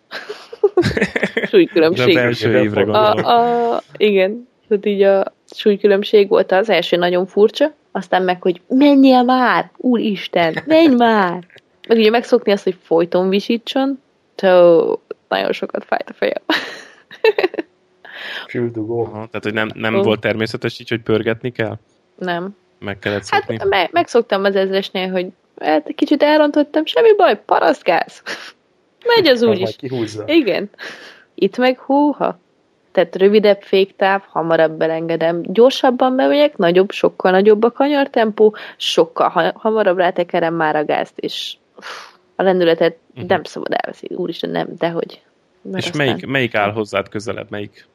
[1.49, 2.15] súlykülönbség.
[2.15, 7.73] De belső évre a, a, igen, tehát így a súlykülönbség volt az első nagyon furcsa,
[7.91, 11.45] aztán meg, hogy menjél már, úristen, menj már!
[11.87, 14.01] Meg ugye megszokni azt, hogy folyton visítson,
[14.35, 16.41] tó, nagyon sokat fájt a fejem.
[18.47, 19.03] Füldugó.
[19.03, 20.03] Aha, tehát, hogy nem, nem oh.
[20.03, 21.77] volt természetes így, hogy pörgetni kell?
[22.17, 22.55] Nem.
[22.79, 23.57] Meg kellett szokni?
[23.57, 25.27] Hát me- megszoktam az ezresnél, hogy
[25.59, 28.21] hát kicsit elrontottam, semmi baj, parasztgáz.
[29.15, 30.17] Megy az úgy is.
[30.25, 30.69] Igen.
[31.35, 32.39] Itt meg húha.
[32.91, 35.41] Tehát rövidebb féktáv, hamarabb belengedem.
[35.41, 41.55] Gyorsabban bemegyek, nagyobb, sokkal nagyobb a kanyartempó, sokkal ha- hamarabb rátekerem már a gázt, és
[42.35, 43.27] a lendületet uh-huh.
[43.27, 44.15] nem szabad elveszni.
[44.15, 45.21] Úristen, nem, dehogy.
[45.61, 46.05] Mert és aztán...
[46.05, 47.49] melyik, melyik áll hozzád közelebb?
[47.49, 47.87] Melyik?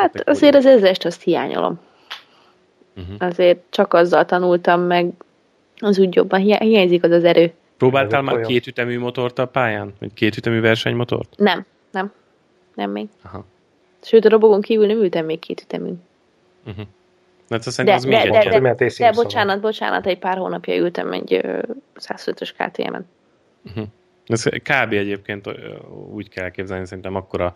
[0.00, 1.80] Hát azért az ezest azt hiányolom.
[2.96, 3.14] Uh-huh.
[3.18, 5.10] Azért csak azzal tanultam meg,
[5.78, 7.52] az úgy jobban hiányzik az az erő.
[7.76, 9.92] Próbáltál már kétütemű motort a pályán?
[10.00, 11.34] Vagy kétütemű versenymotort?
[11.36, 12.12] Nem, nem.
[12.74, 13.08] Nem még.
[13.22, 13.44] Aha.
[14.02, 15.92] Sőt, a robogon kívül nem ültem még kétütemű.
[16.66, 16.84] Uh-huh.
[17.50, 20.76] Hát de, de, az de, de, de, de, de, de bocsánat, bocsánat, egy pár hónapja
[20.76, 21.40] ültem egy
[22.00, 23.06] 105-ös KTM-en.
[23.64, 23.86] Uh-huh.
[24.26, 24.92] Ez kb.
[24.92, 25.48] egyébként
[26.12, 27.54] úgy kell képzelni, szerintem akkora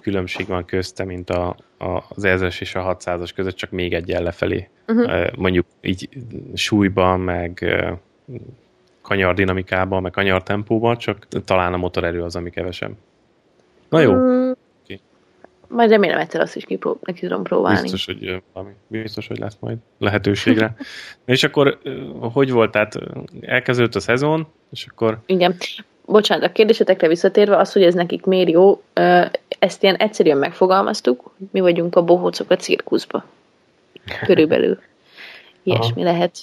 [0.00, 4.08] különbség van közte, mint a, a, az 1000 és a 600-as között, csak még egy
[4.08, 4.68] lefelé.
[4.86, 5.36] Uh-huh.
[5.36, 6.08] Mondjuk így
[6.54, 7.64] súlyban, meg
[9.02, 12.92] kanyardinamikában, meg kanyartempóban, csak talán a motorerő az, ami kevesebb.
[13.88, 14.12] Na jó.
[14.12, 14.50] Mm,
[14.84, 15.00] okay.
[15.68, 17.80] Majd remélem egyszer azt is kiprób- neki tudom próbálni.
[17.80, 20.74] Biztos, hogy valami, biztos, hogy lesz majd lehetőségre.
[21.24, 21.78] és akkor
[22.20, 22.70] hogy volt?
[22.70, 22.98] Tehát
[23.40, 25.18] elkezdődött a szezon, és akkor...
[25.26, 25.56] Igen.
[26.08, 28.82] Bocsánat, a kérdésetekre visszatérve, az, hogy ez nekik miért jó,
[29.58, 33.24] ezt ilyen egyszerűen megfogalmaztuk, mi vagyunk a bohócok a cirkuszba.
[34.24, 34.78] Körülbelül.
[35.62, 36.10] Ilyesmi Aha.
[36.12, 36.38] lehet.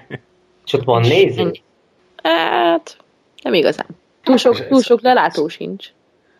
[0.72, 1.52] Ott van néző?
[2.22, 2.96] Hát,
[3.42, 3.86] nem igazán.
[4.22, 5.88] Túl sok, túl sok lelátó sincs.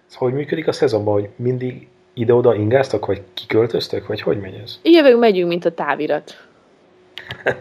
[0.09, 4.79] Ez hogy működik a szezonban, hogy mindig ide-oda ingáztak, vagy kiköltöztök, vagy hogy megy ez?
[4.83, 6.47] Jövünk, megyünk, mint a távirat.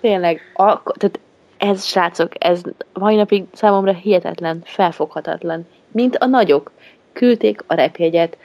[0.00, 1.20] Tényleg, a, tehát
[1.62, 2.60] ez, srácok, ez
[2.92, 5.66] mai napig számomra hihetetlen, felfoghatatlan.
[5.90, 6.70] Mint a nagyok.
[7.12, 8.36] Küldték a repjegyet,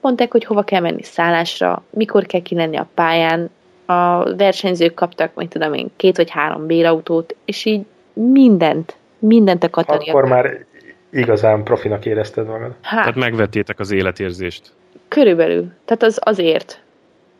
[0.00, 3.50] mondták, hogy hova kell menni szállásra, mikor kell kilenni a pályán,
[3.86, 9.70] a versenyzők kaptak, mint tudom én, két vagy három bérautót, és így mindent, mindent a
[9.70, 10.16] katariak.
[10.16, 10.64] Akkor már
[11.10, 12.74] igazán profinak érezted magad.
[12.80, 14.72] Hát, Tehát megvettétek az életérzést.
[15.08, 15.72] Körülbelül.
[15.84, 16.80] Tehát az azért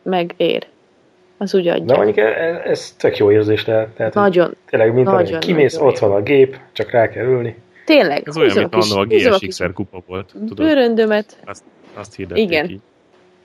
[0.01, 0.67] meg ér.
[1.37, 1.85] Az úgy adja.
[1.85, 3.89] De mondjuk ez, ez tök jó érzés lehet.
[3.89, 4.55] Tehát, nagyon.
[4.69, 7.55] Tényleg, mint nagyon, kimész, nagyon ott van a gép, csak rá kell ülni.
[7.85, 8.27] Tényleg.
[8.27, 10.31] Ez olyan, mint annól a GSX-er kupa volt.
[10.31, 10.55] Tudod?
[10.55, 11.37] Bőröndömet.
[11.45, 11.63] Azt,
[11.93, 12.69] azt hirdették Igen.
[12.69, 12.79] így.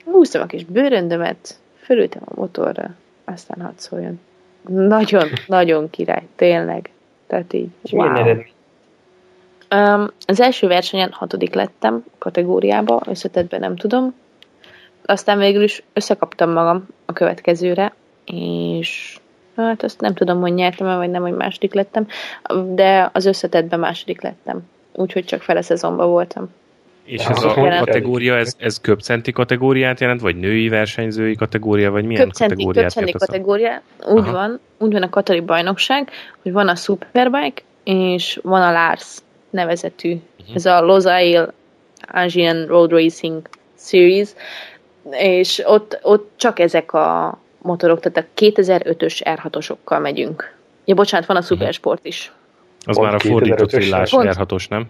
[0.05, 2.95] Húztam a kis bőröndömet, fölültem a motorra,
[3.25, 4.19] aztán hadd szóljon.
[4.67, 6.89] Nagyon, nagyon király, tényleg.
[7.27, 8.11] Tehát így, És wow.
[8.11, 8.45] milyen
[9.75, 14.13] Um, az első versenyen hatodik lettem kategóriába, összetettben nem tudom.
[15.05, 17.93] Aztán végül is összekaptam magam a következőre,
[18.25, 19.17] és
[19.55, 22.07] hát azt nem tudom, hogy nyertem vagy nem, hogy második lettem,
[22.73, 24.61] de az összetettben második lettem.
[24.93, 26.49] Úgyhogy csak fele szezonban voltam.
[27.03, 32.23] És ez a kategória, ez, ez köpcenti kategóriát jelent, vagy női versenyzői kategória, vagy milyen
[32.23, 34.31] köpcenti, kategóriát köpcenti kategória, úgy Aha.
[34.31, 36.09] van, úgy van a Katari bajnokság,
[36.41, 39.17] hogy van a Superbike, és van a Lars
[39.49, 40.55] nevezetű, uh-huh.
[40.55, 41.53] ez a Losail
[42.01, 44.29] Asian Road Racing Series,
[45.09, 50.55] és ott, ott csak ezek a motorok, tehát a 2005-ös R6-osokkal megyünk.
[50.85, 51.47] Ja, bocsánat, van a mhm.
[51.47, 52.31] Supersport is.
[52.85, 54.85] Az Pont már a fordított villás R6-os, nem?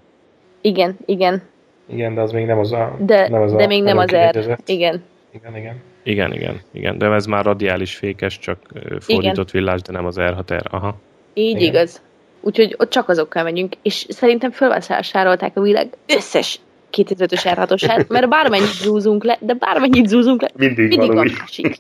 [0.62, 1.42] Igen, igen.
[1.86, 2.96] Igen, de az még nem az a...
[3.00, 4.58] De, nem az de a, még nem az R.
[4.66, 5.04] Igen.
[5.32, 5.76] Igen, igen.
[6.04, 6.98] Igen, igen, igen.
[6.98, 8.58] De ez már radiális fékes, csak
[9.00, 9.64] fordított igen.
[9.64, 10.72] villás, de nem az R6R.
[10.72, 10.96] Aha.
[11.34, 11.74] Így igen.
[11.74, 12.02] igaz.
[12.42, 16.60] Úgyhogy ott csak azokkal megyünk, és szerintem fölvásárolták a világ összes
[16.98, 21.78] 2005-ös r 6 mert bármennyit zúzunk le, de bármennyit zúzunk le, mindig, mindig van, másik.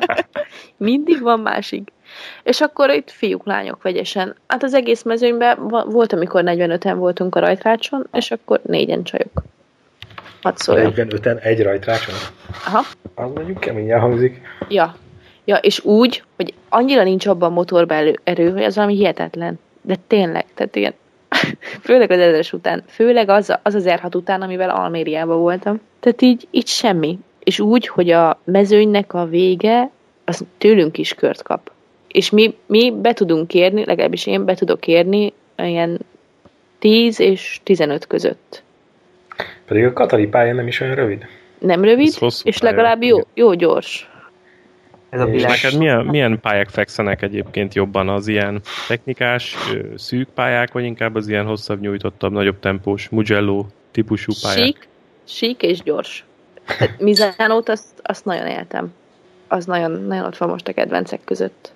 [0.76, 1.92] mindig van másik.
[2.42, 4.36] És akkor itt fiúk, lányok vegyesen.
[4.46, 9.42] Hát az egész mezőnyben volt, amikor 45-en voltunk a rajtrácson, és akkor négyen csajok.
[10.42, 10.92] Hadd szóljon.
[10.96, 12.14] 45-en egy rajtrácson?
[12.66, 12.82] Aha.
[13.14, 14.40] Az mondjuk keményen hangzik.
[14.68, 14.96] Ja.
[15.44, 17.94] Ja, és úgy, hogy annyira nincs abban a motorba
[18.24, 19.58] erő, hogy az valami hihetetlen.
[19.82, 20.94] De tényleg, tehát ilyen,
[21.80, 25.80] főleg az ezres után, főleg az, az az r után, amivel Almériában voltam.
[26.00, 27.18] Tehát így, így semmi.
[27.38, 29.90] És úgy, hogy a mezőnynek a vége,
[30.24, 31.70] az tőlünk is kört kap
[32.16, 36.00] és mi, mi be tudunk kérni, legalábbis én be tudok kérni ilyen
[36.78, 38.62] 10 és 15 között.
[39.66, 41.26] Pedig a Katari pálya nem is olyan rövid.
[41.58, 44.10] Nem rövid, és legalább jó, jó gyors.
[45.08, 48.08] Ez a és neked milyen, milyen pályák fekszenek egyébként jobban?
[48.08, 49.56] Az ilyen technikás,
[49.96, 54.64] szűk pályák, vagy inkább az ilyen hosszabb, nyújtottabb, nagyobb tempós, Mugello típusú pályák?
[54.64, 54.88] Sík,
[55.24, 56.24] sík és gyors.
[56.98, 58.92] Mizánót azt, azt nagyon éltem.
[59.48, 61.72] Az nagyon, nagyon ott van most a kedvencek között.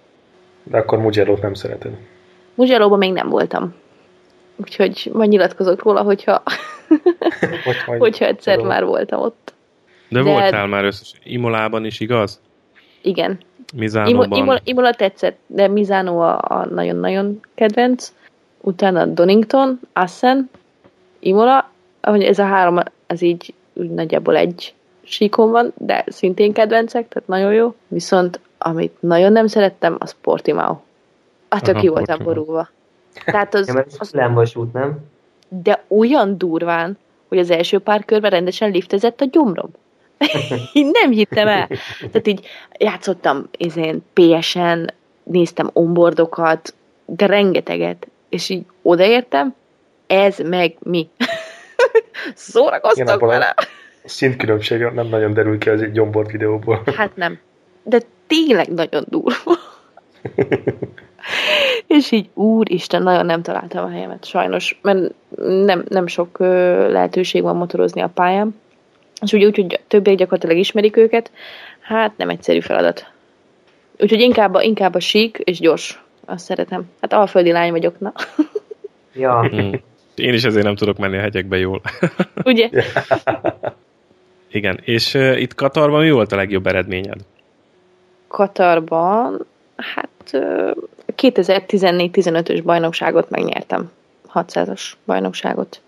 [0.62, 1.92] De akkor mugello nem szereted.
[2.54, 3.74] mugello még nem voltam.
[4.56, 6.42] Úgyhogy majd nyilatkozok róla, hogyha,
[7.66, 8.68] hogy hogyha egyszer tudom.
[8.68, 9.54] már voltam ott.
[10.08, 12.40] De, De voltál már összes Imolában is, igaz?
[13.02, 13.38] Igen.
[13.74, 14.26] Mizánóban.
[14.26, 18.12] Imo, Imola, Imola tetszett, de Mizánó a, a nagyon-nagyon kedvenc.
[18.60, 20.50] Utána Donington, Assen,
[21.18, 21.70] Imola,
[22.00, 27.28] ahogy ez a három, ez így úgy nagyjából egy síkon van, de szintén kedvencek, tehát
[27.28, 27.74] nagyon jó.
[27.88, 30.76] Viszont amit nagyon nem szerettem, az Portimao.
[31.48, 32.68] Attól ki voltam borulva.
[33.24, 34.98] Tehát az, ja, az, az út, nem?
[35.48, 36.98] De olyan durván,
[37.28, 39.70] hogy az első pár körben rendesen liftezett a gyomrom.
[40.72, 41.68] Én nem hittem el.
[41.98, 42.46] Tehát így
[42.78, 44.90] játszottam én PS-en,
[45.22, 46.74] néztem onboardokat,
[47.04, 49.54] de rengeteget, és így odaértem,
[50.06, 51.08] ez meg mi.
[52.34, 53.54] Szórakoztak vele.
[53.56, 56.82] A szintkülönbség nem nagyon derül ki az egy onboard videóból.
[56.96, 57.38] Hát nem.
[57.82, 59.58] De tényleg nagyon durva.
[61.86, 65.12] és így, úristen, nagyon nem találtam a helyemet, sajnos, mert
[65.64, 66.38] nem, nem sok
[66.88, 68.54] lehetőség van motorozni a pályán.
[69.20, 71.30] És ugye úgy, hogy többiek gyakorlatilag ismerik őket,
[71.80, 73.06] hát nem egyszerű feladat.
[73.98, 76.02] Úgyhogy inkább, a, inkább a sík és gyors.
[76.24, 76.90] Azt szeretem.
[77.00, 78.12] Hát alföldi lány vagyok, na.
[79.22, 79.48] ja.
[79.48, 79.80] Hmm.
[80.14, 81.80] Én is ezért nem tudok menni a hegyekbe jól.
[82.44, 82.70] Ugye?
[84.52, 87.20] Igen, és uh, itt Katarban mi volt a legjobb eredményed?
[88.28, 90.08] Katarban, hát
[91.16, 93.90] 2014-15-ös bajnokságot megnyertem.
[94.34, 95.80] 600-as bajnokságot.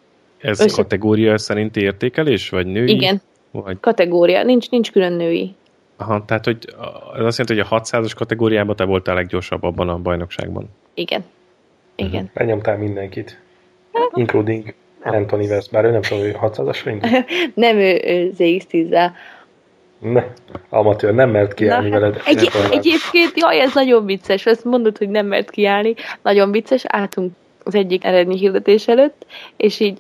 [0.42, 0.82] Ez Össze...
[0.82, 2.90] kategória szerinti értékelés, vagy női?
[2.90, 3.20] Igen,
[3.50, 3.80] vagy...
[3.80, 5.54] kategória, nincs, nincs külön női.
[5.96, 6.58] Aha, tehát hogy
[7.16, 10.68] ez azt jelenti, hogy a 600-as kategóriában te voltál a leggyorsabb abban a bajnokságban.
[10.94, 11.24] Igen.
[11.96, 12.12] Igen.
[12.12, 12.30] Uh-huh.
[12.34, 13.40] Lenyomtál mindenkit.
[13.92, 14.10] Hát.
[14.14, 17.24] Including Anthony West, bár ő nem tudom, hogy 600-asra indult.
[17.54, 19.10] nem, ő, ő ZX-10-zel.
[19.98, 20.24] Ne,
[20.68, 22.20] amatőr, nem mert kiállni Na, veled.
[22.24, 27.32] Egy, egyébként, jaj, ez nagyon vicces, ezt mondod, hogy nem mert kiállni, nagyon vicces, álltunk
[27.64, 29.98] az egyik eredmény hirdetés előtt, és így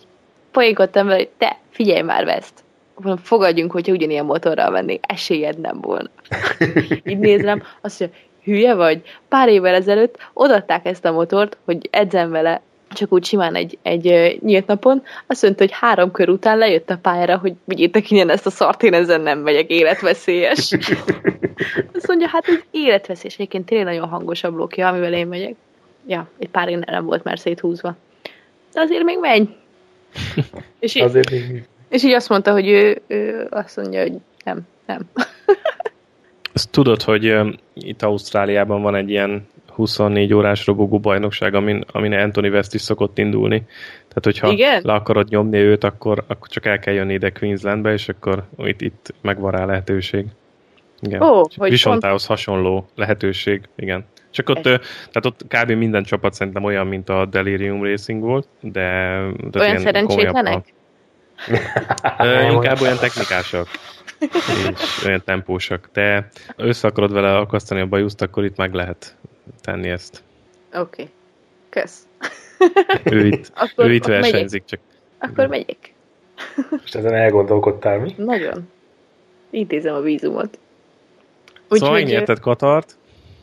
[0.52, 2.64] poénkodtam vele, hogy te, figyelj már ezt,
[3.22, 6.10] fogadjunk, hogyha ugyanilyen motorral mennék, esélyed nem volna.
[7.04, 9.02] így nézem, azt mondja, hülye vagy?
[9.28, 12.62] Pár évvel ezelőtt odaadták ezt a motort, hogy edzem vele
[12.94, 16.98] csak úgy simán egy, egy nyílt napon, azt mondta, hogy három kör után lejött a
[17.02, 20.72] pályára, hogy vigyétek innen ezt a szart, én ezen nem megyek, életveszélyes.
[21.94, 25.54] azt mondja, hát ez életveszélyes, egyébként tényleg nagyon hangos a blokja, amivel én megyek.
[26.06, 27.96] Ja, egy pár én nem volt már széthúzva.
[28.72, 29.48] De azért még megy.
[30.80, 34.12] és így, azért még És így azt mondta, hogy ő, ő azt mondja, hogy
[34.44, 34.60] nem.
[34.86, 35.10] Nem.
[36.54, 42.12] Azt tudod, hogy uh, itt Ausztráliában van egy ilyen 24 órás robogó bajnokság, amin, amin
[42.12, 43.58] Anthony West is szokott indulni.
[44.08, 44.80] Tehát, hogyha Igen?
[44.84, 48.80] le akarod nyomni őt, akkor, akkor csak el kell jönni ide Queenslandbe, és akkor itt,
[48.80, 50.26] itt megvan rá lehetőség.
[51.00, 51.22] Igen.
[51.22, 52.38] Ó, hogy Visontához pont...
[52.38, 54.04] hasonló lehetőség, igen.
[54.32, 54.80] Csak ott, Ez...
[55.10, 55.70] tehát ott kb.
[55.70, 59.18] minden csapat szerintem olyan, mint a Delirium Racing volt, de...
[59.50, 60.72] de olyan szerencsétlenek?
[62.52, 63.68] inkább olyan technikásak.
[64.18, 65.88] És olyan tempósak.
[65.92, 69.16] De össze akarod vele akasztani a bajuszt, akkor itt meg lehet
[69.60, 70.22] tenni ezt.
[70.74, 70.80] Oké.
[70.80, 71.08] Okay.
[71.68, 72.06] Kösz.
[73.04, 74.80] ő itt, akkor, ő itt versenyzik, csak...
[75.18, 75.94] Akkor megyek.
[76.70, 78.14] Most ezen elgondolkodtál mi?
[78.16, 78.68] Nagyon.
[79.50, 80.58] Intézem a vízumot.
[81.68, 82.96] Úgy, szóval megnyerted Katart.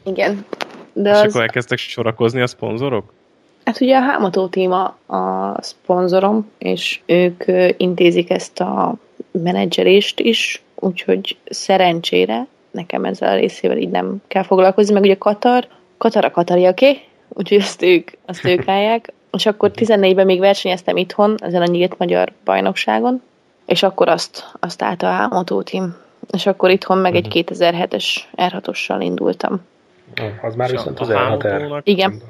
[0.04, 0.46] Igen.
[0.94, 1.26] De és az...
[1.26, 3.14] akkor elkezdtek sorakozni a szponzorok?
[3.66, 7.44] Hát ugye a Hámató téma a szponzorom, és ők
[7.78, 8.94] intézik ezt a
[9.32, 15.68] menedzselést is, úgyhogy szerencsére nekem ezzel a részével így nem kell foglalkozni, meg ugye Katar,
[15.98, 16.90] Katar a Katari, oké?
[16.90, 17.02] Okay?
[17.30, 19.14] Úgyhogy azt ők, azt ők állják.
[19.32, 23.22] És akkor 14-ben még versenyeztem itthon, ezen a nyílt magyar bajnokságon,
[23.66, 25.64] és akkor azt, azt állt a Hámató.
[26.32, 28.48] És akkor itthon meg egy 2007-es mhm.
[28.48, 29.62] R6-ossal indultam.
[30.42, 32.22] Az már viszont az r Igen.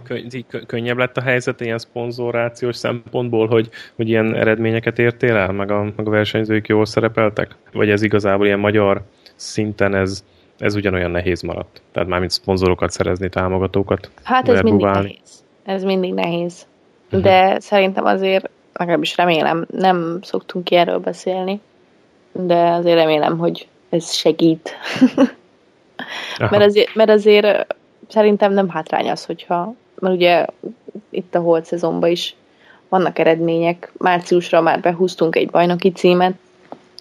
[0.68, 5.84] könnyebb lett a helyzet ilyen szponzorációs szempontból, hogy, hogy ilyen eredményeket értél el, meg a,
[5.96, 7.56] meg a versenyzők jól szerepeltek?
[7.74, 9.02] Vagy ez igazából ilyen magyar
[9.36, 10.24] szinten ez,
[10.58, 11.82] ez ugyanolyan nehéz maradt?
[11.92, 15.44] Tehát mármint szponzorokat szerezni, támogatókat Hát ez mindig nehéz.
[15.64, 16.68] Ez mindig nehéz.
[17.10, 17.22] Mhm.
[17.22, 17.60] De uh-huh.
[17.60, 21.60] szerintem azért, legalábbis remélem, nem szoktunk ki erről beszélni,
[22.32, 24.76] de azért remélem, hogy ez segít.
[26.38, 27.76] mert, azért, mert azért
[28.08, 30.46] szerintem nem hátrány az, hogyha, mert ugye
[31.10, 32.36] itt a holt szezonban is
[32.90, 36.34] vannak eredmények, márciusra már behúztunk egy bajnoki címet,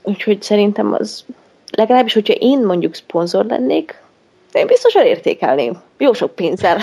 [0.02, 1.24] úgyhogy szerintem az
[1.70, 4.02] legalábbis, hogyha én mondjuk szponzor lennék,
[4.52, 5.82] én biztosan értékelném.
[5.98, 6.78] Jó sok pénzzel.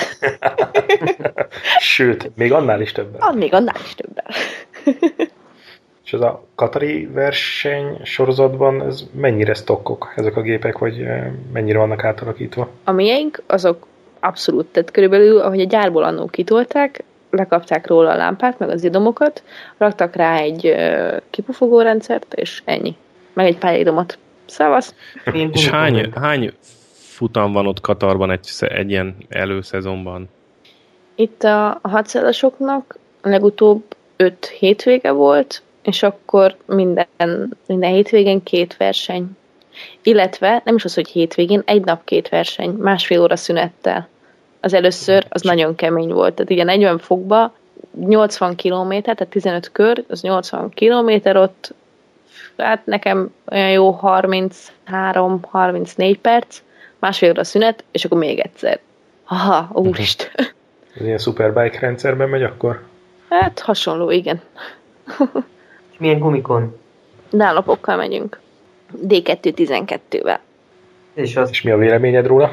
[1.79, 3.21] Sőt, még annál is többen.
[3.21, 4.25] Ah, még annál is többen.
[6.05, 11.77] És ez a Katari verseny sorozatban, ez mennyire stockok ezek a gépek, vagy eh, mennyire
[11.77, 12.69] vannak átalakítva?
[12.83, 13.87] A miénk, azok
[14.19, 19.43] abszolút, tehát körülbelül, ahogy a gyárból annó kitolták, lekapták róla a lámpát, meg az idomokat,
[19.77, 22.95] raktak rá egy uh, kipufogó rendszert, és ennyi.
[23.33, 24.17] Meg egy pályidomot.
[24.45, 24.95] Szavasz!
[25.51, 26.53] És hány, hány
[26.93, 30.29] futam van ott Katarban egy, egy ilyen előszezonban?
[31.15, 33.83] Itt a, a hadszállásoknak legutóbb
[34.15, 37.07] öt hétvége volt, és akkor minden,
[37.67, 39.29] minden hétvégén két verseny.
[40.01, 44.07] Illetve nem is az, hogy hétvégén, egy nap két verseny, másfél óra szünettel.
[44.59, 46.33] Az először az nagyon kemény volt.
[46.33, 47.53] Tehát ugye 40 fokba
[47.99, 51.73] 80 km, tehát 15 kör, az 80 km ott,
[52.57, 56.61] hát nekem olyan jó 33-34 perc,
[56.99, 58.79] másfél óra szünet, és akkor még egyszer.
[59.25, 60.31] Aha, úristen.
[60.99, 62.83] Ilyen superbike rendszerben megy akkor?
[63.29, 64.41] Hát hasonló, igen.
[65.95, 66.77] És milyen gumikon?
[67.31, 68.39] Dálapokkal megyünk.
[69.07, 70.37] D212-vel.
[71.13, 71.49] És, az...
[71.49, 72.51] És mi a véleményed róla?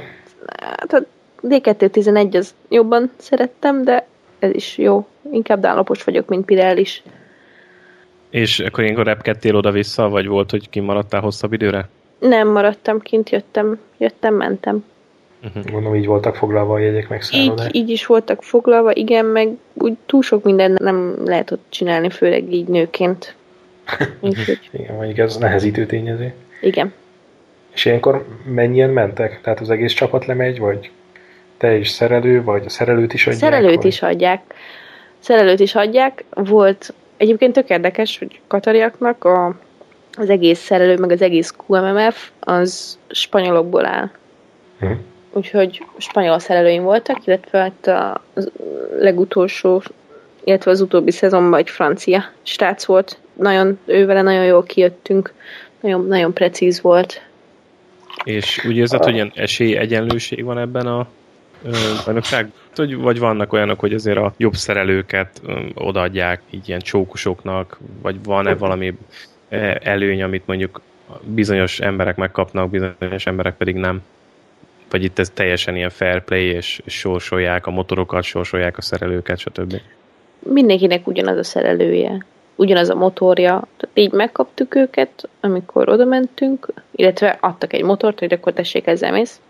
[0.60, 1.05] Hát a
[1.43, 4.06] D211 az jobban szerettem, de
[4.39, 5.06] ez is jó.
[5.32, 7.02] Inkább dálapos vagyok, mint is.
[8.31, 11.89] És akkor ilyenkor repkedtél oda-vissza, vagy volt, hogy kimaradtál hosszabb időre?
[12.19, 14.85] Nem maradtam kint, jöttem, jöttem, mentem.
[15.44, 15.64] Uh-huh.
[15.64, 19.97] Gondolom így voltak foglalva a jegyek meg így, így is voltak foglalva, igen, meg úgy
[20.06, 23.35] túl sok minden nem lehet ott csinálni, főleg így nőként.
[24.20, 24.60] Úgyhogy...
[24.70, 26.35] igen, mondjuk ez nehezítő tényező.
[26.60, 26.93] Igen.
[27.74, 29.40] És ilyenkor mennyien mentek?
[29.40, 30.90] Tehát az egész csapat lemegy, vagy
[31.56, 33.40] te is szerelő, vagy a szerelőt is adják?
[33.40, 33.86] Szerelőt vagy?
[33.86, 34.55] is adják.
[35.19, 36.24] Szerelőt is adják.
[36.31, 39.59] Volt egyébként tök érdekes, hogy katariaknak a,
[40.12, 44.10] az egész szerelő, meg az egész QMMF az spanyolokból áll.
[44.81, 44.98] Uh-huh
[45.32, 48.20] úgyhogy spanyol szerelőim voltak, illetve hát a
[48.98, 49.82] legutolsó,
[50.44, 53.18] illetve az utóbbi szezonban egy francia srác volt.
[53.32, 55.32] Nagyon, ővele nagyon jól kijöttünk,
[55.80, 57.22] nagyon, nagyon precíz volt.
[58.24, 61.06] És úgy érzed, hogy ilyen esély egyenlőség van ebben a
[62.04, 62.52] bajnokság?
[62.74, 65.40] Vagy, vagy vannak olyanok, hogy azért a jobb szerelőket
[65.74, 68.94] odaadják így ilyen csókusoknak, vagy van-e valami
[69.82, 70.80] előny, amit mondjuk
[71.24, 74.02] bizonyos emberek megkapnak, bizonyos emberek pedig nem?
[74.93, 79.81] Vagy itt ez teljesen ilyen fair play, és sorsolják a motorokat, sorsolják a szerelőket, stb.
[80.39, 82.24] Mindenkinek ugyanaz a szerelője,
[82.55, 83.64] ugyanaz a motorja.
[83.77, 89.12] Tehát így megkaptuk őket, amikor oda mentünk, illetve adtak egy motort, hogy akkor tessék ezzel
[89.12, 89.40] mész,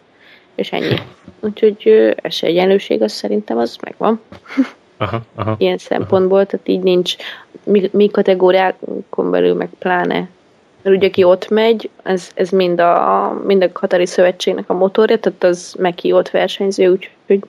[0.54, 0.94] és ennyi.
[1.40, 4.20] Úgyhogy egyenlőség az szerintem az megvan.
[4.96, 6.46] Aha, aha, Ilyen szempontból, aha.
[6.46, 7.16] tehát így nincs
[7.64, 10.28] mi, mi kategóriákon belül meg pláne
[10.82, 15.18] Mert ugye aki ott megy, ez, ez mind, a, mind a Katari Szövetségnek a motorja,
[15.18, 17.48] tehát az ki ott versenyző, úgyhogy...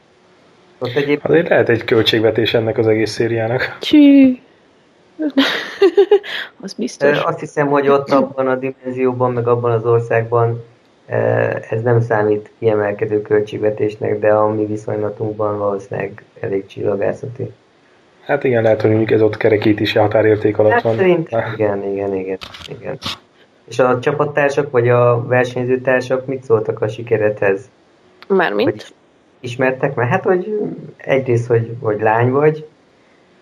[0.79, 1.19] Ott egyéb...
[1.23, 3.77] Azért lehet egy költségvetés ennek az egész szériának.
[3.81, 4.37] Csű.
[6.61, 7.19] az biztos.
[7.19, 10.63] Azt hiszem, hogy ott abban a dimenzióban, meg abban az országban
[11.69, 17.51] ez nem számít kiemelkedő költségvetésnek, de a mi viszonylatunkban valószínűleg elég csillagászati.
[18.25, 20.95] Hát igen, lehet, hogy mondjuk ez ott kerekítési határérték alatt hát van.
[20.95, 22.37] Szerintem igen, igen, igen,
[22.79, 22.97] igen.
[23.67, 27.69] És a csapattársak vagy a versenyzőtársak mit szóltak a sikerethez?
[28.27, 28.69] Mármint?
[28.71, 28.83] Hogy
[29.39, 29.95] ismertek?
[29.95, 30.59] Mert hát, hogy
[30.97, 32.65] egyrészt, hogy, hogy lány vagy,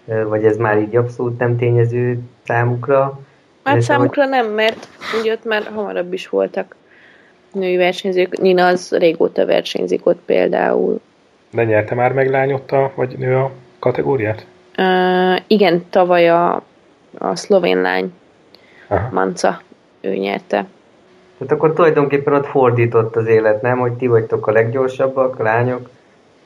[0.06, 3.20] vagy ez már így abszolút nem tényező számukra.
[3.64, 4.32] Hát számukra hogy...
[4.32, 4.88] nem, mert
[5.22, 6.76] ugye ott már hamarabb is voltak
[7.54, 8.38] női versenyzők.
[8.38, 11.02] Nina az régóta versenyzik ott például.
[11.52, 14.46] De nyerte már meg lány ott a, vagy nő a kategóriát?
[14.82, 16.64] Uh, igen, tavaly a,
[17.18, 18.14] a szlovén lány,
[18.88, 19.10] Aha.
[19.12, 19.62] Manca,
[20.02, 20.66] ő nyerte.
[21.38, 23.80] Tehát akkor tulajdonképpen ott fordított az élet, nem?
[23.80, 25.90] Hogy ti vagytok a leggyorsabbak, a lányok,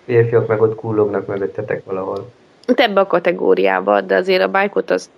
[0.06, 2.32] férfiak meg ott kullognak mögöttetek valahol.
[2.68, 5.10] Itt ebbe a kategóriába, de azért a bájkot az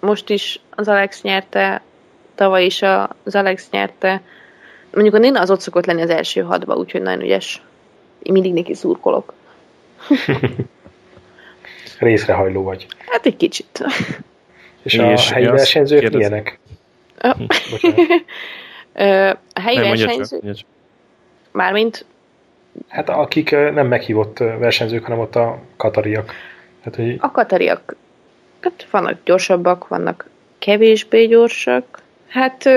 [0.00, 1.82] most is az Alex nyerte,
[2.34, 4.20] tavaly is az Alex nyerte.
[4.92, 7.62] Mondjuk a Nina az ott szokott lenni az első hadba, úgyhogy nagyon ügyes.
[8.22, 9.32] Én mindig neki szurkolok.
[12.02, 12.86] Részrehajló vagy.
[13.06, 13.84] Hát egy kicsit.
[14.82, 16.18] És, és a helyi versenyzők kérdez...
[16.18, 16.58] milyenek?
[19.54, 20.42] a helyi nem, versenyzők...
[21.50, 22.04] Mármint?
[22.88, 26.32] Hát akik nem meghívott versenyzők, hanem ott a katariak.
[26.84, 27.16] Hát, hogy...
[27.20, 27.96] A katariak
[28.60, 32.02] hát vannak gyorsabbak, vannak kevésbé gyorsak.
[32.28, 32.68] Hát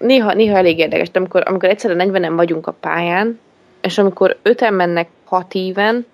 [0.00, 3.40] néha, néha elég érdekes, de amikor, amikor egyszerűen 40-en vagyunk a pályán,
[3.80, 6.06] és amikor öten mennek hat éven,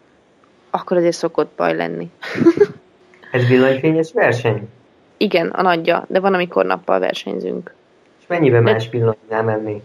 [0.75, 2.11] akkor azért szokott baj lenni.
[3.33, 4.69] Ez villanyfényes verseny?
[5.17, 7.75] Igen, a nagyja, de van, amikor nappal versenyzünk.
[8.21, 8.73] És mennyiben de...
[8.73, 9.83] más pillanatnál menni?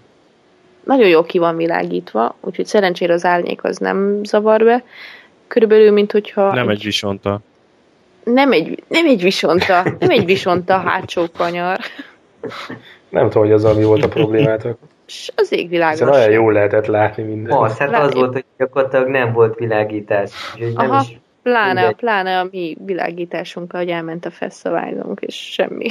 [0.84, 4.84] Nagyon jó ki van világítva, úgyhogy szerencsére az árnyék az nem zavar be.
[5.48, 6.54] Körülbelül, mint hogyha...
[6.54, 7.40] Nem egy visonta.
[8.24, 11.80] Nem egy, nem egy visonta, nem egy visonta hátsó kanyar.
[13.10, 14.78] Nem tudom, hogy az mi volt a problémátok.
[15.08, 16.00] És az égvilágos.
[16.00, 17.58] Hiszen olyan jól lehetett látni minden.
[17.58, 20.32] Az, hát az volt, hogy gyakorlatilag nem volt világítás.
[20.76, 25.88] Aha, nem is pláne, a, pláne a mi világításunkkal, hogy elment a fesztiválunk, és semmi.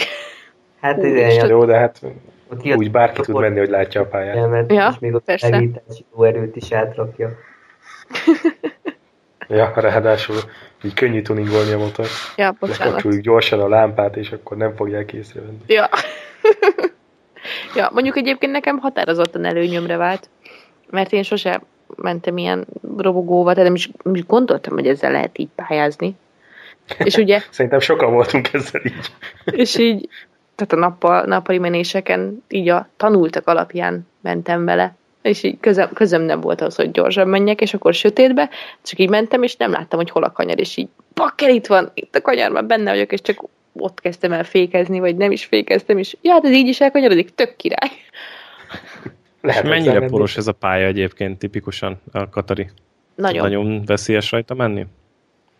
[0.80, 2.00] Hát ez ilyen jó, de hát
[2.76, 4.36] úgy bárki tud menni, hogy látja a pályát.
[4.36, 7.30] Elment, ja, és még a világítási erőt is átrakja.
[9.48, 10.36] ja, ráadásul
[10.82, 12.06] így könnyű tuningolni a motor.
[12.36, 12.84] Ja, bocsánat.
[12.84, 15.58] Lekapcsoljuk gyorsan a lámpát, és akkor nem fogják észrevenni.
[15.66, 15.88] Ja.
[17.74, 20.28] ja, mondjuk egyébként nekem határozottan előnyömre vált,
[20.90, 21.62] mert én sose
[21.96, 22.66] mentem ilyen
[22.96, 26.16] robogóval, de nem is, nem is gondoltam, hogy ezzel lehet így pályázni.
[26.98, 27.42] És ugye...
[27.50, 29.10] Szerintem sokan voltunk ezzel így.
[29.44, 30.08] és így,
[30.54, 34.94] tehát a nappal, nappali menéseken így a tanultak alapján mentem vele.
[35.22, 38.50] És így közöm, közöm nem volt az, hogy gyorsan menjek, és akkor sötétbe,
[38.82, 41.90] csak így mentem, és nem láttam, hogy hol a kanyar, és így bakker, itt van,
[41.94, 43.44] itt a kanyar, már benne vagyok, és csak
[43.78, 47.34] ott kezdtem el fékezni, vagy nem is fékeztem, és ja, hát ez így is elkanyarodik,
[47.34, 47.90] tök király.
[49.40, 50.10] Lehet és mennyire menni?
[50.10, 52.70] poros ez a pálya egyébként tipikusan a Katari?
[53.14, 53.42] Nagyon.
[53.42, 54.86] Nagyon veszélyes rajta menni?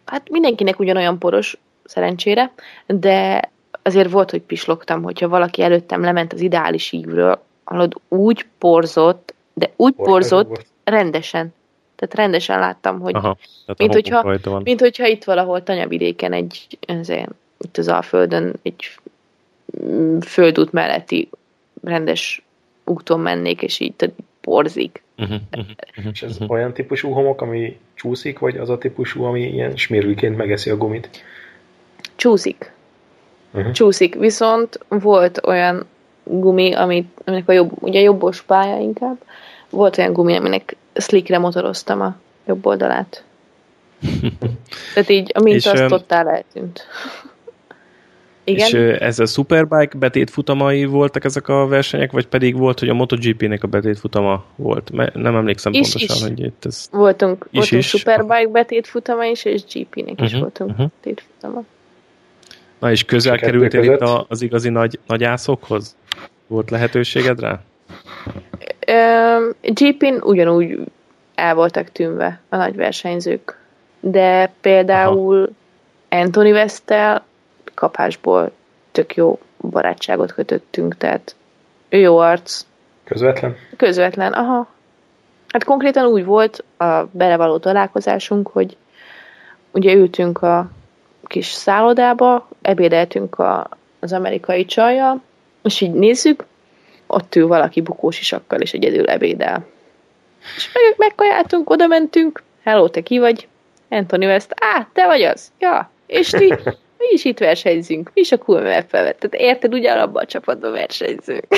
[0.04, 2.52] Hát mindenkinek ugyanolyan poros, szerencsére,
[2.86, 3.50] de
[3.82, 9.70] azért volt, hogy pislogtam, hogyha valaki előttem lement az ideális ívről, hallod, úgy porzott, de
[9.76, 10.66] úgy Porság porzott, volt.
[10.84, 11.54] rendesen.
[11.96, 13.36] Tehát rendesen láttam, hogy Aha,
[13.76, 18.98] mint, hogyha, mint hogyha itt valahol tanyavidéken egy, ezért, itt az Alföldön egy
[20.20, 21.28] földút melletti
[21.82, 22.42] rendes
[22.84, 25.02] úton mennék, és így tehát porzik.
[25.18, 29.76] Uh-huh, uh-huh, és ez olyan típusú homok, ami csúszik, vagy az a típusú, ami ilyen
[29.76, 31.24] smirülként megeszi a gumit?
[32.16, 32.72] Csúszik.
[33.52, 33.72] Uh-huh.
[33.72, 35.86] Csúszik, viszont volt olyan
[36.24, 39.16] gumi, amit, aminek a jobb, ugye jobbos pálya inkább,
[39.70, 42.16] volt olyan gumi, aminek slickre motoroztam a
[42.46, 43.24] jobb oldalát.
[44.94, 46.86] Tehát így a minta azt totál eltűnt.
[48.48, 48.66] Igen?
[48.66, 52.94] És ez a Superbike betét futamai voltak ezek a versenyek, vagy pedig volt, hogy a
[52.94, 54.90] MotoGP-nek a betét futama volt?
[55.14, 56.22] Nem emlékszem is, pontosan, is.
[56.22, 56.88] hogy itt ez...
[56.90, 57.88] Voltunk, is, voltunk is.
[57.88, 60.86] Superbike betét futama is, és GP-nek uh-huh, is mhm, voltunk uh-huh.
[60.94, 61.64] betét futama.
[62.78, 65.96] Na és közel kerültél itt az igazi nagy, nagy ászokhoz?
[66.46, 67.60] Volt lehetőséged rá?
[69.62, 70.78] GP-n ugyanúgy
[71.34, 73.58] el voltak tűnve a nagy versenyzők.
[74.00, 75.36] De például
[76.08, 76.22] Aha.
[76.22, 77.24] Anthony Westtel
[77.76, 78.52] kapásból
[78.92, 81.34] tök jó barátságot kötöttünk, tehát
[81.88, 82.64] ő jó arc.
[83.04, 83.56] Közvetlen?
[83.76, 84.68] Közvetlen, aha.
[85.48, 88.76] Hát konkrétan úgy volt a belevaló találkozásunk, hogy
[89.70, 90.70] ugye ültünk a
[91.24, 93.68] kis szállodába, ebédeltünk a,
[94.00, 95.22] az amerikai csajjal,
[95.62, 96.44] és így nézzük,
[97.06, 99.66] ott ül valaki bukós isakkal, és egyedül ebédel.
[100.56, 103.48] És meg, megkajáltunk, oda mentünk, hello, te ki vagy?
[103.88, 105.52] Anthony West, á, te vagy az?
[105.58, 106.54] Ja, és ti,
[107.08, 111.44] mi is itt versenyzünk, mi is a cool map Tehát érted, ugyanabban a csapatban versenyzünk.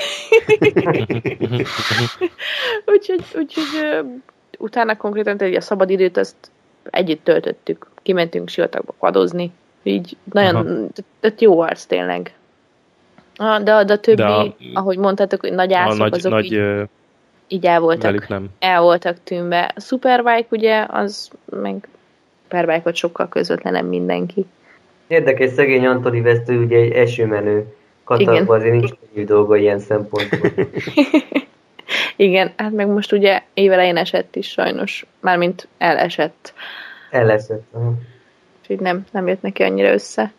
[2.94, 4.00] úgyhogy, úgyhogy
[4.58, 6.36] utána konkrétan tehát a szabad időt azt
[6.90, 7.86] együtt töltöttük.
[8.02, 9.52] Kimentünk sivatagba kadozni.
[9.82, 10.88] Így nagyon,
[11.20, 12.32] tehát jó arc tényleg.
[13.36, 16.44] Ah, de, de a többi, de a, ahogy mondtátok, hogy nagy ászok, nagy, azok nagy,
[16.44, 16.88] így,
[17.48, 18.48] így el voltak, nem.
[18.58, 19.72] el voltak tűnve.
[19.74, 21.88] A Superbike ugye, az meg
[22.48, 24.46] Superbike-ot sokkal közvetlenebb mindenki.
[25.08, 27.64] Érdekes, szegény Antoni Vesztő ugye egy esőmenő.
[28.04, 30.50] Katarban azért nincs könnyű dolga ilyen szempontból.
[32.16, 36.52] Igen, hát meg most ugye évelején esett is sajnos, mármint elesett.
[37.10, 37.62] Elesett,
[38.60, 40.32] Úgyhogy nem, nem jött neki annyira össze.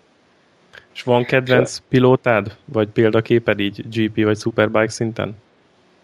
[0.93, 2.55] És van kedvenc pilótád?
[2.65, 5.37] Vagy példaképed így GP vagy Superbike szinten?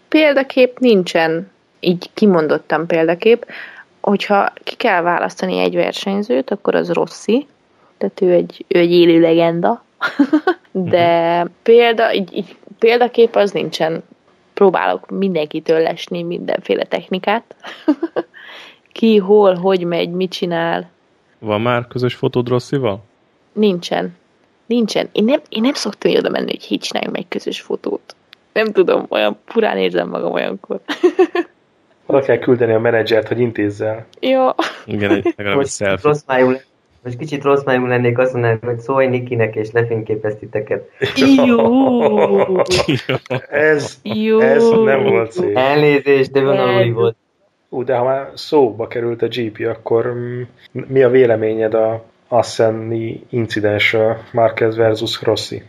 [0.08, 3.46] Példakép nincsen, így kimondottam példakép.
[4.02, 7.48] Hogyha ki kell választani egy versenyzőt, akkor az Rossi,
[8.08, 9.84] tehát ő egy, ő egy élő legenda.
[10.72, 14.04] De példa, így, így, példakép az nincsen.
[14.54, 17.56] Próbálok mindenkitől lesni mindenféle technikát.
[18.92, 20.90] Ki, hol, hogy megy, mit csinál.
[21.40, 23.04] Van már közös fotód Rosszival?
[23.54, 24.16] Nincsen.
[24.66, 25.10] Nincsen.
[25.12, 28.16] Én nem, én nem szoktam oda menni, hogy így csináljunk egy közös fotót.
[28.54, 30.80] Nem tudom, olyan purán érzem magam olyankor.
[32.06, 34.06] Oda kell küldeni a menedzsert, hogy intézzel.
[34.20, 34.48] Jó.
[34.86, 36.14] Igen, egy, legalább egy selfie.
[37.06, 40.90] Most kicsit rossz májú lennék azt mondanám, hogy szólj Nikinek és lefényképeztiteket.
[41.46, 42.62] Jó.
[43.50, 44.40] ez, Jó.
[44.40, 45.58] ez nem volt szép.
[45.58, 47.16] Elnézést, de van volt.
[47.70, 50.14] Ú, de ha már szóba került a GP, akkor
[50.72, 55.64] mi a véleményed a Asseni incidensről Marquez versus Rossi?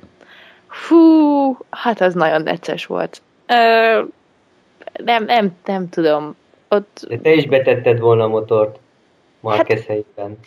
[0.69, 3.23] Fú, hát az nagyon necces volt.
[3.47, 4.03] Ö,
[5.05, 6.37] nem, nem, nem tudom.
[6.69, 7.07] Ott...
[7.09, 8.79] De te is betetted volna a motort
[9.41, 10.39] Marquez hát, helyében.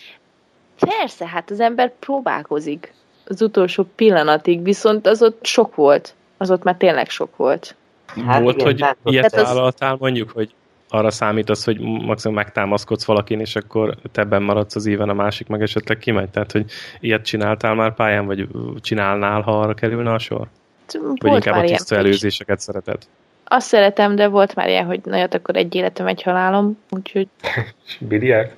[0.79, 2.93] Persze, hát az ember próbálkozik
[3.25, 6.13] az utolsó pillanatig, viszont az ott sok volt.
[6.37, 7.75] Az ott már tényleg sok volt.
[8.25, 10.53] Hát volt, igen, hogy ilyet vállaltál mondjuk, hogy
[10.89, 15.47] arra számítasz, hogy maximum megtámaszkodsz valakin, és akkor te ebben maradsz az éven, a másik
[15.47, 16.29] meg esetleg kimegy.
[16.29, 16.65] Tehát, hogy
[16.99, 18.47] ilyet csináltál már pályán, vagy
[18.81, 20.47] csinálnál, ha arra kerülne a sor?
[21.01, 22.63] Volt vagy inkább a tiszta előzéseket is.
[22.63, 22.97] szereted?
[23.43, 27.27] Azt szeretem, de volt már ilyen, hogy na akkor egy életem, egy halálom, úgyhogy...
[27.99, 28.51] Biliárd?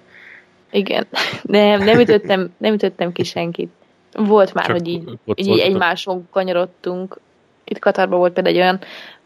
[0.72, 1.07] Igen.
[1.41, 3.72] Nem, nem ütöttem, nem ütöttem ki senkit.
[4.14, 7.19] Volt már, Csak hogy így, így egymáson kanyarodtunk.
[7.64, 8.80] Itt Katarban volt például egy olyan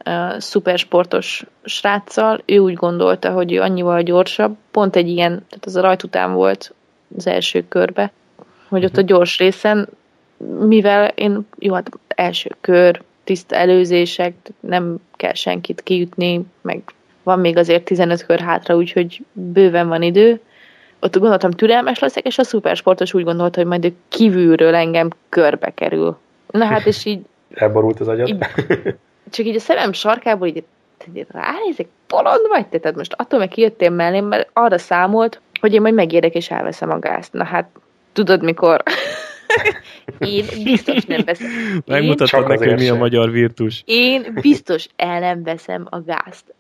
[0.06, 5.76] uh, szupersportos sráccal, ő úgy gondolta, hogy ő annyival gyorsabb, pont egy ilyen, tehát az
[5.76, 6.74] a rajt után volt
[7.18, 8.12] az első körbe,
[8.68, 9.10] hogy ott a mhm.
[9.10, 9.90] gyors részen,
[10.60, 16.82] mivel én, jó, hát első kör, tiszta előzések, nem kell senkit kiütni, meg
[17.24, 20.42] van még azért 15 kör hátra, úgyhogy bőven van idő.
[21.00, 25.72] Ott gondoltam, türelmes leszek, és a szupersportos úgy gondolta, hogy majd ő kívülről engem körbe
[25.74, 26.18] kerül.
[26.52, 27.26] Na hát, és így...
[27.54, 28.28] Elborult az agyad?
[28.28, 28.38] Így,
[29.32, 30.64] csak így a szemem sarkából így,
[31.14, 32.78] így ránézek, bolond vagy te?
[32.78, 36.90] Tehát most attól meg kijöttél mellém, mert arra számolt, hogy én majd megérek és elveszem
[36.90, 37.34] a gázt.
[37.34, 37.70] Na hát,
[38.14, 38.84] tudod mikor?
[40.20, 41.48] Én biztos nem veszem.
[41.86, 43.84] Megmutattad neki, hogy mi a magyar virtus.
[43.86, 46.56] Én biztos el nem veszem a gázt.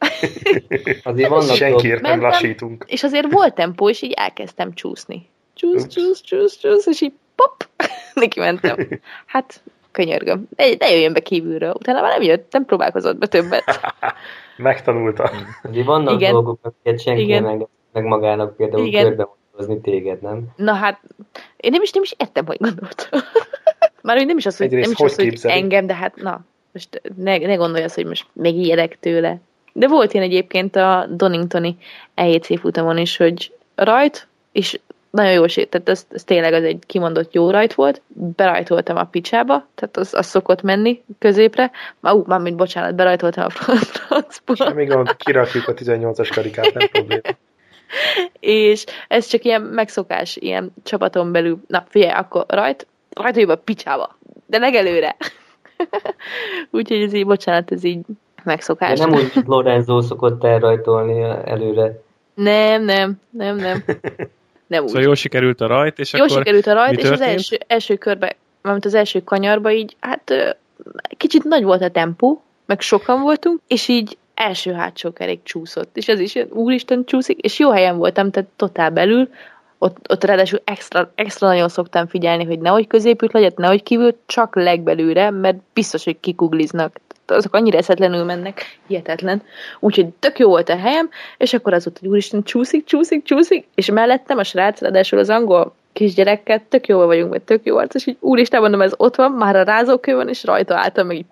[1.03, 2.85] azért vannak Senkiért nem lassítunk.
[2.87, 5.29] És azért volt tempó, és így elkezdtem csúszni.
[5.53, 7.67] Csúsz, csúsz, csúsz, csúsz, és így pop,
[8.13, 8.87] neki mentem.
[9.25, 9.61] Hát,
[9.91, 10.47] könyörgöm.
[10.49, 11.73] De, de jöjjön be kívülről.
[11.79, 13.63] Utána már nem jött, nem próbálkozott be többet.
[14.57, 15.31] Megtanulta.
[15.63, 16.31] Azért vannak Igen.
[16.31, 17.43] dolgok, amiket senki Igen.
[17.43, 19.03] nem meg magának, például Igen.
[19.03, 20.43] körbe hozni téged, nem?
[20.55, 20.99] Na hát,
[21.57, 23.19] én nem is, nem is értem, hogy gondoltam.
[24.01, 27.01] Már hogy nem is az, hogy, nem is az, hogy engem, de hát na, most
[27.15, 29.37] ne, ne gondolj azt, hogy most megijedek tőle.
[29.73, 31.77] De volt ilyen egyébként a Doningtoni
[32.13, 34.79] EJC futamon is, hogy rajt, és
[35.15, 38.01] nagyon jó tehát ez, ez tényleg az egy kimondott jó rajt volt,
[38.35, 43.45] berajtoltam a picsába, tehát az, az szokott menni középre, már, ú, már mint bocsánat, berajtoltam
[43.45, 44.55] a francba.
[44.55, 47.21] Semmi gond, kirakjuk a 18-as karikát, nem probléma.
[48.39, 54.17] És ez csak ilyen megszokás, ilyen csapaton belül, na figyelj, akkor rajt, rajta a picsába,
[54.45, 55.15] de legelőre.
[56.71, 58.01] Úgyhogy ez így, bocsánat, ez így
[58.43, 58.99] megszokás.
[58.99, 62.01] De nem úgy, Lorenzo szokott elrajtolni előre.
[62.33, 63.83] Nem, nem, nem, nem.
[64.67, 64.87] Nem úgy.
[64.87, 67.95] Szóval jól sikerült a rajt, és jól akkor sikerült a rajt, és az első, első
[67.95, 70.33] körbe, mert az első kanyarba így, hát
[71.17, 76.19] kicsit nagy volt a tempó, meg sokan voltunk, és így első-hátsó kerék csúszott, és ez
[76.19, 79.29] is úristen csúszik, és jó helyen voltam, tehát totál belül,
[79.77, 84.55] ott, ott ráadásul extra, extra nagyon szoktam figyelni, hogy nehogy középült legyen, nehogy kívül, csak
[84.55, 86.99] legbelőre, mert biztos, hogy kikugliznak.
[87.27, 89.41] azok annyira eszetlenül mennek, hihetetlen.
[89.79, 93.67] Úgyhogy tök jó volt a helyem, és akkor az ott, hogy úristen, csúszik, csúszik, csúszik,
[93.75, 97.95] és mellettem a srác, ráadásul az angol kisgyerekkel, tök jó vagyunk, vagy tök jó arc,
[97.95, 101.15] és így úristen, mondom, ez ott van, már a rázókő van, és rajta álltam, meg
[101.17, 101.25] így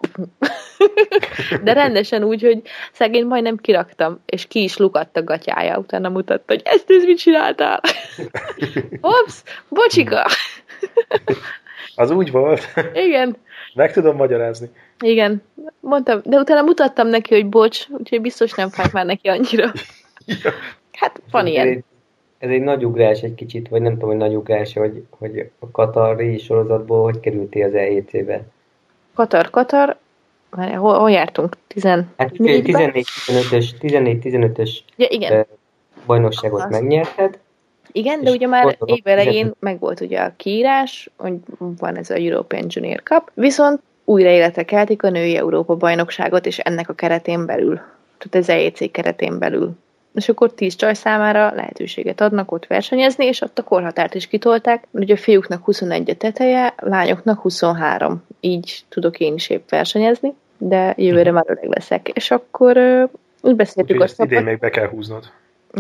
[1.64, 2.62] de rendesen úgy, hogy
[2.92, 7.18] szegény majdnem kiraktam, és ki is lukadt a gatyája, utána mutatta, hogy ezt ez mit
[7.18, 7.82] csináltál?
[9.02, 10.26] Hops, bocsika!
[11.96, 12.68] Az úgy volt.
[12.94, 13.36] Igen.
[13.74, 14.70] Meg tudom magyarázni.
[15.00, 15.44] Igen,
[15.80, 19.72] mondtam, de utána mutattam neki, hogy bocs, úgyhogy biztos nem fájt már neki annyira.
[20.92, 21.84] Hát van ilyen
[22.44, 25.72] ez egy nagy ugrás egy kicsit, vagy nem tudom, hogy nagy ugrás, hogy, hogy a
[25.72, 28.42] Katari sorozatból hogy kerültél az EJC-be?
[29.14, 29.98] Katar, Katar,
[30.50, 31.56] már hol, hol jártunk?
[31.68, 35.46] 14 hát 14-15-ös 14-15-ös ja, igen.
[36.06, 36.70] bajnokságot az.
[36.70, 37.40] megnyerted.
[37.92, 42.66] Igen, de ugye már évelején meg volt ugye a kiírás, hogy van ez a European
[42.68, 47.76] Junior Cup, viszont újra életre keltik a női Európa bajnokságot, és ennek a keretén belül,
[48.18, 49.76] tehát az EEC keretén belül
[50.14, 54.88] és akkor 10 csaj számára lehetőséget adnak ott versenyezni, és ott a korhatárt is kitolták,
[54.92, 58.24] ugye a fiúknak 21 a teteje, lányoknak 23.
[58.40, 61.34] Így tudok én is épp versenyezni, de jövőre mhm.
[61.34, 62.10] már öreg leszek.
[62.14, 62.78] És akkor
[63.42, 64.32] úgy beszéltük Úgyhogy a csapat...
[64.32, 65.32] idén még be kell húznod.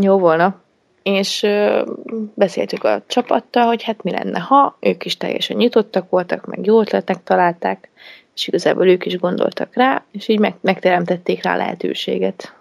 [0.01, 0.61] Jó volna.
[1.03, 1.87] És uh,
[2.33, 6.79] beszéltük a csapattal, hogy hát mi lenne, ha ők is teljesen nyitottak voltak, meg jó
[6.79, 7.89] ötletek találták,
[8.35, 12.53] és igazából ők is gondoltak rá, és így meg, megteremtették rá lehetőséget.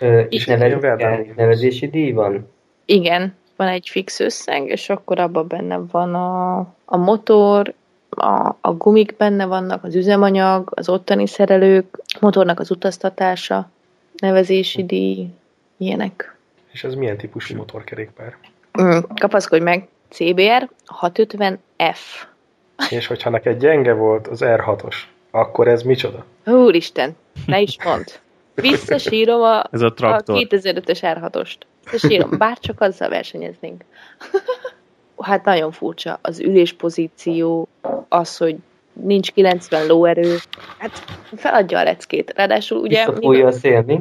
[0.00, 0.82] Ö, és nevez,
[1.36, 2.48] nevezési díj van?
[2.84, 7.74] Igen, van egy fix összeg, és akkor abban benne van a, a motor,
[8.08, 13.70] a, a gumik benne vannak, az üzemanyag, az ottani szerelők, motornak az utaztatása,
[14.16, 15.28] nevezési díj,
[15.76, 16.36] ilyenek.
[16.72, 18.36] És ez milyen típusú motorkerékpár?
[18.82, 20.68] Mm, kapaszkodj meg, CBR
[21.00, 21.98] 650F.
[22.90, 24.96] És hogyha neked gyenge volt az R6-os,
[25.30, 26.24] akkor ez micsoda?
[26.46, 27.16] Úristen,
[27.46, 28.06] ne is mondd.
[28.54, 31.56] Visszasírom a, Ez a, a 2005-ös R6-ost.
[31.90, 33.84] Visszasírom, bárcsak azzal versenyeznénk.
[35.18, 36.18] hát nagyon furcsa.
[36.22, 37.68] Az üléspozíció,
[38.08, 38.56] az, hogy
[38.92, 40.36] nincs 90 lóerő,
[40.78, 41.04] hát
[41.36, 42.32] feladja a leckét.
[42.36, 43.06] Ráadásul ugye...
[43.06, 44.00] Visszafújja a szél, mi?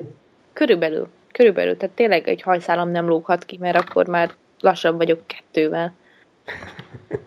[0.54, 1.08] Körülbelül.
[1.32, 1.78] Körülbelül.
[1.78, 5.94] Tehát tényleg egy hajszálam nem lóghat ki, mert akkor már lassabb vagyok kettővel.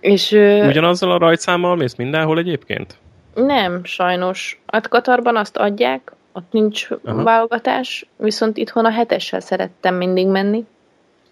[0.00, 0.32] És,
[0.66, 2.96] Ugyanazzal a rajtszámmal mész mindenhol egyébként?
[3.34, 4.62] Nem, sajnos.
[4.66, 7.22] Hát Katarban azt adják, ott nincs Aha.
[7.22, 10.66] válogatás, viszont itthon a hetessel szerettem mindig menni.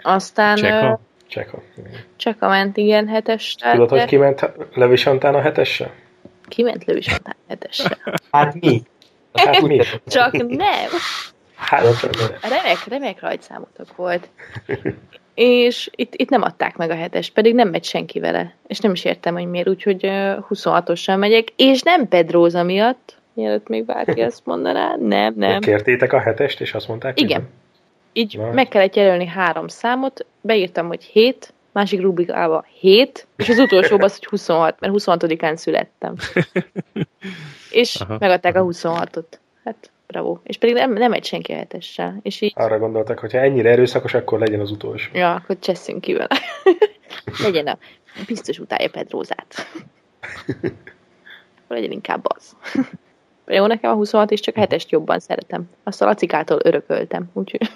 [0.03, 0.57] Aztán...
[0.57, 1.01] Cseka?
[1.27, 1.63] Cseka.
[2.17, 3.73] Cseka ment, igen, hetessel.
[3.73, 5.93] Tudod, hogy kiment Levisantán a hetessel?
[6.49, 7.99] Kiment Levisantán a hetessel.
[8.33, 8.83] hát mi?
[9.33, 9.81] Hát mi?
[10.07, 10.89] Csak nem.
[11.55, 11.83] Hát,
[12.43, 14.29] remek, remek rajtszámotok volt
[15.35, 18.93] és itt, itt nem adták meg a hetes, pedig nem megy senki vele, és nem
[18.93, 24.47] is értem, hogy miért, úgyhogy 26-osan megyek, és nem Pedróza miatt, mielőtt még bárki ezt
[24.47, 25.61] mondaná, nem, nem.
[25.61, 27.21] Kértétek a hetest, és azt mondták?
[27.21, 27.49] Igen.
[28.13, 28.53] Így Na.
[28.53, 34.17] meg kellett jelölni három számot, beírtam, hogy 7, másik rubrikába 7, és az utolsó az,
[34.17, 36.15] hogy 26, mert 26-án születtem.
[37.71, 38.17] és Aha.
[38.19, 39.25] megadták a 26-ot.
[39.65, 40.39] Hát bravo.
[40.43, 42.19] És pedig nem, nem egy senki hetessel.
[42.23, 42.53] És így...
[42.57, 45.11] Arra gondoltak, hogy ha ennyire erőszakos, akkor legyen az utolsó.
[45.15, 46.39] Ja, akkor cseszünk ki vele.
[47.45, 47.79] legyen a
[48.27, 49.55] biztos utálja Pedrózát.
[50.57, 52.57] akkor legyen inkább az.
[53.47, 55.71] Jó, nekem a 26 és csak a hetest jobban szeretem.
[55.83, 57.71] Azt a lacikától örököltem, úgyhogy...